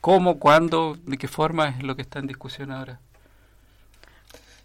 ¿Cómo, 0.00 0.38
cuándo, 0.38 0.96
de 1.04 1.18
qué 1.18 1.28
forma 1.28 1.68
es 1.70 1.82
lo 1.82 1.96
que 1.96 2.02
está 2.02 2.20
en 2.20 2.26
discusión 2.28 2.70
ahora? 2.70 3.00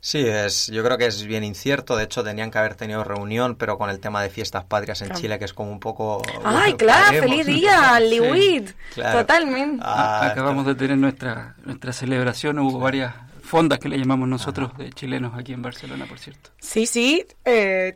Sí, 0.01 0.19
es, 0.25 0.67
yo 0.67 0.83
creo 0.83 0.97
que 0.97 1.07
es 1.07 1.23
bien 1.25 1.43
incierto. 1.43 1.95
De 1.97 2.05
hecho, 2.05 2.23
tenían 2.23 2.51
que 2.51 2.57
haber 2.57 2.75
tenido 2.75 3.03
reunión, 3.03 3.55
pero 3.55 3.77
con 3.77 3.89
el 3.89 3.99
tema 3.99 4.21
de 4.23 4.29
fiestas 4.29 4.63
patrias 4.63 5.01
en 5.01 5.07
Claro. 5.09 5.21
Chile, 5.21 5.39
que 5.39 5.45
es 5.45 5.53
como 5.53 5.71
un 5.71 5.79
poco. 5.79 6.21
Ay, 6.43 6.71
bueno, 6.73 6.77
claro, 6.77 7.05
paremos. 7.07 7.29
feliz 7.29 7.45
día, 7.61 7.97
Sí. 7.99 8.03
Liwit. 8.09 8.69
Claro. 8.93 9.19
Totalmente. 9.19 9.83
Ah, 9.85 10.27
Acabamos 10.31 10.65
de 10.65 10.75
tener 10.75 10.97
nuestra 10.97 11.55
nuestra 11.65 11.91
celebración, 11.93 12.59
hubo 12.59 12.79
varias 12.79 13.13
fondas 13.43 13.79
que 13.79 13.89
le 13.89 13.97
llamamos 13.97 14.29
nosotros 14.29 14.77
de 14.77 14.91
chilenos 14.93 15.33
aquí 15.35 15.53
en 15.53 15.61
Barcelona, 15.63 16.05
por 16.07 16.19
cierto. 16.19 16.51
Sí, 16.59 16.85
sí, 16.85 17.25
eh, 17.45 17.95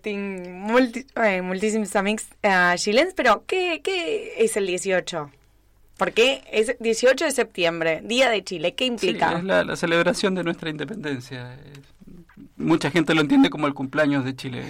multi, 0.50 1.06
eh, 1.16 1.42
moltíssims 1.44 1.96
amics 1.96 2.26
eh, 2.42 2.74
xilens, 2.78 3.14
però 3.14 3.44
què, 3.46 3.80
què 3.86 4.34
és 4.44 4.58
el 4.58 4.66
18? 4.66 5.30
Porque 5.98 6.42
es 6.52 6.76
18 6.80 7.26
de 7.26 7.32
septiembre, 7.32 8.02
Día 8.04 8.30
de 8.30 8.44
Chile, 8.44 8.74
¿qué 8.76 8.86
implica? 8.86 9.30
Sí, 9.30 9.36
es 9.38 9.44
la, 9.44 9.64
la 9.64 9.76
celebración 9.76 10.36
de 10.36 10.44
nuestra 10.44 10.70
independencia. 10.70 11.54
Es- 11.56 11.94
mucha 12.56 12.90
gente 12.92 13.14
lo 13.14 13.22
entiende 13.22 13.50
como 13.50 13.68
el 13.68 13.74
cumpleaños 13.74 14.26
de 14.26 14.36
Chile. 14.36 14.64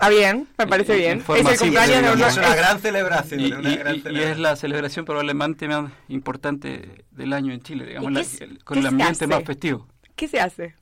Ah, 0.00 0.08
bien, 0.10 0.46
me 0.58 0.66
parece 0.66 0.92
En- 0.94 0.98
bien. 0.98 1.24
en 1.28 1.46
Es 1.46 1.52
el 1.52 1.58
cumpleaños 1.58 2.02
de 2.02 2.12
una- 2.12 2.28
Es 2.28 2.36
una 2.36 2.54
gran 2.54 2.80
celebración. 2.80 3.40
Y, 3.40 3.52
una 3.52 3.70
y- 3.72 3.76
gran 3.76 3.94
y- 3.94 3.98
y 3.98 4.02
celebración. 4.02 4.32
es 4.32 4.38
la 4.38 4.56
celebración 4.56 5.04
probablemente 5.04 5.68
más 5.68 5.90
importante 6.08 7.04
del 7.12 7.32
año 7.32 7.52
en 7.52 7.60
Chile, 7.60 7.86
digamos, 7.86 8.10
¿Y 8.10 8.14
la- 8.14 8.20
qué 8.20 8.26
es- 8.26 8.40
el- 8.40 8.58
qué 8.58 8.64
con 8.64 8.78
el 8.78 8.86
ambiente 8.86 9.26
más 9.26 9.44
festivo. 9.44 9.86
¿Qué 10.16 10.28
se 10.28 10.40
hace? 10.40 10.74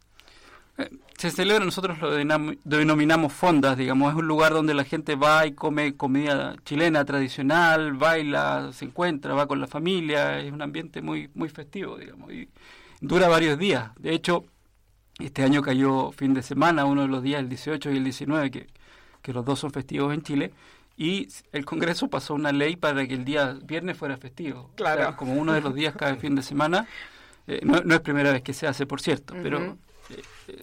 Se 1.18 1.30
celebra, 1.30 1.64
nosotros 1.64 1.98
lo 1.98 2.10
denominamos 2.10 3.32
fondas, 3.32 3.78
digamos, 3.78 4.12
es 4.12 4.18
un 4.18 4.26
lugar 4.26 4.52
donde 4.52 4.74
la 4.74 4.84
gente 4.84 5.16
va 5.16 5.46
y 5.46 5.52
come 5.52 5.96
comida 5.96 6.56
chilena 6.64 7.06
tradicional, 7.06 7.94
baila, 7.94 8.70
se 8.74 8.84
encuentra, 8.84 9.32
va 9.32 9.46
con 9.46 9.58
la 9.58 9.66
familia, 9.66 10.38
es 10.40 10.52
un 10.52 10.60
ambiente 10.60 11.00
muy 11.00 11.30
muy 11.34 11.48
festivo, 11.48 11.96
digamos, 11.96 12.30
y 12.32 12.50
dura 13.00 13.28
varios 13.28 13.58
días. 13.58 13.92
De 13.98 14.12
hecho, 14.12 14.44
este 15.18 15.42
año 15.42 15.62
cayó 15.62 16.12
fin 16.12 16.34
de 16.34 16.42
semana, 16.42 16.84
uno 16.84 17.02
de 17.02 17.08
los 17.08 17.22
días, 17.22 17.40
el 17.40 17.48
18 17.48 17.92
y 17.92 17.96
el 17.96 18.04
19, 18.04 18.50
que, 18.50 18.66
que 19.22 19.32
los 19.32 19.42
dos 19.42 19.58
son 19.58 19.70
festivos 19.70 20.12
en 20.12 20.20
Chile, 20.20 20.52
y 20.98 21.28
el 21.52 21.64
Congreso 21.64 22.08
pasó 22.08 22.34
una 22.34 22.52
ley 22.52 22.76
para 22.76 23.06
que 23.06 23.14
el 23.14 23.24
día 23.24 23.56
viernes 23.64 23.96
fuera 23.96 24.18
festivo. 24.18 24.70
Claro. 24.76 25.00
O 25.00 25.04
sea, 25.04 25.16
como 25.16 25.32
uno 25.32 25.54
de 25.54 25.62
los 25.62 25.74
días 25.74 25.94
cada 25.96 26.16
fin 26.16 26.34
de 26.34 26.42
semana, 26.42 26.86
eh, 27.46 27.60
no, 27.62 27.80
no 27.80 27.94
es 27.94 28.00
primera 28.02 28.32
vez 28.32 28.42
que 28.42 28.52
se 28.52 28.66
hace, 28.66 28.84
por 28.84 29.00
cierto, 29.00 29.34
pero 29.42 29.78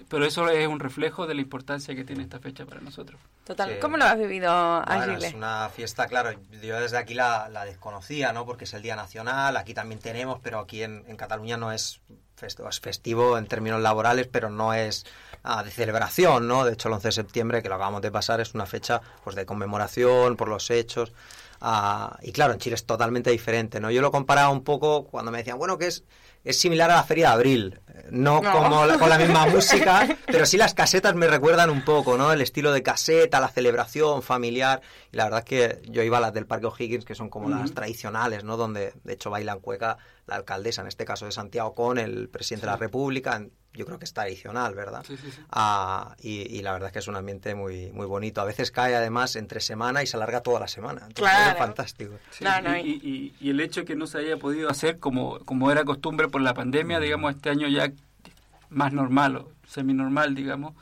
pero 0.09 0.25
eso 0.25 0.49
es 0.49 0.67
un 0.67 0.79
reflejo 0.79 1.27
de 1.27 1.35
la 1.35 1.41
importancia 1.41 1.95
que 1.95 2.03
tiene 2.03 2.23
esta 2.23 2.39
fecha 2.39 2.65
para 2.65 2.81
nosotros. 2.81 3.19
Total. 3.43 3.71
Sí. 3.71 3.75
¿Cómo 3.81 3.97
lo 3.97 4.05
has 4.05 4.17
vivido 4.17 4.51
a 4.51 4.83
Bueno, 4.85 5.17
es 5.17 5.33
una 5.33 5.69
fiesta, 5.69 6.07
claro, 6.07 6.31
yo 6.61 6.79
desde 6.79 6.97
aquí 6.97 7.13
la, 7.13 7.49
la 7.49 7.65
desconocía, 7.65 8.33
¿no? 8.33 8.45
Porque 8.45 8.63
es 8.63 8.73
el 8.73 8.81
Día 8.81 8.95
Nacional, 8.95 9.57
aquí 9.57 9.73
también 9.73 9.99
tenemos, 9.99 10.39
pero 10.41 10.59
aquí 10.59 10.83
en, 10.83 11.03
en 11.07 11.17
Cataluña 11.17 11.57
no 11.57 11.71
es 11.71 12.01
festivo, 12.35 12.69
es 12.69 12.79
festivo 12.79 13.37
en 13.37 13.47
términos 13.47 13.81
laborales, 13.81 14.27
pero 14.27 14.49
no 14.49 14.73
es 14.73 15.05
ah, 15.43 15.63
de 15.63 15.71
celebración, 15.71 16.47
¿no? 16.47 16.65
De 16.65 16.73
hecho, 16.73 16.87
el 16.87 16.95
11 16.95 17.07
de 17.07 17.11
septiembre, 17.11 17.61
que 17.61 17.69
lo 17.69 17.75
acabamos 17.75 18.01
de 18.01 18.11
pasar, 18.11 18.41
es 18.41 18.53
una 18.53 18.65
fecha 18.65 19.01
pues 19.23 19.35
de 19.35 19.45
conmemoración 19.45 20.35
por 20.35 20.47
los 20.47 20.69
hechos. 20.69 21.13
ah, 21.61 22.17
y 22.21 22.31
claro, 22.31 22.53
en 22.53 22.59
Chile 22.59 22.75
es 22.75 22.85
totalmente 22.85 23.29
diferente, 23.31 23.79
¿no? 23.79 23.91
Yo 23.91 24.01
lo 24.01 24.11
comparaba 24.11 24.49
un 24.49 24.63
poco 24.63 25.05
cuando 25.05 25.31
me 25.31 25.39
decían, 25.39 25.57
bueno, 25.57 25.77
que 25.77 25.87
es, 25.87 26.03
es 26.43 26.59
similar 26.59 26.91
a 26.91 26.95
la 26.97 27.03
Feria 27.03 27.27
de 27.29 27.33
Abril. 27.33 27.79
No, 28.09 28.41
No. 28.41 28.51
como 28.51 28.85
la- 28.85 28.97
con 28.97 29.09
la 29.09 29.17
misma 29.17 29.45
música, 29.47 30.07
pero 30.25 30.45
sí 30.45 30.57
las 30.57 30.73
casetas 30.73 31.15
me 31.15 31.27
recuerdan 31.27 31.69
un 31.69 31.83
poco, 31.85 32.17
¿no? 32.17 32.31
El 32.33 32.41
estilo 32.41 32.71
de 32.71 32.83
caseta, 32.83 33.39
la 33.39 33.47
celebración 33.47 34.21
familiar. 34.21 34.81
Y 35.11 35.17
la 35.17 35.23
verdad 35.25 35.39
es 35.39 35.45
que 35.45 35.81
yo 35.89 36.03
iba 36.03 36.17
a 36.17 36.21
las 36.21 36.33
del 36.33 36.45
Parque 36.45 36.65
O'Higgins, 36.67 37.05
que 37.05 37.15
son 37.15 37.29
como 37.29 37.49
las 37.49 37.73
tradicionales, 37.73 38.43
¿no? 38.43 38.57
Donde 38.57 38.93
de 39.03 39.13
hecho 39.13 39.29
bailan 39.29 39.59
cueca 39.59 39.97
la 40.25 40.35
alcaldesa, 40.35 40.81
en 40.81 40.87
este 40.87 41.05
caso 41.05 41.25
de 41.25 41.31
Santiago, 41.31 41.73
con 41.73 41.97
el 41.97 42.29
presidente 42.29 42.65
de 42.65 42.71
la 42.71 42.77
República. 42.77 43.35
En- 43.37 43.51
Yo 43.73 43.85
creo 43.85 43.97
que 43.97 44.05
es 44.05 44.13
tradicional, 44.13 44.75
¿verdad? 44.75 45.03
Sí, 45.07 45.17
sí, 45.17 45.31
sí. 45.31 45.41
Ah, 45.51 46.15
y, 46.21 46.41
y 46.57 46.61
la 46.61 46.73
verdad 46.73 46.87
es 46.89 46.93
que 46.93 46.99
es 46.99 47.07
un 47.07 47.15
ambiente 47.15 47.55
muy, 47.55 47.91
muy 47.91 48.05
bonito. 48.05 48.39
A 48.41 48.45
veces 48.45 48.69
cae 48.69 48.95
además 48.95 49.35
entre 49.35 49.59
semana 49.61 50.03
y 50.03 50.07
se 50.07 50.15
alarga 50.15 50.41
toda 50.41 50.59
la 50.59 50.67
semana. 50.67 51.01
Entonces 51.07 51.33
Claro. 51.33 51.51
es 51.53 51.57
fantástico. 51.57 52.13
Sí, 52.29 52.43
No, 52.43 52.61
no, 52.61 52.77
y, 52.77 52.81
y- 52.81 53.33
y 53.39 53.49
el 53.49 53.59
hecho 53.59 53.83
que 53.83 53.95
no 53.95 54.05
se 54.05 54.19
haya 54.19 54.37
podido 54.37 54.69
hacer 54.69 54.99
como, 54.99 55.39
como 55.39 55.71
era 55.71 55.83
costumbre 55.85 56.27
por 56.27 56.41
la 56.41 56.53
pandemia, 56.53 56.99
digamos, 56.99 57.33
este 57.35 57.49
año 57.49 57.67
ya 57.67 57.91
más 58.69 58.93
normal 58.93 59.37
o 59.37 59.51
semi-normal, 59.67 60.35
digamos, 60.35 60.73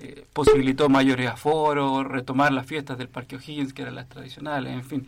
eh, 0.00 0.26
posibilitó 0.32 0.88
mayores 0.88 1.28
aforos, 1.28 2.04
retomar 2.06 2.52
las 2.52 2.66
fiestas 2.66 2.98
del 2.98 3.08
Parque 3.08 3.36
O'Higgins, 3.36 3.72
que 3.72 3.82
eran 3.82 3.94
las 3.94 4.08
tradicionales, 4.08 4.72
en 4.72 4.84
fin. 4.84 5.06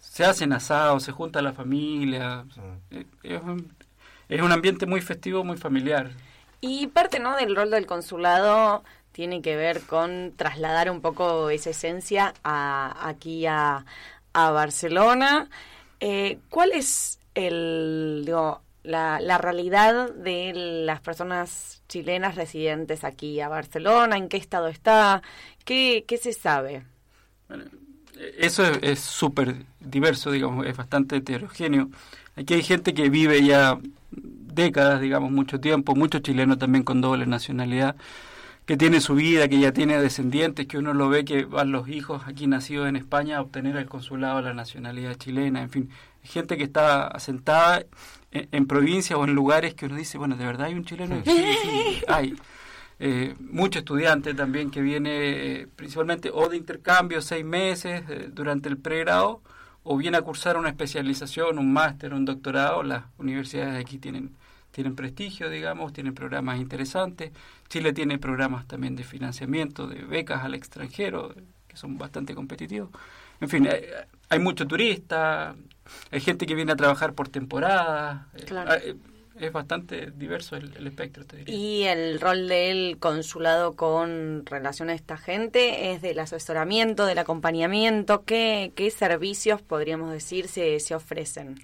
Se 0.00 0.22
hacen 0.24 0.52
asados, 0.52 1.02
se 1.02 1.12
junta 1.12 1.40
la 1.40 1.54
familia. 1.54 2.44
eh, 2.90 3.06
es, 3.22 3.42
un, 3.42 3.72
es 4.28 4.42
un 4.42 4.52
ambiente 4.52 4.84
muy 4.86 5.00
festivo, 5.00 5.44
muy 5.44 5.56
familiar. 5.56 6.10
Y 6.66 6.86
parte 6.86 7.20
¿no? 7.20 7.36
del 7.36 7.54
rol 7.54 7.70
del 7.70 7.84
consulado 7.84 8.84
tiene 9.12 9.42
que 9.42 9.54
ver 9.54 9.82
con 9.82 10.32
trasladar 10.34 10.90
un 10.90 11.02
poco 11.02 11.50
esa 11.50 11.68
esencia 11.70 12.32
a, 12.42 13.06
aquí 13.06 13.44
a, 13.44 13.84
Barcelona. 14.32 15.50
Eh, 16.00 16.38
¿Cuál 16.48 16.72
es 16.72 17.18
el, 17.34 18.22
digo, 18.24 18.62
la, 18.82 19.20
la 19.20 19.36
realidad 19.36 20.10
de 20.14 20.52
las 20.86 21.00
personas 21.02 21.82
chilenas 21.86 22.34
residentes 22.34 23.04
aquí 23.04 23.40
a 23.42 23.48
Barcelona? 23.50 24.16
¿En 24.16 24.30
qué 24.30 24.38
estado 24.38 24.68
está? 24.68 25.20
¿Qué, 25.66 26.06
se 26.20 26.32
sabe? 26.32 26.84
Eso 28.38 28.64
es- 28.64 28.78
es 28.82 29.00
súper 29.00 29.66
diverso, 29.80 30.30
digamos, 30.30 30.66
es 30.66 30.76
bastante 30.76 31.16
heterogéneo. 31.16 31.90
Aquí 32.36 32.54
hay 32.54 32.62
gente 32.62 32.94
que 32.94 33.10
vive 33.10 33.44
ya 33.44 33.78
décadas, 34.54 35.00
digamos, 35.00 35.30
mucho 35.30 35.60
tiempo, 35.60 35.94
muchos 35.94 36.22
chilenos 36.22 36.58
también 36.58 36.84
con 36.84 37.00
doble 37.00 37.26
nacionalidad, 37.26 37.96
que 38.66 38.76
tiene 38.76 39.00
su 39.00 39.14
vida, 39.14 39.48
que 39.48 39.58
ya 39.60 39.72
tiene 39.72 40.00
descendientes, 40.00 40.66
que 40.66 40.78
uno 40.78 40.94
lo 40.94 41.08
ve 41.08 41.24
que 41.24 41.44
van 41.44 41.72
los 41.72 41.88
hijos 41.88 42.22
aquí 42.26 42.46
nacidos 42.46 42.88
en 42.88 42.96
España 42.96 43.38
a 43.38 43.42
obtener 43.42 43.76
el 43.76 43.86
consulado 43.86 44.40
la 44.40 44.54
nacionalidad 44.54 45.14
chilena, 45.16 45.62
en 45.62 45.70
fin, 45.70 45.90
gente 46.22 46.56
que 46.56 46.64
está 46.64 47.06
asentada 47.06 47.84
en, 48.30 48.48
en 48.50 48.66
provincias 48.66 49.18
o 49.18 49.24
en 49.24 49.34
lugares 49.34 49.74
que 49.74 49.86
uno 49.86 49.96
dice, 49.96 50.18
bueno, 50.18 50.36
¿de 50.36 50.46
verdad 50.46 50.68
hay 50.68 50.74
un 50.74 50.84
chileno? 50.84 51.22
Sí, 51.24 51.44
sí, 51.62 52.02
hay. 52.08 52.34
Eh, 53.00 53.34
mucho 53.40 53.80
estudiante 53.80 54.34
también 54.34 54.70
que 54.70 54.80
viene 54.80 55.10
eh, 55.10 55.68
principalmente 55.74 56.30
o 56.32 56.48
de 56.48 56.56
intercambio 56.56 57.20
seis 57.22 57.44
meses 57.44 58.04
eh, 58.08 58.28
durante 58.32 58.68
el 58.68 58.78
pregrado 58.78 59.42
o 59.82 59.96
viene 59.96 60.16
a 60.16 60.22
cursar 60.22 60.56
una 60.56 60.68
especialización, 60.68 61.58
un 61.58 61.72
máster, 61.72 62.14
un 62.14 62.24
doctorado. 62.24 62.82
Las 62.82 63.04
universidades 63.18 63.74
de 63.74 63.80
aquí 63.80 63.98
tienen, 63.98 64.30
tienen 64.74 64.96
prestigio, 64.96 65.48
digamos, 65.48 65.92
tienen 65.92 66.14
programas 66.14 66.58
interesantes. 66.58 67.30
Chile 67.68 67.92
tiene 67.92 68.18
programas 68.18 68.66
también 68.66 68.96
de 68.96 69.04
financiamiento, 69.04 69.86
de 69.86 70.02
becas 70.02 70.42
al 70.42 70.54
extranjero, 70.54 71.32
que 71.68 71.76
son 71.76 71.96
bastante 71.96 72.34
competitivos. 72.34 72.90
En 73.40 73.48
fin, 73.48 73.68
hay, 73.68 73.82
hay 74.30 74.38
mucho 74.40 74.66
turista, 74.66 75.54
hay 76.10 76.20
gente 76.20 76.44
que 76.44 76.56
viene 76.56 76.72
a 76.72 76.76
trabajar 76.76 77.12
por 77.14 77.28
temporada. 77.28 78.26
eh, 78.34 78.44
Claro. 78.46 78.74
eh, 78.74 78.96
es 79.38 79.52
bastante 79.52 80.12
diverso 80.12 80.56
el, 80.56 80.72
el 80.76 80.86
espectro, 80.86 81.24
te 81.24 81.36
diría. 81.38 81.54
Y 81.54 81.82
el 81.84 82.20
rol 82.20 82.46
del 82.48 82.98
consulado 82.98 83.74
con 83.74 84.44
relación 84.46 84.90
a 84.90 84.94
esta 84.94 85.16
gente 85.16 85.92
es 85.92 86.02
del 86.02 86.18
asesoramiento, 86.20 87.04
del 87.06 87.18
acompañamiento. 87.18 88.22
¿Qué, 88.24 88.72
qué 88.76 88.90
servicios, 88.90 89.62
podríamos 89.62 90.12
decir, 90.12 90.46
se, 90.48 90.78
se 90.80 90.94
ofrecen? 90.94 91.60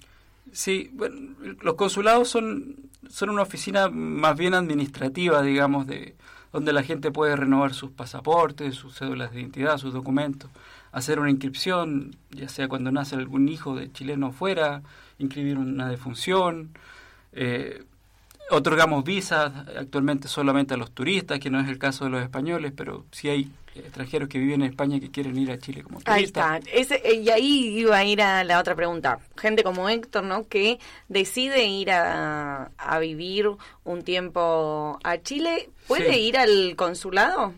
Sí, 0.51 0.89
bueno, 0.93 1.35
los 1.61 1.75
consulados 1.75 2.29
son, 2.29 2.75
son 3.09 3.29
una 3.29 3.41
oficina 3.41 3.89
más 3.89 4.37
bien 4.37 4.53
administrativa, 4.53 5.41
digamos, 5.41 5.87
de 5.87 6.15
donde 6.51 6.73
la 6.73 6.83
gente 6.83 7.11
puede 7.11 7.35
renovar 7.35 7.73
sus 7.73 7.91
pasaportes, 7.91 8.75
sus 8.75 8.97
cédulas 8.97 9.31
de 9.31 9.41
identidad, 9.41 9.77
sus 9.77 9.93
documentos, 9.93 10.49
hacer 10.91 11.19
una 11.19 11.29
inscripción, 11.29 12.15
ya 12.31 12.49
sea 12.49 12.67
cuando 12.67 12.91
nace 12.91 13.15
algún 13.15 13.47
hijo 13.47 13.75
de 13.75 13.91
chileno 13.91 14.31
fuera, 14.31 14.81
inscribir 15.17 15.57
una 15.57 15.87
defunción, 15.87 16.71
eh, 17.31 17.85
otorgamos 18.49 19.05
visas 19.05 19.53
actualmente 19.79 20.27
solamente 20.27 20.73
a 20.73 20.77
los 20.77 20.91
turistas, 20.91 21.39
que 21.39 21.49
no 21.49 21.61
es 21.61 21.69
el 21.69 21.77
caso 21.77 22.03
de 22.03 22.11
los 22.11 22.21
españoles, 22.21 22.73
pero 22.75 23.05
sí 23.11 23.29
hay 23.29 23.49
extranjeros 23.75 24.27
que 24.29 24.37
viven 24.39 24.61
en 24.61 24.69
España 24.71 24.99
que 24.99 25.09
quieren 25.11 25.37
ir 25.37 25.51
a 25.51 25.57
Chile 25.57 25.83
como 25.83 25.99
Ahí 26.05 26.23
turistas. 26.23 26.59
está. 26.65 26.71
Ese- 26.77 27.01
eh, 27.03 27.15
y 27.15 27.29
ahí 27.29 27.79
iba 27.79 27.97
a 27.97 28.03
ir 28.03 28.21
a 28.21 28.43
la 28.43 28.59
otra 28.59 28.75
pregunta. 28.75 29.19
Gente 29.37 29.63
como 29.63 29.87
Héctor, 29.89 30.23
¿no? 30.23 30.47
Que 30.47 30.79
decide 31.07 31.65
ir 31.65 31.91
a, 31.91 32.71
a 32.77 32.99
vivir 32.99 33.49
un 33.83 34.01
tiempo 34.03 34.99
a 35.03 35.17
Chile. 35.19 35.69
¿Puede 35.87 36.13
Sí. 36.13 36.19
ir 36.19 36.37
al 36.37 36.75
consulado? 36.75 37.53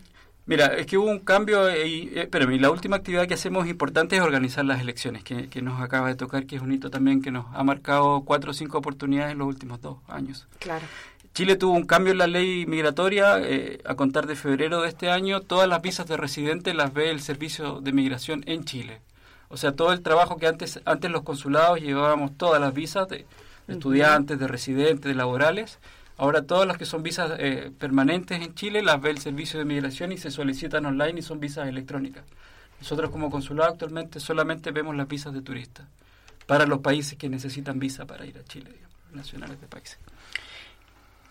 Mira, 0.46 0.66
es 0.76 0.84
que 0.84 0.98
hubo 0.98 1.06
un 1.10 1.20
cambio, 1.20 1.70
y, 1.74 2.10
eh, 2.14 2.28
pero 2.30 2.46
la 2.50 2.70
última 2.70 2.96
actividad 2.96 3.26
que 3.26 3.32
hacemos 3.32 3.66
importante 3.66 4.16
es 4.16 4.20
organizar 4.22 4.62
las 4.66 4.78
elecciones, 4.78 5.24
que, 5.24 5.48
que 5.48 5.62
nos 5.62 5.80
acaba 5.80 6.08
de 6.08 6.16
tocar, 6.16 6.44
que 6.44 6.56
es 6.56 6.60
un 6.62 6.70
hito 6.70 6.90
también 6.90 7.22
que 7.22 7.30
nos 7.30 7.46
ha 7.54 7.64
marcado 7.64 8.24
cuatro 8.26 8.50
o 8.50 8.54
cinco 8.54 8.76
oportunidades 8.76 9.32
en 9.32 9.38
los 9.38 9.48
últimos 9.48 9.80
dos 9.80 9.96
años. 10.06 10.46
Claro. 10.58 10.84
Chile 11.34 11.56
tuvo 11.56 11.72
un 11.72 11.84
cambio 11.84 12.12
en 12.12 12.18
la 12.18 12.28
ley 12.28 12.64
migratoria 12.64 13.40
eh, 13.40 13.80
a 13.84 13.96
contar 13.96 14.28
de 14.28 14.36
febrero 14.36 14.82
de 14.82 14.88
este 14.88 15.10
año. 15.10 15.40
Todas 15.40 15.68
las 15.68 15.82
visas 15.82 16.06
de 16.06 16.16
residente 16.16 16.74
las 16.74 16.94
ve 16.94 17.10
el 17.10 17.20
Servicio 17.20 17.80
de 17.80 17.92
Migración 17.92 18.44
en 18.46 18.64
Chile. 18.64 19.00
O 19.48 19.56
sea, 19.56 19.72
todo 19.72 19.92
el 19.92 20.00
trabajo 20.00 20.36
que 20.36 20.46
antes 20.46 20.80
antes 20.84 21.10
los 21.10 21.22
consulados 21.22 21.80
llevábamos 21.80 22.36
todas 22.36 22.60
las 22.60 22.72
visas 22.72 23.08
de, 23.08 23.26
de 23.66 23.74
estudiantes, 23.74 24.38
de 24.38 24.46
residentes, 24.46 25.06
de 25.06 25.14
laborales. 25.14 25.80
Ahora 26.16 26.42
todas 26.42 26.68
las 26.68 26.78
que 26.78 26.86
son 26.86 27.02
visas 27.02 27.32
eh, 27.38 27.72
permanentes 27.80 28.40
en 28.40 28.54
Chile 28.54 28.80
las 28.82 29.00
ve 29.00 29.10
el 29.10 29.18
Servicio 29.18 29.58
de 29.58 29.64
Migración 29.64 30.12
y 30.12 30.18
se 30.18 30.30
solicitan 30.30 30.86
online 30.86 31.18
y 31.18 31.22
son 31.22 31.40
visas 31.40 31.66
electrónicas. 31.66 32.22
Nosotros 32.78 33.10
como 33.10 33.28
consulado 33.28 33.72
actualmente 33.72 34.20
solamente 34.20 34.70
vemos 34.70 34.94
las 34.94 35.08
visas 35.08 35.34
de 35.34 35.42
turistas 35.42 35.88
para 36.46 36.64
los 36.64 36.78
países 36.78 37.18
que 37.18 37.28
necesitan 37.28 37.80
visa 37.80 38.06
para 38.06 38.24
ir 38.24 38.38
a 38.38 38.44
Chile, 38.44 38.70
digamos, 38.70 38.96
nacionales 39.12 39.60
de 39.60 39.66
países. 39.66 39.98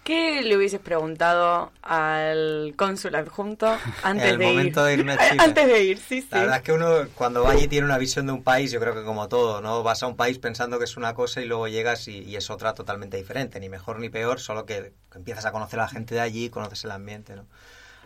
¿Qué 0.03 0.41
le 0.41 0.57
hubieses 0.57 0.81
preguntado 0.81 1.71
al 1.81 2.73
cónsul 2.77 3.15
adjunto 3.15 3.81
antes 4.01 4.31
el 4.31 4.37
de 4.37 4.45
momento 4.45 4.81
ir? 4.81 4.85
de 4.85 4.93
irme 4.93 5.13
a 5.13 5.17
Chile. 5.19 5.43
Antes 5.43 5.67
de 5.67 5.83
ir, 5.83 5.97
sí, 5.99 6.21
sí. 6.21 6.27
La 6.31 6.39
verdad 6.41 6.57
es 6.57 6.63
que 6.63 6.73
uno 6.73 7.09
cuando 7.15 7.43
va 7.43 7.51
allí 7.51 7.67
tiene 7.67 7.85
una 7.85 7.97
visión 7.97 8.25
de 8.25 8.33
un 8.33 8.43
país, 8.43 8.71
yo 8.71 8.79
creo 8.79 8.93
que 8.95 9.03
como 9.03 9.29
todo, 9.29 9.61
¿no? 9.61 9.83
Vas 9.83 10.03
a 10.03 10.07
un 10.07 10.15
país 10.17 10.39
pensando 10.39 10.77
que 10.79 10.85
es 10.85 10.97
una 10.97 11.13
cosa 11.13 11.41
y 11.41 11.45
luego 11.45 11.67
llegas 11.67 12.07
y, 12.07 12.19
y 12.23 12.35
es 12.35 12.49
otra 12.49 12.73
totalmente 12.73 13.17
diferente, 13.17 13.59
ni 13.59 13.69
mejor 13.69 13.99
ni 13.99 14.09
peor, 14.09 14.39
solo 14.39 14.65
que, 14.65 14.93
que 15.11 15.17
empiezas 15.19 15.45
a 15.45 15.51
conocer 15.51 15.79
a 15.79 15.83
la 15.83 15.89
gente 15.89 16.15
de 16.15 16.21
allí, 16.21 16.49
conoces 16.49 16.83
el 16.85 16.91
ambiente, 16.91 17.35
¿no? 17.35 17.45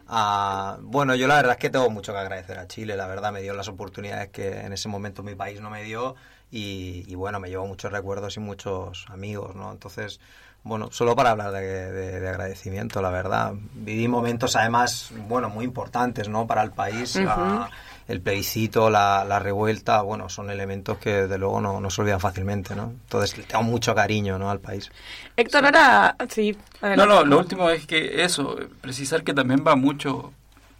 Ah, 0.08 0.78
bueno, 0.82 1.16
yo 1.16 1.28
la 1.28 1.36
verdad 1.36 1.54
es 1.54 1.58
que 1.60 1.70
tengo 1.70 1.90
mucho 1.90 2.14
que 2.14 2.20
agradecer 2.20 2.58
a 2.60 2.68
Chile, 2.68 2.96
la 2.96 3.08
verdad 3.08 3.32
me 3.34 3.42
dio 3.42 3.54
las 3.54 3.68
oportunidades 3.68 4.30
que 4.30 4.60
en 4.62 4.74
ese 4.74 4.88
momento 4.90 5.24
mi 5.24 5.36
país 5.36 5.60
no 5.62 5.70
me 5.70 5.84
dio 5.84 6.16
y, 6.52 7.04
y 7.08 7.16
bueno, 7.16 7.40
me 7.42 7.50
llevo 7.50 7.68
muchos 7.68 7.92
recuerdos 7.92 8.38
y 8.38 8.40
muchos 8.40 9.06
amigos, 9.10 9.56
¿no? 9.56 9.72
Entonces, 9.72 10.20
bueno, 10.68 10.90
solo 10.92 11.16
para 11.16 11.32
hablar 11.32 11.52
de, 11.52 11.92
de- 11.92 12.20
de 12.20 12.30
agradecimiento, 12.30 13.02
la 13.02 13.10
verdad. 13.10 13.54
Viví 13.74 14.08
momentos 14.08 14.56
además, 14.56 15.12
bueno, 15.28 15.50
muy 15.50 15.66
importantes, 15.66 16.28
¿no? 16.30 16.46
Para 16.48 16.64
el 16.64 16.72
país. 16.72 17.16
Ujú. 17.16 17.26
la- 17.26 17.70
el 18.08 18.22
plebiscito, 18.22 18.90
la, 18.90 19.26
la 19.26 19.38
revuelta, 19.38 20.02
bueno, 20.02 20.30
son 20.30 20.50
elementos 20.50 20.98
que 20.98 21.24
desde 21.24 21.38
luego 21.38 21.60
no, 21.60 21.82
no 21.82 21.90
se 21.90 22.02
olvidan 22.02 22.22
fácilmente, 22.22 22.74
¿no? 22.74 22.84
Entonces 23.04 23.46
tengo 23.46 23.64
mucho 23.64 23.94
cariño, 23.94 24.40
¿no? 24.40 24.50
Al 24.50 24.62
país. 24.62 24.90
Héctor, 25.36 25.66
ahora 25.66 26.16
sí. 26.30 26.56
No, 26.82 26.88
adelante. 26.88 27.14
no, 27.16 27.26
lo 27.26 27.38
último 27.40 27.70
es 27.70 27.86
que 27.86 28.24
eso, 28.24 28.56
precisar 28.80 29.24
que 29.26 29.34
también 29.34 29.62
va 29.68 29.76
mucho 29.76 30.32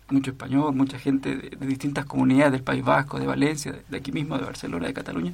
mucho 0.10 0.32
español, 0.32 0.74
mucha 0.74 0.98
gente 1.00 1.36
de, 1.36 1.50
de 1.50 1.68
distintas 1.68 2.06
comunidades 2.06 2.54
del 2.54 2.64
País 2.64 2.82
Vasco, 2.86 3.20
de 3.20 3.28
Valencia, 3.28 3.74
de, 3.74 3.84
de 3.90 3.98
aquí 3.98 4.14
mismo, 4.14 4.38
de 4.38 4.46
Barcelona, 4.46 4.88
de 4.88 4.94
Cataluña, 4.94 5.34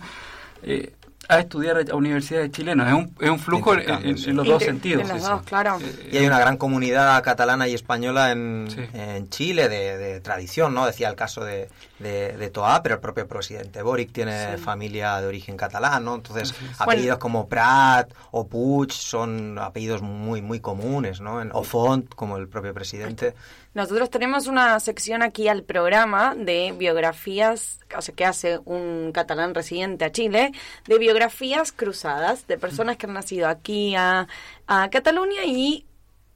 eh, 0.63 0.93
a 1.29 1.39
estudiar 1.39 1.77
a 1.89 1.95
universidades 1.95 2.51
chilenas. 2.51 2.87
Es 2.87 2.93
un, 2.93 3.15
es 3.19 3.29
un 3.29 3.39
flujo 3.39 3.73
en, 3.75 3.89
en- 3.89 4.05
en 4.17 4.35
los 4.35 4.45
dos 4.45 4.61
Inter- 4.61 4.67
sentidos. 4.67 5.01
En 5.03 5.07
los 5.09 5.21
sí, 5.21 5.27
dos, 5.29 5.39
sí. 5.41 5.45
claro. 5.47 5.77
Y 6.11 6.17
hay 6.17 6.25
una 6.25 6.39
gran 6.39 6.57
comunidad 6.57 7.23
catalana 7.23 7.67
y 7.67 7.73
española 7.73 8.31
en, 8.31 8.67
en 8.93 9.29
Chile 9.29 9.69
de, 9.69 9.97
de 9.97 10.19
tradición, 10.19 10.73
¿no? 10.73 10.85
Decía 10.85 11.09
el 11.09 11.15
caso 11.15 11.43
de, 11.45 11.69
de, 11.99 12.35
de 12.37 12.49
Toa, 12.49 12.83
pero 12.83 12.95
el 12.95 13.01
propio 13.01 13.27
presidente 13.27 13.81
Boric 13.81 14.11
tiene 14.11 14.57
Sí. 14.57 14.61
familia 14.61 15.19
de 15.21 15.27
origen 15.27 15.55
catalán, 15.57 16.03
¿no? 16.03 16.15
Entonces, 16.15 16.53
apellidos 16.77 17.17
Bueno. 17.17 17.19
como 17.19 17.47
Prat 17.47 18.11
o 18.31 18.47
Puig 18.47 18.91
son 18.91 19.57
apellidos 19.59 20.01
muy, 20.01 20.41
muy 20.41 20.59
comunes, 20.59 21.21
¿no? 21.21 21.41
En, 21.41 21.51
o 21.53 21.63
Font, 21.63 22.13
como 22.15 22.37
el 22.37 22.47
propio 22.47 22.73
presidente. 22.73 23.33
Nosotros 23.73 24.09
tenemos 24.11 24.47
una 24.47 24.79
sección 24.79 25.23
aquí 25.23 25.47
al 25.47 25.63
programa 25.63 26.35
de 26.35 26.73
biografías, 26.77 27.79
o 27.97 28.01
sea, 28.01 28.13
que 28.13 28.23
hace 28.25 28.59
un 28.65 29.11
catalán 29.11 29.55
residente 29.55 30.05
a 30.05 30.11
Chile, 30.11 30.51
de 30.85 30.99
biografías 30.99 31.71
cruzadas 31.71 32.45
de 32.47 32.57
personas 32.59 32.97
que 32.97 33.07
han 33.07 33.13
nacido 33.13 33.47
aquí 33.47 33.95
a, 33.95 34.27
a 34.67 34.89
Cataluña 34.91 35.43
y 35.45 35.85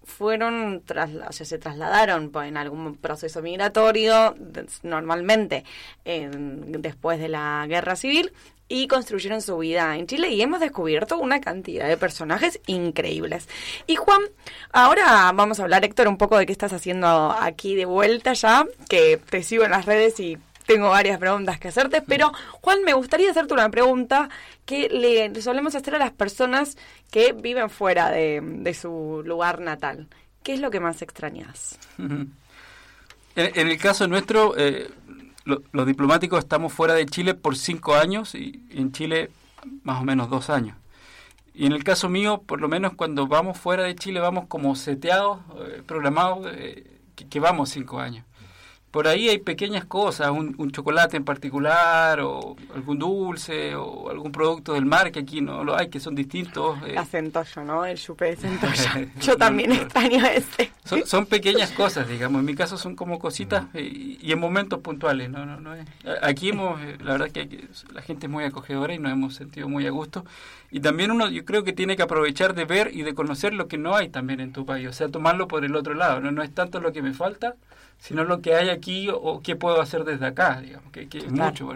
fueron, 0.04 0.84
o 1.28 1.32
sea, 1.34 1.46
se 1.46 1.58
trasladaron 1.60 2.32
pues, 2.32 2.48
en 2.48 2.58
algún 2.58 2.96
proceso 2.96 3.42
migratorio, 3.42 4.36
normalmente 4.84 5.64
en- 6.06 6.82
después 6.82 7.20
de 7.20 7.28
la 7.28 7.66
guerra 7.68 7.96
civil, 7.96 8.32
y 8.70 8.88
construyeron 8.88 9.42
su 9.42 9.58
vida 9.58 9.96
en 9.96 10.08
Chile 10.08 10.30
y 10.30 10.42
hemos 10.42 10.60
descubierto 10.60 11.18
una 11.18 11.40
cantidad 11.40 11.88
de 11.88 11.98
personajes 11.98 12.60
increíbles. 12.68 13.48
Y 13.88 13.96
Juan, 13.96 14.22
ahora 14.72 15.32
vamos 15.34 15.60
a 15.60 15.64
hablar, 15.64 15.86
Héctor, 15.86 16.08
un 16.08 16.18
poco 16.18 16.38
de 16.38 16.46
qué 16.46 16.52
estás 16.52 16.74
haciendo 16.74 17.32
aquí 17.40 17.76
de 17.76 17.86
vuelta 17.86 18.34
ya, 18.34 18.66
que 18.90 19.18
te 19.30 19.44
sigo 19.44 19.64
en 19.64 19.72
las 19.72 19.86
redes 19.86 20.20
y 20.20 20.38
tengo 20.66 20.90
varias 20.90 21.18
preguntas 21.18 21.60
que 21.60 21.70
hacerte, 21.70 22.02
pero 22.02 22.34
Juan, 22.62 22.84
me 22.84 22.94
gustaría 22.94 23.32
hacerte 23.32 23.54
una 23.54 23.70
pregunta 23.70 24.30
que 24.66 24.90
le 24.90 25.42
solemos 25.42 25.76
hacer 25.76 25.96
a 25.96 26.00
las 26.00 26.12
personas 26.12 26.78
que 27.10 27.32
viven 27.32 27.70
fuera 27.70 28.12
de, 28.12 28.42
de 28.44 28.74
su 28.74 29.24
lugar 29.26 29.62
natal. 29.62 30.08
¿Qué 30.44 30.54
es 30.54 30.60
lo 30.60 30.70
que 30.70 30.82
más 30.82 31.02
extrañas? 31.02 31.80
En 33.38 33.68
el 33.68 33.78
caso 33.78 34.08
nuestro, 34.08 34.58
eh, 34.58 34.90
lo- 35.48 35.62
los 35.72 35.86
diplomáticos 35.88 36.40
estamos 36.40 36.74
fuera 36.74 36.94
de 36.94 37.06
Chile 37.06 37.34
por 37.34 37.56
cinco 37.56 37.96
años 37.96 38.36
y 38.36 38.62
en 38.70 38.92
Chile 38.92 39.32
más 39.84 40.02
o 40.02 40.04
menos 40.04 40.30
dos 40.30 40.50
años. 40.50 40.76
Y 41.54 41.66
en 41.66 41.72
el 41.72 41.84
caso 41.84 42.08
mío, 42.10 42.44
por 42.46 42.62
lo 42.62 42.68
menos 42.68 42.94
cuando 42.94 43.26
vamos 43.28 43.58
fuera 43.58 43.84
de 43.84 43.96
Chile, 43.96 44.20
vamos 44.20 44.46
como 44.48 44.76
seteados, 44.76 45.40
eh, 45.60 45.82
programados, 45.86 46.46
eh, 46.52 47.00
que, 47.16 47.28
que 47.28 47.40
vamos 47.40 47.70
cinco 47.70 48.00
años. 48.00 48.24
Por 48.98 49.08
ahí 49.08 49.30
hay 49.30 49.38
pequeñas 49.38 49.86
cosas, 49.86 50.32
un, 50.32 50.56
un 50.58 50.72
chocolate 50.72 51.18
en 51.18 51.24
particular, 51.24 52.20
o 52.20 52.56
algún 52.74 52.98
dulce, 52.98 53.76
o 53.76 54.10
algún 54.10 54.32
producto 54.32 54.74
del 54.74 54.88
mar 54.88 55.12
que 55.12 55.20
aquí 55.20 55.40
no 55.40 55.64
lo 55.64 55.78
hay, 55.78 55.90
que 55.90 56.00
son 56.00 56.16
distintos. 56.16 56.80
eh. 56.84 56.94
La 56.96 57.06
centollo, 57.06 57.64
¿no? 57.64 57.86
El 57.86 58.00
chupe 58.00 58.26
de 58.26 58.38
centollo. 58.38 58.74
Yo 59.22 59.38
también 59.38 59.72
extraño 59.72 60.26
ese. 60.26 60.72
Son, 60.84 61.06
son 61.06 61.28
pequeñas 61.28 61.70
cosas, 61.74 62.10
digamos. 62.10 62.40
En 62.40 62.46
mi 62.48 62.56
caso 62.56 62.76
son 62.76 62.96
como 62.96 63.20
cositas 63.20 63.66
eh, 63.76 64.18
y, 64.20 64.32
en 64.32 64.40
momentos 64.40 64.80
puntuales. 64.80 65.30
No, 65.30 65.46
no, 65.46 65.60
no 65.60 65.76
es- 65.76 65.86
Aquí 66.24 66.50
hemos, 66.50 66.82
eh, 66.82 66.98
la 67.00 67.12
verdad 67.12 67.30
que 67.30 67.42
aquí 67.42 67.60
la 67.94 68.02
gente 68.02 68.26
es 68.26 68.32
muy 68.32 68.46
acogedora 68.46 68.96
y 68.96 68.98
nos 68.98 69.12
hemos 69.12 69.36
sentido 69.36 69.70
muy 69.70 69.86
a 69.86 69.92
gusto. 69.92 70.26
Y 70.72 70.80
también 70.80 71.12
uno, 71.12 71.30
yo 71.30 71.46
creo 71.46 71.64
que 71.64 71.72
tiene 71.72 71.96
que 71.98 72.02
aprovechar 72.02 72.56
de 72.56 72.66
ver 72.66 72.90
y 72.96 73.04
de 73.04 73.14
conocer 73.14 73.54
lo 73.54 73.68
que 73.68 73.78
no 73.78 73.96
hay 73.96 74.10
también 74.10 74.40
en 74.40 74.54
tu 74.54 74.66
país. 74.66 74.88
O 74.88 74.92
sea, 74.94 75.08
tomarlo 75.10 75.48
por 75.48 75.64
el 75.66 75.76
otro 75.76 75.94
lado. 75.94 76.20
No, 76.20 76.32
no 76.32 76.42
es 76.42 76.52
tanto 76.52 76.80
lo 76.82 76.92
que 76.92 77.04
me 77.04 77.14
falta, 77.14 77.54
sino 78.00 78.24
lo 78.24 78.42
que 78.42 78.56
hay 78.56 78.70
aquí 78.70 79.10
o, 79.12 79.42
qué 79.42 79.56
puedo 79.56 79.82
hacer 79.82 80.04
desde 80.04 80.26
acá, 80.28 80.62
digamos. 80.62 80.92
Que, 80.92 81.08
que 81.08 81.20
es 81.20 81.26
Claro. 81.26 81.52
mucho. 81.52 81.76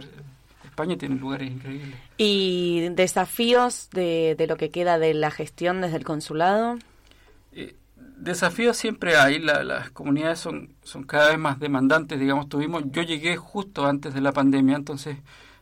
España 0.65 0.97
tiene 0.97 1.15
lugares 1.15 1.51
increíbles. 1.51 1.95
¿Y 2.17 2.87
desafíos 2.91 3.89
de, 3.91 4.35
de 4.37 4.47
lo 4.47 4.55
que 4.55 4.69
queda 4.69 4.99
de 4.99 5.13
la 5.13 5.29
gestión 5.31 5.81
desde 5.81 5.97
el 5.97 6.03
consulado? 6.05 6.77
Desafíos 8.17 8.77
siempre 8.77 9.15
hay, 9.17 9.39
la- 9.39 9.63
las 9.63 9.89
comunidades 9.89 10.39
son, 10.39 10.69
son 10.83 11.03
cada 11.03 11.29
vez 11.29 11.39
más 11.39 11.59
demandantes, 11.59 12.19
digamos, 12.19 12.47
tuvimos, 12.49 12.83
yo 12.91 13.01
llegué 13.01 13.35
justo 13.35 13.85
antes 13.87 14.13
de 14.13 14.21
la 14.21 14.31
pandemia, 14.31 14.75
entonces 14.75 15.17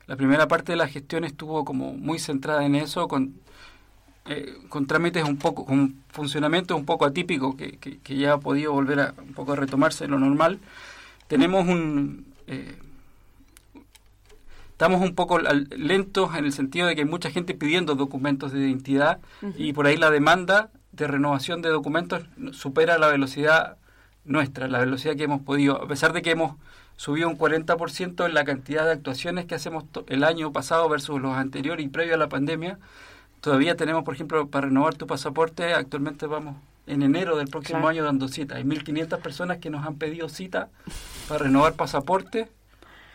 la 0.07 0.17
primera 0.17 0.47
parte 0.47 0.73
de 0.73 0.77
la 0.77 0.87
gestión 0.89 1.23
estuvo 1.23 1.63
como 1.63 1.93
muy 1.93 2.19
centrada 2.19 2.65
en 2.65 2.75
eso, 2.75 3.07
con, 3.07 3.35
eh, 4.29 4.57
con 4.69 4.85
trámites 4.85 5.23
un 5.23 5.37
poco, 5.37 5.65
con 5.65 5.79
un 5.79 6.03
funcionamiento 6.09 6.75
un 6.75 6.85
poco 6.85 7.05
atípico 7.05 7.57
que, 7.57 7.77
que, 7.77 7.97
que 7.97 8.15
ya 8.15 8.33
ha 8.33 8.39
podido 8.39 8.71
volver 8.71 8.99
a 8.99 9.13
un 9.17 9.33
poco 9.33 9.53
a 9.53 9.55
retomarse 9.55 10.07
lo 10.07 10.19
normal. 10.19 10.59
Tenemos 11.27 11.67
un... 11.67 12.27
eh, 12.47 12.77
estamos 14.71 15.01
un 15.01 15.15
poco 15.15 15.39
lentos 15.39 16.35
en 16.35 16.45
el 16.45 16.53
sentido 16.53 16.87
de 16.87 16.95
que 16.95 17.01
hay 17.01 17.07
mucha 17.07 17.31
gente 17.31 17.53
pidiendo 17.53 17.95
documentos 17.95 18.53
de 18.53 18.59
identidad 18.59 19.19
y 19.57 19.73
por 19.73 19.87
ahí 19.87 19.97
la 19.97 20.09
demanda 20.09 20.69
de 20.93 21.07
renovación 21.07 21.61
de 21.61 21.69
documentos 21.69 22.23
supera 22.51 22.97
la 22.97 23.07
velocidad 23.07 23.77
nuestra, 24.25 24.67
la 24.67 24.79
velocidad 24.79 25.15
que 25.15 25.23
hemos 25.23 25.41
podido, 25.41 25.83
a 25.83 25.87
pesar 25.87 26.13
de 26.13 26.21
que 26.21 26.31
hemos 26.31 26.55
subido 26.95 27.27
un 27.27 27.37
40% 27.37 28.25
en 28.25 28.33
la 28.33 28.45
cantidad 28.45 28.85
de 28.85 28.91
actuaciones 28.91 29.45
que 29.45 29.55
hacemos 29.55 29.85
el 30.07 30.23
año 30.23 30.51
pasado 30.53 30.87
versus 30.87 31.19
los 31.19 31.35
anteriores 31.35 31.85
y 31.85 31.89
previo 31.89 32.13
a 32.13 32.17
la 32.17 32.29
pandemia, 32.29 32.77
todavía 33.41 33.75
tenemos, 33.75 34.03
por 34.03 34.13
ejemplo, 34.13 34.47
para 34.47 34.67
renovar 34.67 34.95
tu 34.95 35.07
pasaporte, 35.07 35.73
actualmente 35.73 36.25
vamos 36.27 36.55
en 36.87 37.03
enero 37.03 37.37
del 37.37 37.47
próximo 37.47 37.79
Claro. 37.79 37.89
año 37.89 38.03
dando 38.03 38.27
cita. 38.27 38.55
Hay 38.55 38.63
1.500 38.63 39.19
personas 39.19 39.57
que 39.57 39.69
nos 39.69 39.85
han 39.85 39.95
pedido 39.95 40.27
cita 40.29 40.69
para 41.27 41.43
renovar 41.45 41.73
pasaporte 41.73 42.49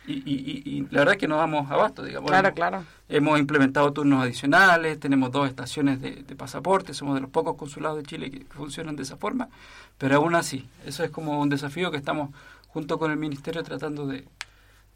y, 0.07 0.13
y- 0.13 0.23
y- 0.65 0.71
y 0.79 0.81
la 0.91 1.01
verdad 1.01 1.15
es 1.15 1.19
que 1.21 1.27
no 1.29 1.37
damos 1.39 1.71
abasto, 1.71 2.05
digamos. 2.05 2.31
Claro, 2.31 2.49
Hemos- 2.49 2.57
claro. 2.57 2.85
Hemos 3.09 3.39
implementado 3.39 3.93
turnos 3.93 4.23
adicionales, 4.23 4.99
tenemos 5.01 5.31
dos 5.33 5.49
estaciones 5.49 6.01
de, 6.01 6.23
de 6.23 6.37
pasaporte, 6.37 6.95
somos 6.95 7.15
de 7.17 7.21
los 7.21 7.31
pocos 7.31 7.57
consulados 7.57 7.99
de 7.99 8.05
Chile 8.05 8.31
que, 8.31 8.41
que 8.41 8.55
funcionan 8.55 8.97
de 8.97 9.03
esa 9.03 9.17
forma, 9.17 9.49
pero 9.99 10.17
aún 10.17 10.35
así, 10.35 10.69
eso 10.87 11.05
es 11.05 11.11
como 11.11 11.41
un 11.41 11.49
desafío 11.49 11.91
que 11.91 11.97
estamos 11.99 12.31
junto 12.69 12.99
con 12.99 13.11
el 13.11 13.17
Ministerio 13.19 13.63
tratando 13.63 14.07
de, 14.07 14.27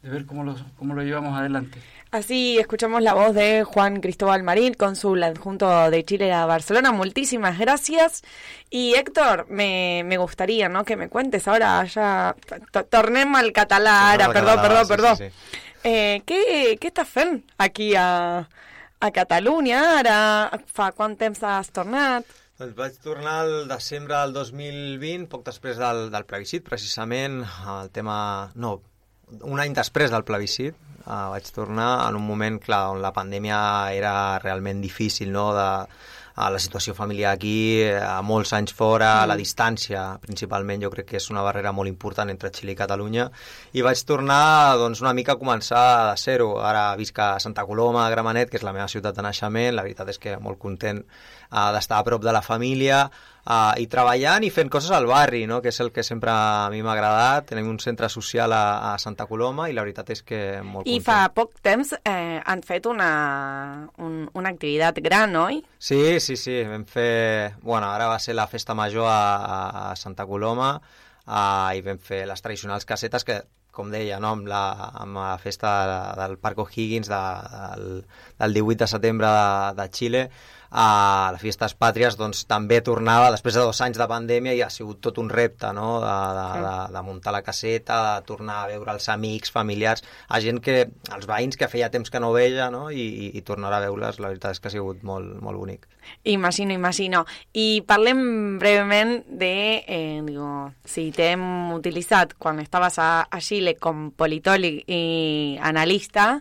de 0.01 0.09
ver 0.09 0.25
cómo 0.25 0.43
lo, 0.43 0.55
cómo 0.77 0.93
lo 0.95 1.03
llevamos 1.03 1.37
adelante. 1.37 1.79
Así 2.11 2.57
escuchamos 2.57 3.03
la 3.03 3.13
voz 3.13 3.35
de 3.35 3.63
Juan 3.63 3.99
Cristóbal 4.01 4.41
Marín, 4.41 4.73
cónsul 4.73 5.21
adjunto 5.21 5.91
de 5.91 6.03
Chile 6.05 6.33
a 6.33 6.45
Barcelona. 6.47 6.91
Muchísimas 6.91 7.59
gracias. 7.59 8.23
Y 8.71 8.95
Héctor, 8.95 9.45
me, 9.49 10.01
me 10.05 10.17
gustaría 10.17 10.69
¿no? 10.69 10.83
que 10.85 10.95
me 10.95 11.07
cuentes 11.09 11.47
ahora, 11.47 11.83
ya 11.85 12.35
to- 12.71 12.85
tornem 12.85 13.35
al 13.35 13.51
català, 13.53 14.11
ara, 14.13 14.25
al 14.25 14.33
perdó, 14.33 14.55
català, 14.55 14.61
perdó, 14.61 14.81
sí, 14.83 14.87
perdó. 14.89 15.15
sí, 15.17 15.23
sí. 15.29 15.57
Eh, 15.83 16.21
què, 16.27 16.39
què 16.81 16.89
estàs 16.91 17.07
fent 17.07 17.37
aquí 17.57 17.93
a, 17.95 18.41
a 18.99 19.11
Catalunya? 19.15 19.99
Ara 20.01 20.17
fa 20.67 20.89
quant 20.91 21.13
temps 21.15 21.39
has 21.47 21.69
tornat? 21.71 22.25
Doncs 22.59 22.73
vaig 22.75 22.97
tornar 22.99 23.37
al 23.45 23.53
desembre 23.69 24.17
del 24.17 24.33
2020, 24.35 25.29
poc 25.31 25.45
després 25.47 25.77
del, 25.79 26.09
del 26.11 26.25
plebiscit, 26.27 26.65
precisament, 26.67 27.43
el 27.77 27.93
tema... 27.95 28.17
No, 28.55 28.79
un 29.41 29.59
any 29.59 29.75
després 29.77 30.11
del 30.13 30.25
plebiscit, 30.27 30.77
uh, 31.05 31.29
vaig 31.33 31.49
tornar 31.55 31.89
en 32.07 32.19
un 32.19 32.25
moment, 32.25 32.59
clar, 32.61 32.87
on 32.93 33.03
la 33.03 33.13
pandèmia 33.15 33.59
era 33.95 34.13
realment 34.43 34.81
difícil, 34.81 35.31
no?, 35.35 35.51
de, 35.57 35.69
a 36.39 36.47
la 36.49 36.59
situació 36.59 36.93
familiar 36.95 37.33
aquí, 37.35 37.83
a 37.83 38.21
molts 38.23 38.53
anys 38.55 38.71
fora, 38.71 39.09
mm. 39.11 39.27
la 39.27 39.35
distància, 39.35 40.03
principalment, 40.23 40.85
jo 40.85 40.91
crec 40.93 41.09
que 41.09 41.17
és 41.19 41.27
una 41.33 41.43
barrera 41.43 41.73
molt 41.75 41.91
important 41.91 42.31
entre 42.31 42.51
Xile 42.55 42.71
i 42.71 42.79
Catalunya, 42.79 43.25
i 43.75 43.83
vaig 43.83 43.99
tornar 44.07 44.77
doncs, 44.79 45.01
una 45.03 45.11
mica 45.17 45.35
a 45.35 45.41
començar 45.41 45.83
de 46.11 46.15
zero. 46.21 46.53
Ara 46.63 46.93
visc 46.99 47.19
a 47.19 47.33
Santa 47.43 47.65
Coloma, 47.67 48.05
a 48.05 48.13
Gramenet, 48.13 48.47
que 48.47 48.55
és 48.61 48.63
la 48.63 48.71
meva 48.75 48.87
ciutat 48.87 49.19
de 49.19 49.25
naixement, 49.25 49.75
la 49.75 49.83
veritat 49.83 50.13
és 50.15 50.21
que 50.23 50.37
molt 50.39 50.61
content 50.63 51.03
uh, 51.03 51.73
d'estar 51.75 51.99
a 51.99 52.07
prop 52.07 52.23
de 52.23 52.31
la 52.31 52.45
família, 52.45 53.09
uh, 53.49 53.73
i 53.81 53.87
treballant 53.91 54.45
i 54.45 54.51
fent 54.53 54.69
coses 54.71 54.93
al 54.95 55.07
barri, 55.09 55.43
no? 55.49 55.59
que 55.63 55.73
és 55.73 55.79
el 55.83 55.91
que 55.95 56.05
sempre 56.05 56.31
a 56.31 56.69
mi 56.71 56.83
m'ha 56.85 56.93
agradat. 56.93 57.49
Tenim 57.51 57.69
un 57.71 57.79
centre 57.83 58.09
social 58.13 58.53
a, 58.55 58.93
a 58.93 58.95
Santa 59.01 59.25
Coloma 59.29 59.69
i 59.69 59.75
la 59.75 59.83
veritat 59.85 60.13
és 60.15 60.23
que 60.23 60.41
molt 60.63 60.87
I 60.87 60.99
content. 60.99 61.07
fa 61.09 61.19
poc 61.35 61.59
temps 61.65 61.93
eh, 61.99 62.39
han 62.39 62.63
fet 62.65 62.89
una, 62.89 63.11
un, 63.97 64.23
una 64.33 64.53
activitat 64.53 65.01
gran, 65.05 65.35
oi? 65.35 65.61
Sí, 65.77 66.19
sí, 66.23 66.37
sí, 66.39 66.61
vam 66.69 66.85
fer... 66.89 67.55
Bueno, 67.61 67.89
ara 67.89 68.09
va 68.11 68.19
ser 68.21 68.37
la 68.37 68.47
festa 68.47 68.77
major 68.77 69.09
a, 69.09 69.91
a 69.91 69.95
Santa 69.99 70.27
Coloma 70.29 70.75
uh, 70.79 71.71
i 71.75 71.81
vam 71.85 71.99
fer 72.01 72.25
les 72.29 72.45
tradicionals 72.45 72.85
casetes 72.85 73.25
que 73.25 73.41
com 73.79 73.91
deia, 73.93 74.17
no? 74.19 74.33
amb, 74.35 74.47
la, 74.49 74.63
amb 74.99 75.15
la 75.21 75.37
festa 75.39 75.69
del 76.17 76.37
Parc 76.41 76.57
O'Higgins 76.65 77.07
de, 77.07 77.19
del, 77.53 77.85
del 78.41 78.57
18 78.57 78.81
de 78.81 78.87
setembre 78.91 79.29
de, 79.31 79.75
de 79.77 79.85
Xile, 79.93 80.23
a 80.71 81.31
les 81.33 81.41
festes 81.41 81.73
pàtries 81.73 82.17
doncs, 82.17 82.43
també 82.49 82.79
tornava, 82.85 83.31
després 83.33 83.57
de 83.57 83.63
dos 83.65 83.79
anys 83.81 83.97
de 83.97 84.07
pandèmia, 84.09 84.53
i 84.53 84.61
ha 84.61 84.69
sigut 84.69 85.01
tot 85.01 85.17
un 85.17 85.29
repte 85.29 85.71
no? 85.73 85.97
de, 86.03 86.15
de, 86.37 86.47
de, 86.65 86.73
de 86.93 87.03
muntar 87.05 87.33
la 87.33 87.41
caseta, 87.45 87.99
de 88.19 88.27
tornar 88.27 88.63
a 88.63 88.67
veure 88.69 88.93
els 88.93 89.09
amics, 89.09 89.51
familiars, 89.51 90.05
a 90.27 90.41
gent 90.43 90.61
que, 90.61 90.83
els 91.15 91.29
veïns 91.29 91.57
que 91.57 91.69
feia 91.71 91.89
temps 91.89 92.09
que 92.13 92.21
no 92.21 92.31
veia, 92.35 92.69
no? 92.73 92.89
I, 92.91 93.01
i, 93.01 93.31
i 93.39 93.45
tornar 93.45 93.73
a 93.73 93.81
veure-les, 93.85 94.21
la 94.21 94.29
veritat 94.33 94.57
és 94.57 94.61
que 94.61 94.69
ha 94.69 94.75
sigut 94.75 95.01
molt, 95.03 95.39
molt 95.41 95.57
bonic. 95.57 95.89
Imagino, 96.29 96.73
imagino. 96.73 97.25
I 97.53 97.81
parlem 97.87 98.57
breument 98.61 99.19
de, 99.27 99.83
eh, 99.87 100.21
digo, 100.25 100.71
si 100.85 101.09
t'hem 101.15 101.73
utilitzat 101.75 102.35
quan 102.37 102.61
estaves 102.61 102.99
a, 103.01 103.11
a 103.25 103.41
Xile 103.41 103.75
com 103.81 104.09
politòleg 104.17 104.83
i 104.85 105.03
analista, 105.61 106.31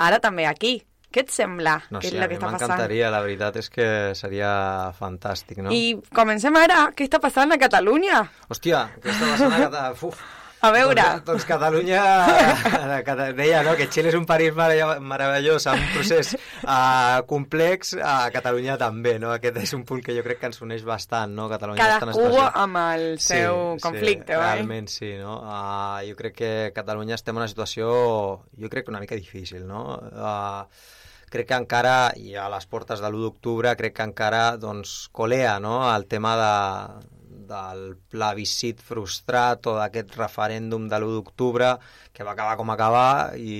ara 0.00 0.20
també 0.22 0.46
aquí. 0.46 0.80
Què 1.10 1.24
et 1.24 1.30
sembla? 1.34 1.76
No 1.90 1.98
Què 1.98 2.10
sé, 2.10 2.16
és 2.16 2.22
a 2.22 2.26
que 2.28 2.28
mi 2.30 2.38
està 2.38 2.50
m'encantaria, 2.52 3.08
la 3.10 3.20
veritat 3.24 3.56
és 3.58 3.68
que 3.70 3.86
seria 4.14 4.50
fantàstic, 4.98 5.58
no? 5.64 5.72
I 5.74 5.96
comencem 6.14 6.54
ara. 6.60 6.84
Què 6.94 7.08
està 7.08 7.18
passant 7.22 7.50
a 7.50 7.58
Catalunya? 7.58 8.20
Hòstia, 8.48 8.84
què 9.02 9.10
està 9.10 9.32
passant 9.32 9.56
a 9.56 9.64
Catalunya? 9.64 9.96
Uf, 10.10 10.20
A 10.60 10.68
veure. 10.74 11.00
Doncs, 11.00 11.24
doncs 11.24 11.44
Catalunya, 11.48 12.00
Cata- 13.06 13.30
deia 13.32 13.62
no, 13.64 13.72
que 13.78 13.86
Xile 13.88 14.10
és 14.12 14.16
un 14.18 14.26
país 14.28 14.52
meravellós, 14.54 15.64
amb 15.72 15.80
un 15.80 15.86
procés 15.94 16.34
uh, 16.36 17.22
complex, 17.30 17.94
a 17.96 18.28
Catalunya 18.34 18.76
també, 18.76 19.14
no? 19.22 19.30
Aquest 19.32 19.56
és 19.62 19.72
un 19.78 19.86
punt 19.88 20.02
que 20.04 20.12
jo 20.12 20.20
crec 20.26 20.42
que 20.42 20.50
ens 20.50 20.60
uneix 20.60 20.84
bastant, 20.84 21.32
no? 21.32 21.48
Catalunya 21.48 21.80
està 21.86 22.02
Cadascú 22.04 22.26
situació- 22.26 22.52
amb 22.66 22.80
el 22.82 23.06
seu 23.24 23.56
conflicte, 23.80 24.34
sí, 24.34 24.38
oi? 24.38 24.44
realment 24.44 24.92
sí, 24.92 25.10
no? 25.16 25.38
Uh, 25.40 26.04
jo 26.10 26.20
crec 26.20 26.36
que 26.42 26.52
Catalunya 26.76 27.16
estem 27.16 27.34
en 27.34 27.40
una 27.46 27.48
situació, 27.48 27.90
jo 28.60 28.68
crec 28.70 28.84
que 28.84 28.92
una 28.92 29.00
mica 29.00 29.16
difícil, 29.16 29.64
no? 29.66 29.86
Uh, 30.12 30.68
crec 31.30 31.48
que 31.52 31.60
encara, 31.62 31.94
i 32.18 32.34
a 32.34 32.48
les 32.52 32.66
portes 32.66 33.00
de 33.00 33.08
l'1 33.08 33.22
d'octubre, 33.28 33.76
crec 33.78 33.96
que 33.96 34.06
encara 34.06 34.44
doncs, 34.58 35.08
colea 35.14 35.58
no? 35.62 35.78
el 35.94 36.06
tema 36.10 36.34
de, 36.40 36.54
del 37.50 37.82
plebiscit 38.10 38.80
frustrat 38.84 39.66
o 39.70 39.76
d'aquest 39.78 40.14
referèndum 40.18 40.86
de 40.90 40.98
l'1 40.98 41.14
d'octubre 41.16 41.70
que 42.14 42.26
va 42.26 42.34
acabar 42.34 42.56
com 42.58 42.70
acabar 42.74 43.36
i, 43.38 43.58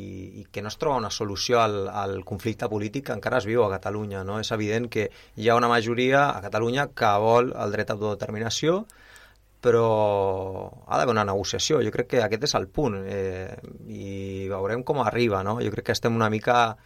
i, 0.00 0.04
i 0.42 0.46
que 0.52 0.62
no 0.62 0.72
es 0.72 0.78
troba 0.80 1.00
una 1.02 1.12
solució 1.14 1.60
al, 1.62 1.80
al 1.88 2.22
conflicte 2.28 2.70
polític 2.70 3.08
que 3.08 3.18
encara 3.18 3.42
es 3.42 3.48
viu 3.50 3.64
a 3.64 3.72
Catalunya. 3.76 4.24
No? 4.26 4.38
És 4.42 4.52
evident 4.54 4.88
que 4.92 5.08
hi 5.36 5.48
ha 5.48 5.58
una 5.58 5.70
majoria 5.70 6.28
a 6.30 6.42
Catalunya 6.44 6.88
que 6.94 7.12
vol 7.22 7.52
el 7.54 7.76
dret 7.76 7.90
a 7.90 7.98
autodeterminació 7.98 8.84
però 9.58 9.86
ha 10.86 10.98
d'haver 10.98 11.16
una 11.16 11.26
negociació. 11.26 11.80
Jo 11.82 11.90
crec 11.90 12.12
que 12.12 12.20
aquest 12.22 12.44
és 12.46 12.54
el 12.54 12.68
punt 12.70 13.00
eh, 13.02 13.56
i 13.90 14.46
veurem 14.50 14.84
com 14.86 15.02
arriba. 15.02 15.42
No? 15.42 15.56
Jo 15.58 15.72
crec 15.74 15.88
que 15.90 15.96
estem 15.98 16.14
una 16.14 16.30
mica 16.30 16.76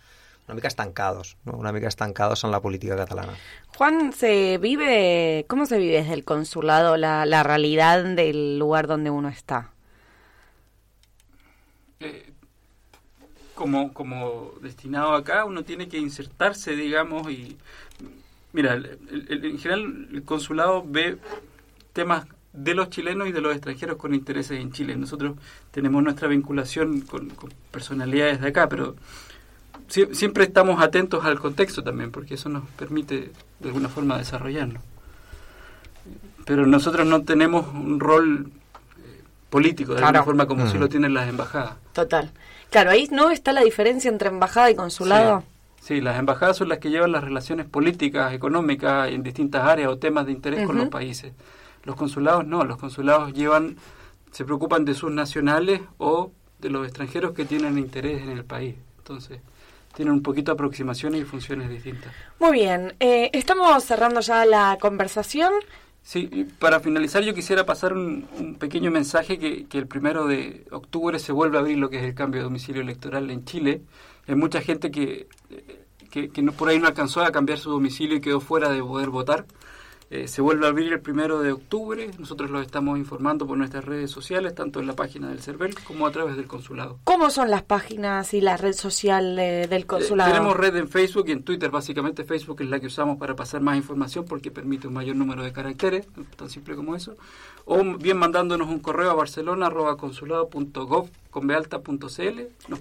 una 0.46 0.54
mica 0.56 0.68
estancados, 0.68 1.36
¿no? 1.44 1.52
una 1.52 1.72
mica 1.72 1.88
estancados 1.88 2.44
en 2.44 2.50
la 2.50 2.60
política 2.60 2.96
catalana. 2.96 3.32
Juan, 3.76 4.12
¿se 4.12 4.58
vive, 4.58 5.44
¿cómo 5.48 5.66
se 5.66 5.78
vive 5.78 5.94
desde 5.98 6.14
el 6.14 6.24
consulado 6.24 6.96
la, 6.96 7.24
la 7.26 7.42
realidad 7.42 8.04
del 8.04 8.58
lugar 8.58 8.86
donde 8.86 9.10
uno 9.10 9.28
está? 9.28 9.70
Eh, 12.00 12.32
como, 13.54 13.92
como 13.94 14.52
destinado 14.60 15.14
acá, 15.14 15.44
uno 15.44 15.62
tiene 15.64 15.88
que 15.88 15.98
insertarse, 15.98 16.74
digamos, 16.74 17.30
y 17.30 17.56
mira, 18.52 18.74
el- 18.74 18.98
el- 19.28 19.44
en 19.44 19.58
general 19.58 20.08
el 20.12 20.22
consulado 20.24 20.82
ve 20.84 21.18
temas 21.92 22.26
de 22.52 22.74
los 22.74 22.90
chilenos 22.90 23.28
y 23.28 23.32
de 23.32 23.40
los 23.40 23.52
extranjeros 23.52 23.96
con 23.96 24.14
intereses 24.14 24.60
en 24.60 24.72
Chile. 24.72 24.96
Nosotros 24.96 25.36
tenemos 25.70 26.02
nuestra 26.02 26.28
vinculación 26.28 27.02
con, 27.02 27.30
con 27.30 27.50
personalidades 27.70 28.40
de 28.40 28.48
acá, 28.48 28.68
pero 28.68 28.96
sie- 29.92 30.14
siempre 30.14 30.44
estamos 30.44 30.80
atentos 30.82 31.24
al 31.24 31.38
contexto 31.38 31.82
también, 31.84 32.10
porque 32.10 32.34
eso 32.34 32.48
nos 32.48 32.64
permite 32.70 33.30
de 33.60 33.68
alguna 33.68 33.88
forma 33.88 34.16
desarrollarnos. 34.18 34.82
Pero 36.44 36.66
nosotros 36.66 37.06
no 37.06 37.22
tenemos 37.22 37.66
un 37.74 38.00
rol 38.00 38.50
eh, 38.98 39.22
político 39.50 39.92
de 39.92 39.98
Claro. 39.98 40.08
alguna 40.18 40.24
forma 40.24 40.46
como 40.46 40.66
si 40.68 40.76
Mm. 40.76 40.80
lo 40.80 40.88
tienen 40.88 41.14
las 41.14 41.28
embajadas. 41.28 41.74
Total. 41.92 42.30
Claro, 42.70 42.90
ahí 42.90 43.08
no 43.12 43.30
está 43.30 43.52
la 43.52 43.60
diferencia 43.62 44.10
entre 44.10 44.28
embajada 44.28 44.70
y 44.70 44.74
consulado. 44.74 45.44
Sí, 45.80 46.00
las 46.00 46.18
embajadas 46.18 46.56
son 46.56 46.68
las 46.68 46.78
que 46.78 46.90
llevan 46.90 47.12
las 47.12 47.22
relaciones 47.24 47.66
políticas, 47.66 48.32
económicas 48.32 49.10
en 49.10 49.22
distintas 49.22 49.64
áreas 49.64 49.88
o 49.90 49.98
temas 49.98 50.26
de 50.26 50.32
interés 50.32 50.66
con 50.66 50.78
los 50.78 50.88
países. 50.88 51.32
Los 51.84 51.96
consulados 51.96 52.46
no, 52.46 52.64
los 52.64 52.78
consulados 52.78 53.32
llevan, 53.32 53.76
se 54.30 54.44
preocupan 54.44 54.84
de 54.84 54.94
sus 54.94 55.10
nacionales 55.10 55.80
o 55.98 56.30
de 56.60 56.70
los 56.70 56.86
extranjeros 56.86 57.32
que 57.32 57.44
tienen 57.44 57.78
interés 57.78 58.22
en 58.22 58.30
el 58.30 58.44
país. 58.44 58.76
Entonces, 58.98 59.40
tienen 59.94 60.14
un 60.14 60.22
poquito 60.22 60.52
de 60.52 60.54
aproximaciones 60.54 61.20
y 61.20 61.24
funciones 61.24 61.70
distintas. 61.70 62.12
Muy 62.38 62.52
bien, 62.52 62.94
eh, 63.00 63.30
estamos 63.32 63.84
cerrando 63.84 64.20
ya 64.20 64.44
la 64.44 64.78
conversación. 64.80 65.52
Sí, 66.02 66.48
para 66.58 66.80
finalizar 66.80 67.22
yo 67.22 67.32
quisiera 67.32 67.64
pasar 67.64 67.92
un, 67.92 68.26
un 68.36 68.56
pequeño 68.56 68.90
mensaje 68.90 69.38
que, 69.38 69.66
que 69.66 69.78
el 69.78 69.86
primero 69.86 70.26
de 70.26 70.66
octubre 70.72 71.18
se 71.20 71.30
vuelve 71.30 71.58
a 71.58 71.60
abrir 71.60 71.78
lo 71.78 71.90
que 71.90 71.98
es 71.98 72.04
el 72.04 72.14
cambio 72.14 72.40
de 72.40 72.44
domicilio 72.44 72.82
electoral 72.82 73.30
en 73.30 73.44
Chile. 73.44 73.82
Hay 74.26 74.34
mucha 74.34 74.60
gente 74.60 74.90
que, 74.90 75.28
eh, 75.50 75.84
que, 76.10 76.30
que 76.30 76.42
no, 76.42 76.52
por 76.52 76.68
ahí 76.68 76.78
no 76.80 76.88
alcanzó 76.88 77.22
a 77.22 77.30
cambiar 77.30 77.58
su 77.58 77.70
domicilio 77.70 78.16
y 78.16 78.20
quedó 78.20 78.40
fuera 78.40 78.68
de 78.68 78.82
poder 78.82 79.10
votar. 79.10 79.46
Eh, 80.14 80.28
se 80.28 80.42
vuelve 80.42 80.66
a 80.66 80.68
abrir 80.68 80.92
el 80.92 81.00
primero 81.00 81.40
de 81.40 81.52
octubre. 81.52 82.10
Nosotros 82.18 82.50
los 82.50 82.60
estamos 82.66 82.98
informando 82.98 83.46
por 83.46 83.56
nuestras 83.56 83.82
redes 83.86 84.10
sociales, 84.10 84.54
tanto 84.54 84.78
en 84.78 84.86
la 84.86 84.92
página 84.92 85.30
del 85.30 85.40
CERVEL 85.40 85.74
como 85.84 86.06
a 86.06 86.10
través 86.12 86.36
del 86.36 86.46
consulado. 86.46 86.98
¿Cómo 87.04 87.30
son 87.30 87.50
las 87.50 87.62
páginas 87.62 88.34
y 88.34 88.42
la 88.42 88.58
red 88.58 88.74
social 88.74 89.34
de- 89.36 89.66
del 89.68 89.86
consulado? 89.86 90.28
Eh, 90.28 90.34
tenemos 90.34 90.54
red 90.54 90.76
en 90.76 90.88
Facebook 90.90 91.24
y 91.28 91.32
en 91.32 91.42
Twitter. 91.44 91.70
Básicamente 91.70 92.24
Facebook 92.24 92.60
es 92.60 92.68
la 92.68 92.78
que 92.78 92.88
usamos 92.88 93.16
para 93.16 93.34
pasar 93.34 93.62
más 93.62 93.74
información 93.78 94.26
porque 94.26 94.50
permite 94.50 94.86
un 94.86 94.92
mayor 94.92 95.16
número 95.16 95.42
de 95.44 95.50
caracteres, 95.50 96.06
tan 96.36 96.50
simple 96.50 96.76
como 96.76 96.94
eso. 96.94 97.16
O 97.64 97.82
bien 97.82 98.18
mandándonos 98.18 98.68
un 98.68 98.80
correo 98.80 99.12
a 99.12 99.14
barcelona.consulado.gov 99.14 101.08
con 101.30 101.48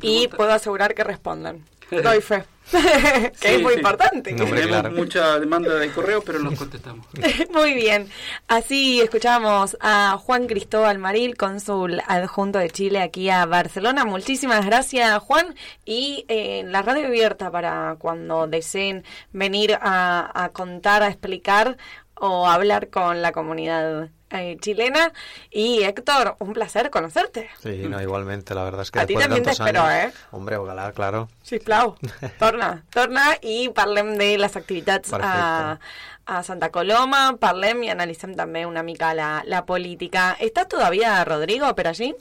Y 0.01 0.27
puedo 0.27 0.51
asegurar 0.51 0.93
que 0.93 1.05
respondan. 1.05 1.63
Doy 2.03 2.21
fe. 2.21 2.43
que 2.71 3.31
Sí, 3.35 3.47
es 3.55 3.61
muy 3.61 3.73
sí. 3.73 3.79
importante. 3.79 4.33
Tenemos 4.33 4.91
mucha 4.93 5.37
demanda 5.39 5.75
de 5.75 5.91
correo, 5.91 6.21
pero 6.21 6.39
los 6.39 6.57
contestamos. 6.57 7.05
Muy 7.53 7.73
bien. 7.73 8.09
Así 8.47 9.01
escuchamos 9.01 9.75
a 9.81 10.17
Juan 10.23 10.47
Cristóbal 10.47 10.97
Maril, 10.97 11.35
cónsul 11.35 12.01
adjunto 12.07 12.59
de 12.59 12.69
Chile 12.69 13.01
aquí 13.01 13.29
a 13.29 13.45
Barcelona. 13.45 14.05
Muchísimas 14.05 14.65
gracias, 14.65 15.19
Juan. 15.19 15.53
Y 15.83 16.23
eh, 16.29 16.63
la 16.65 16.81
radio 16.81 17.07
abierta 17.07 17.51
para 17.51 17.97
cuando 17.99 18.47
deseen 18.47 19.03
venir 19.33 19.77
a, 19.81 20.31
a 20.43 20.49
contar, 20.49 21.03
a 21.03 21.07
explicar 21.09 21.75
o 22.15 22.47
hablar 22.47 22.89
con 22.89 23.21
la 23.21 23.33
comunidad 23.33 24.11
eh, 24.31 24.57
chilena. 24.61 25.11
Y 25.49 25.83
Héctor, 25.83 26.35
un 26.39 26.53
placer 26.53 26.89
conocerte. 26.89 27.49
Sí, 27.61 27.83
no, 27.89 28.01
igualmente, 28.01 28.53
la 28.55 28.63
verdad 28.63 28.81
es 28.81 28.91
que 28.91 28.99
A 28.99 29.05
ti 29.05 29.15
también 29.15 29.43
te 29.43 29.51
espero, 29.51 29.81
años- 29.81 30.13
eh? 30.13 30.17
Hombre, 30.31 30.57
ojalá, 30.57 30.91
claro. 30.93 31.27
Sisplau, 31.43 31.95
torna, 32.39 32.83
torna 32.89 33.37
i 33.41 33.69
parlem 33.69 34.17
de 34.17 34.37
les 34.37 34.55
activitats 34.55 35.11
a, 35.13 35.79
a 36.25 36.43
Santa 36.43 36.69
Coloma, 36.71 37.37
parlem 37.39 37.83
i 37.83 37.89
analitzem 37.89 38.35
també 38.35 38.65
una 38.65 38.83
mica 38.83 39.13
la, 39.13 39.43
la 39.45 39.65
política. 39.65 40.35
¿Está 40.39 40.65
todavía 40.67 41.23
Rodrigo 41.25 41.73
per 41.75 41.87
allí? 41.87 42.15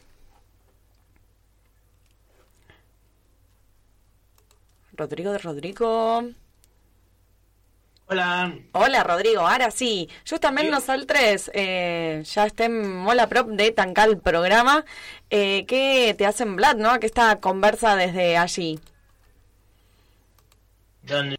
Rodrigo 4.92 5.32
de 5.32 5.38
Rodrigo... 5.38 6.24
Hola. 8.12 8.52
Hola, 8.72 9.04
Rodrigo. 9.04 9.44
Ara 9.46 9.70
sí, 9.70 10.08
justament 10.26 10.66
sí. 10.66 10.70
nosaltres 10.72 11.44
eh, 11.54 12.24
ja 12.26 12.48
estem 12.50 12.72
molt 13.06 13.22
a 13.22 13.28
prop 13.30 13.52
de 13.54 13.68
tancar 13.70 14.08
el 14.10 14.16
programa. 14.18 14.80
Eh, 15.30 15.62
què 15.70 16.10
t'ha 16.18 16.32
semblat, 16.34 16.80
no?, 16.82 16.90
aquesta 16.90 17.28
conversa 17.38 17.92
des 18.00 18.10
de 18.16 18.26
allí. 18.40 18.72
Doncs 21.06 21.38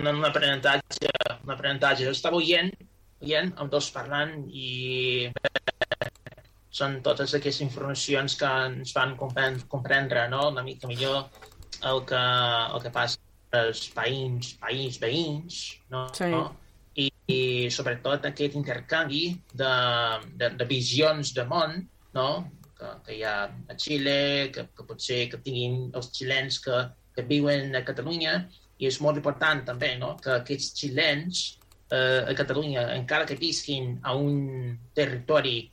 un, 0.00 0.08
un 0.14 0.24
aprenentatge, 0.24 1.12
un 1.44 1.52
aprenentatge. 1.52 2.08
Estava 2.08 2.40
oient, 2.40 2.72
oient, 3.20 3.52
amb 3.60 3.76
dos 3.76 3.90
parlant 3.92 4.32
i 4.48 5.28
bé, 5.36 5.52
són 6.80 7.02
totes 7.04 7.36
aquestes 7.36 7.60
informacions 7.68 8.40
que 8.40 8.54
ens 8.70 8.96
comprendre, 9.20 9.68
comprendre 9.76 10.24
no? 10.32 10.48
una 10.56 10.64
mica 10.64 10.88
millor 10.88 11.26
el 11.84 12.04
que, 12.08 12.24
el 12.72 12.80
que 12.80 12.96
passa 12.96 13.25
els 13.54 13.82
veïns, 13.94 14.54
veïns, 14.62 14.98
veïns, 15.00 15.58
no? 15.92 16.06
Sí. 16.14 16.30
no? 16.32 16.44
I, 16.96 17.10
I 17.28 17.40
sobretot 17.70 18.24
aquest 18.26 18.56
intercanvi 18.56 19.36
de, 19.52 19.72
de, 20.40 20.50
de 20.56 20.68
visions 20.68 21.34
de 21.36 21.44
món, 21.48 21.82
no? 22.16 22.28
Que, 22.76 22.92
que 23.06 23.16
hi 23.16 23.22
ha 23.24 23.36
a 23.46 23.76
Xile, 23.76 24.50
que, 24.52 24.66
que 24.76 24.84
potser 24.88 25.26
que 25.32 25.40
tinguin 25.44 25.90
els 25.96 26.10
xilens 26.12 26.58
que, 26.64 26.80
que 27.16 27.24
viuen 27.28 27.76
a 27.76 27.84
Catalunya, 27.84 28.40
i 28.78 28.88
és 28.90 28.98
molt 29.00 29.16
important 29.16 29.62
també 29.64 29.94
no? 30.00 30.16
que 30.20 30.34
aquests 30.34 30.74
xilens 30.76 31.44
eh, 31.90 32.20
a 32.28 32.34
Catalunya, 32.36 32.90
encara 32.96 33.24
que 33.28 33.38
visquin 33.40 33.96
a 34.04 34.12
un 34.16 34.76
territori, 34.94 35.70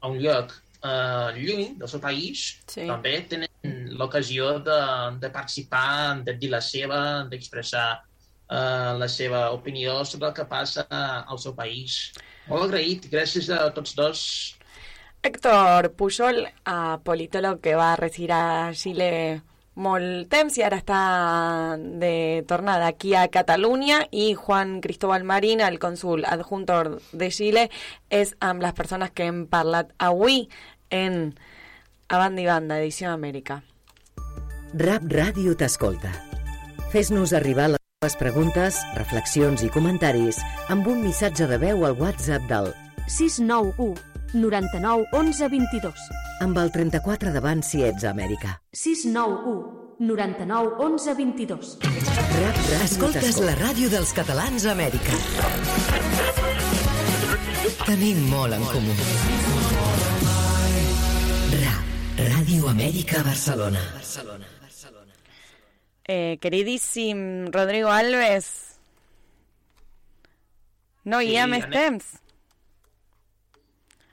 a 0.00 0.10
un 0.12 0.20
lloc 0.20 0.52
eh, 0.84 1.30
lluny 1.38 1.78
del 1.80 1.88
seu 1.88 2.02
país, 2.04 2.44
Sí. 2.68 2.84
també 2.90 3.16
tenen 3.30 3.48
l'ocasió 3.64 4.58
de, 4.60 4.80
de 5.20 5.30
participar, 5.30 6.20
de 6.26 6.34
dir 6.40 6.50
la 6.52 6.60
seva, 6.64 6.98
d'expressar 7.30 7.86
eh, 7.94 8.92
la 8.98 9.08
seva 9.08 9.50
opinió 9.54 10.02
sobre 10.04 10.28
el 10.28 10.36
que 10.36 10.44
passa 10.50 10.86
al 10.90 11.38
seu 11.38 11.54
país. 11.56 12.12
Molt 12.48 12.68
agraït, 12.68 13.08
gràcies 13.12 13.48
a 13.54 13.70
tots 13.76 13.96
dos. 13.96 14.20
Héctor 15.24 15.94
Pujol, 15.96 16.44
a 16.68 17.00
politòleg 17.04 17.62
que 17.64 17.76
va 17.80 17.94
residir 17.96 18.34
a 18.36 18.72
Xile 18.76 19.10
molt 19.74 20.28
temps 20.30 20.54
i 20.54 20.62
ara 20.62 20.78
està 20.78 20.98
de 21.80 22.44
tornada 22.46 22.86
aquí 22.92 23.14
a 23.18 23.24
Catalunya 23.32 24.04
i 24.12 24.34
Juan 24.38 24.76
Cristóbal 24.84 25.24
Marín, 25.26 25.64
el 25.64 25.80
cònsul 25.82 26.26
adjunto 26.28 27.00
de 27.12 27.30
Xile, 27.32 27.70
és 28.10 28.36
amb 28.44 28.62
les 28.62 28.76
persones 28.76 29.10
que 29.16 29.26
hem 29.26 29.46
parlat 29.50 29.90
avui 29.98 30.44
en 30.94 31.34
A 32.14 32.18
Banda 32.18 32.42
i 32.44 32.46
Banda, 32.46 32.76
edició 32.78 33.08
Amèrica. 33.10 33.56
Rap 34.78 35.02
Ràdio 35.10 35.56
t'escolta. 35.58 36.12
Fes-nos 36.92 37.32
arribar 37.34 37.72
les 37.72 37.80
teves 37.98 38.14
preguntes, 38.20 38.78
reflexions 38.94 39.64
i 39.66 39.70
comentaris 39.74 40.38
amb 40.70 40.86
un 40.86 41.02
missatge 41.02 41.48
de 41.50 41.58
veu 41.58 41.82
al 41.88 41.96
WhatsApp 41.98 42.46
del 42.46 42.70
691 43.10 43.98
99 44.34 45.08
11 45.10 45.48
22. 45.56 46.04
amb 46.46 46.58
el 46.62 46.70
34 46.76 47.32
davant 47.34 47.66
si 47.66 47.82
ets 47.82 48.06
a 48.06 48.12
Amèrica. 48.14 48.60
691 48.70 49.98
99 49.98 50.78
11 50.86 51.16
22. 51.18 51.74
Rap 51.82 52.62
Ràdio 52.62 52.84
Escoltes 52.86 53.42
la 53.42 53.58
ràdio 53.58 53.90
dels 53.90 54.14
catalans 54.14 54.66
a 54.66 54.76
Amèrica. 54.78 55.18
Tenim 57.84 58.22
molt 58.30 58.54
en 58.54 58.70
comú. 58.70 59.53
Radio 62.16 62.68
América 62.68 63.22
Barcelona. 63.22 63.80
Barcelona. 63.92 64.46
Eh, 66.06 66.38
queridísimo 66.40 67.50
Rodrigo 67.50 67.90
Alves, 67.90 68.78
no 71.04 71.20
sí, 71.20 71.26
hi 71.26 71.36
Temps. 71.70 72.04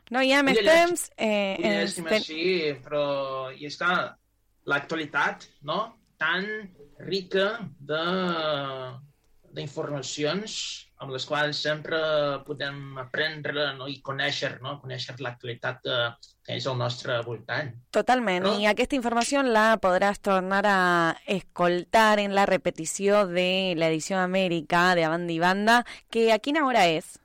No 0.10 0.22
hi 0.22 0.34
ha 0.34 0.41
més 0.43 0.58
temps. 0.60 1.12
Eh, 1.16 1.56
Diguéssim 1.62 2.06
ten... 2.10 2.22
però 2.84 3.52
i 3.56 3.66
està 3.70 4.18
l'actualitat, 4.68 5.47
no?, 5.64 5.97
tan 6.22 6.45
rica 7.06 7.70
d'informacions 9.56 10.91
amb 11.02 11.14
les 11.16 11.26
quals 11.26 11.58
sempre 11.66 11.97
podem 12.45 12.99
aprendre 13.02 13.72
no? 13.78 13.88
i 13.89 13.97
conèixer, 14.06 14.52
no? 14.62 14.76
conèixer 14.84 15.16
l'actualitat 15.18 15.82
que, 15.86 15.97
que 16.45 16.58
és 16.60 16.68
al 16.70 16.78
nostre 16.78 17.18
voltant. 17.26 17.72
Totalment, 17.97 18.45
No? 18.45 18.54
i 18.62 18.68
aquesta 18.70 18.97
informació 18.97 19.41
la 19.45 19.80
podràs 19.82 20.22
tornar 20.22 20.62
a 20.70 20.78
escoltar 21.26 22.20
en 22.22 22.36
la 22.38 22.45
repetició 22.49 23.26
de 23.30 23.74
l'edició 23.78 24.22
Amèrica 24.22 24.91
de 24.97 25.10
Banda 25.10 25.34
i 25.34 25.41
Banda, 25.41 25.82
que 26.14 26.30
a 26.34 26.39
quina 26.39 26.66
hora 26.70 26.86
és? 26.86 27.18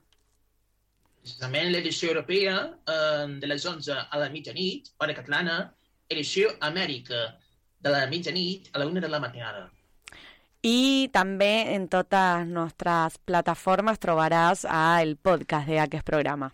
Precisament 1.21 1.69
l'edició 1.73 2.13
europea 2.15 2.57
eh, 2.65 3.25
de 3.41 3.47
les 3.51 3.65
11 3.65 3.93
a 3.93 4.21
la 4.21 4.29
mitjanit, 4.33 4.93
hora 4.97 5.13
catalana, 5.13 5.57
edició 6.09 6.53
Amèrica 6.65 7.27
de 7.83 7.93
la 7.93 8.05
mitjanit 8.09 8.71
a 8.73 8.81
la 8.81 8.89
1 8.89 9.05
de 9.05 9.09
la 9.11 9.21
matinada. 9.21 9.67
I 10.67 11.07
també 11.15 11.51
en 11.73 11.85
totes 11.87 12.47
nostres 12.51 13.15
plataformes 13.29 13.99
trobaràs 14.03 14.65
a 14.67 14.99
el 15.03 15.13
podcast 15.15 15.69
d'aquest 15.69 16.03
programa. 16.09 16.49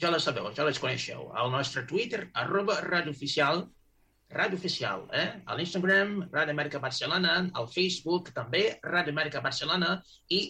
Ja 0.00 0.12
la 0.14 0.20
sabeu, 0.22 0.46
ja 0.56 0.64
les 0.64 0.80
coneixeu. 0.80 1.26
Al 1.36 1.52
nostre 1.52 1.82
Twitter, 1.90 2.22
arroba 2.44 2.78
Ràdio 2.86 3.12
Oficial, 3.12 3.66
Ràdio 4.34 4.56
Oficial, 4.60 5.04
eh? 5.12 5.26
A 5.44 5.56
l'Instagram, 5.58 6.14
Ràdio 6.32 6.54
Amèrica 6.56 6.80
Barcelona, 6.86 7.34
al 7.60 7.68
Facebook, 7.74 8.32
també 8.38 8.64
Ràdio 8.94 9.12
Amèrica 9.12 9.42
Barcelona, 9.44 9.98
i 10.38 10.40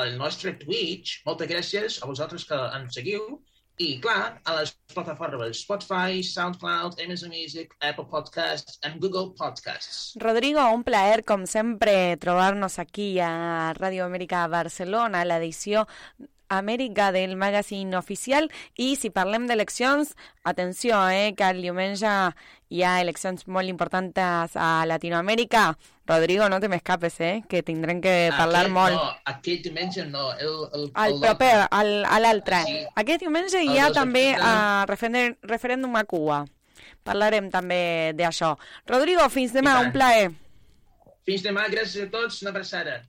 al 0.00 0.16
nostre 0.22 0.54
Twitch. 0.62 1.20
Moltes 1.28 1.50
gràcies 1.52 2.00
a 2.02 2.08
vosaltres 2.08 2.48
que 2.48 2.58
ens 2.80 2.96
seguiu. 2.98 3.28
I, 3.78 4.00
clar, 4.02 4.40
a 4.42 4.54
les 4.56 4.72
plataformes 4.90 5.60
Spotify, 5.62 6.18
SoundCloud, 6.26 6.98
Amazon 7.04 7.30
Music, 7.30 7.74
Apple 7.80 8.06
Podcasts 8.10 8.78
and 8.82 8.98
Google 9.00 9.30
Podcasts. 9.38 10.16
Rodrigo, 10.18 10.64
un 10.74 10.82
plaer, 10.82 11.22
com 11.24 11.46
sempre, 11.46 12.16
trobar-nos 12.18 12.80
aquí 12.82 13.20
a 13.22 13.70
Ràdio 13.78 14.08
Amèrica 14.08 14.42
Barcelona, 14.50 15.22
l'edició 15.24 15.86
Amèrica 16.48 17.12
del 17.12 17.36
magazine 17.36 17.96
oficial. 17.96 18.50
I 18.76 18.96
si 18.96 19.10
parlem 19.10 19.46
d'eleccions, 19.46 20.14
atenció, 20.44 21.00
eh, 21.10 21.34
que 21.36 21.48
el 21.48 21.62
diumenge 21.62 22.10
hi 22.68 22.82
ha 22.82 22.98
eleccions 23.00 23.46
molt 23.48 23.68
importants 23.68 24.56
a 24.56 24.84
Latinoamèrica. 24.88 25.76
Rodrigo, 26.08 26.48
no 26.48 26.58
te 26.60 26.70
m'escapes, 26.72 27.20
eh, 27.20 27.42
que 27.48 27.62
tindrem 27.62 28.00
que 28.00 28.30
parlar 28.32 28.64
Aquest, 28.64 28.74
molt. 28.74 28.96
No, 28.96 29.08
aquest 29.28 29.66
diumenge 29.68 30.06
no. 30.08 30.32
El, 30.32 30.54
el, 30.72 30.86
El 30.94 31.12
el 31.12 31.20
proper, 31.20 31.52
al, 31.70 31.92
a 32.08 32.18
l'altre. 32.18 32.62
Sí. 32.64 32.78
Aquest 33.04 33.26
diumenge 33.26 33.60
El 33.60 33.74
hi 33.74 33.78
ha 33.78 33.90
també 33.92 34.30
a 34.34 34.86
referèndum, 34.88 35.36
referèndum 35.52 35.96
a 36.00 36.04
Cuba. 36.08 36.42
Parlarem 37.04 37.50
també 37.52 38.14
d'això. 38.16 38.54
Rodrigo, 38.88 39.28
fins 39.32 39.52
demà, 39.52 39.78
un 39.84 39.92
plaer. 39.92 40.30
Fins 41.28 41.44
demà, 41.44 41.68
gràcies 41.68 42.06
a 42.06 42.10
tots, 42.12 42.40
una 42.40 42.54
abraçada. 42.56 43.02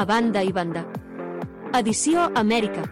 A 0.00 0.04
Banda 0.06 0.40
i 0.40 0.50
Banda. 0.50 0.80
Edició 1.76 2.22
Amèrica. 2.34 2.86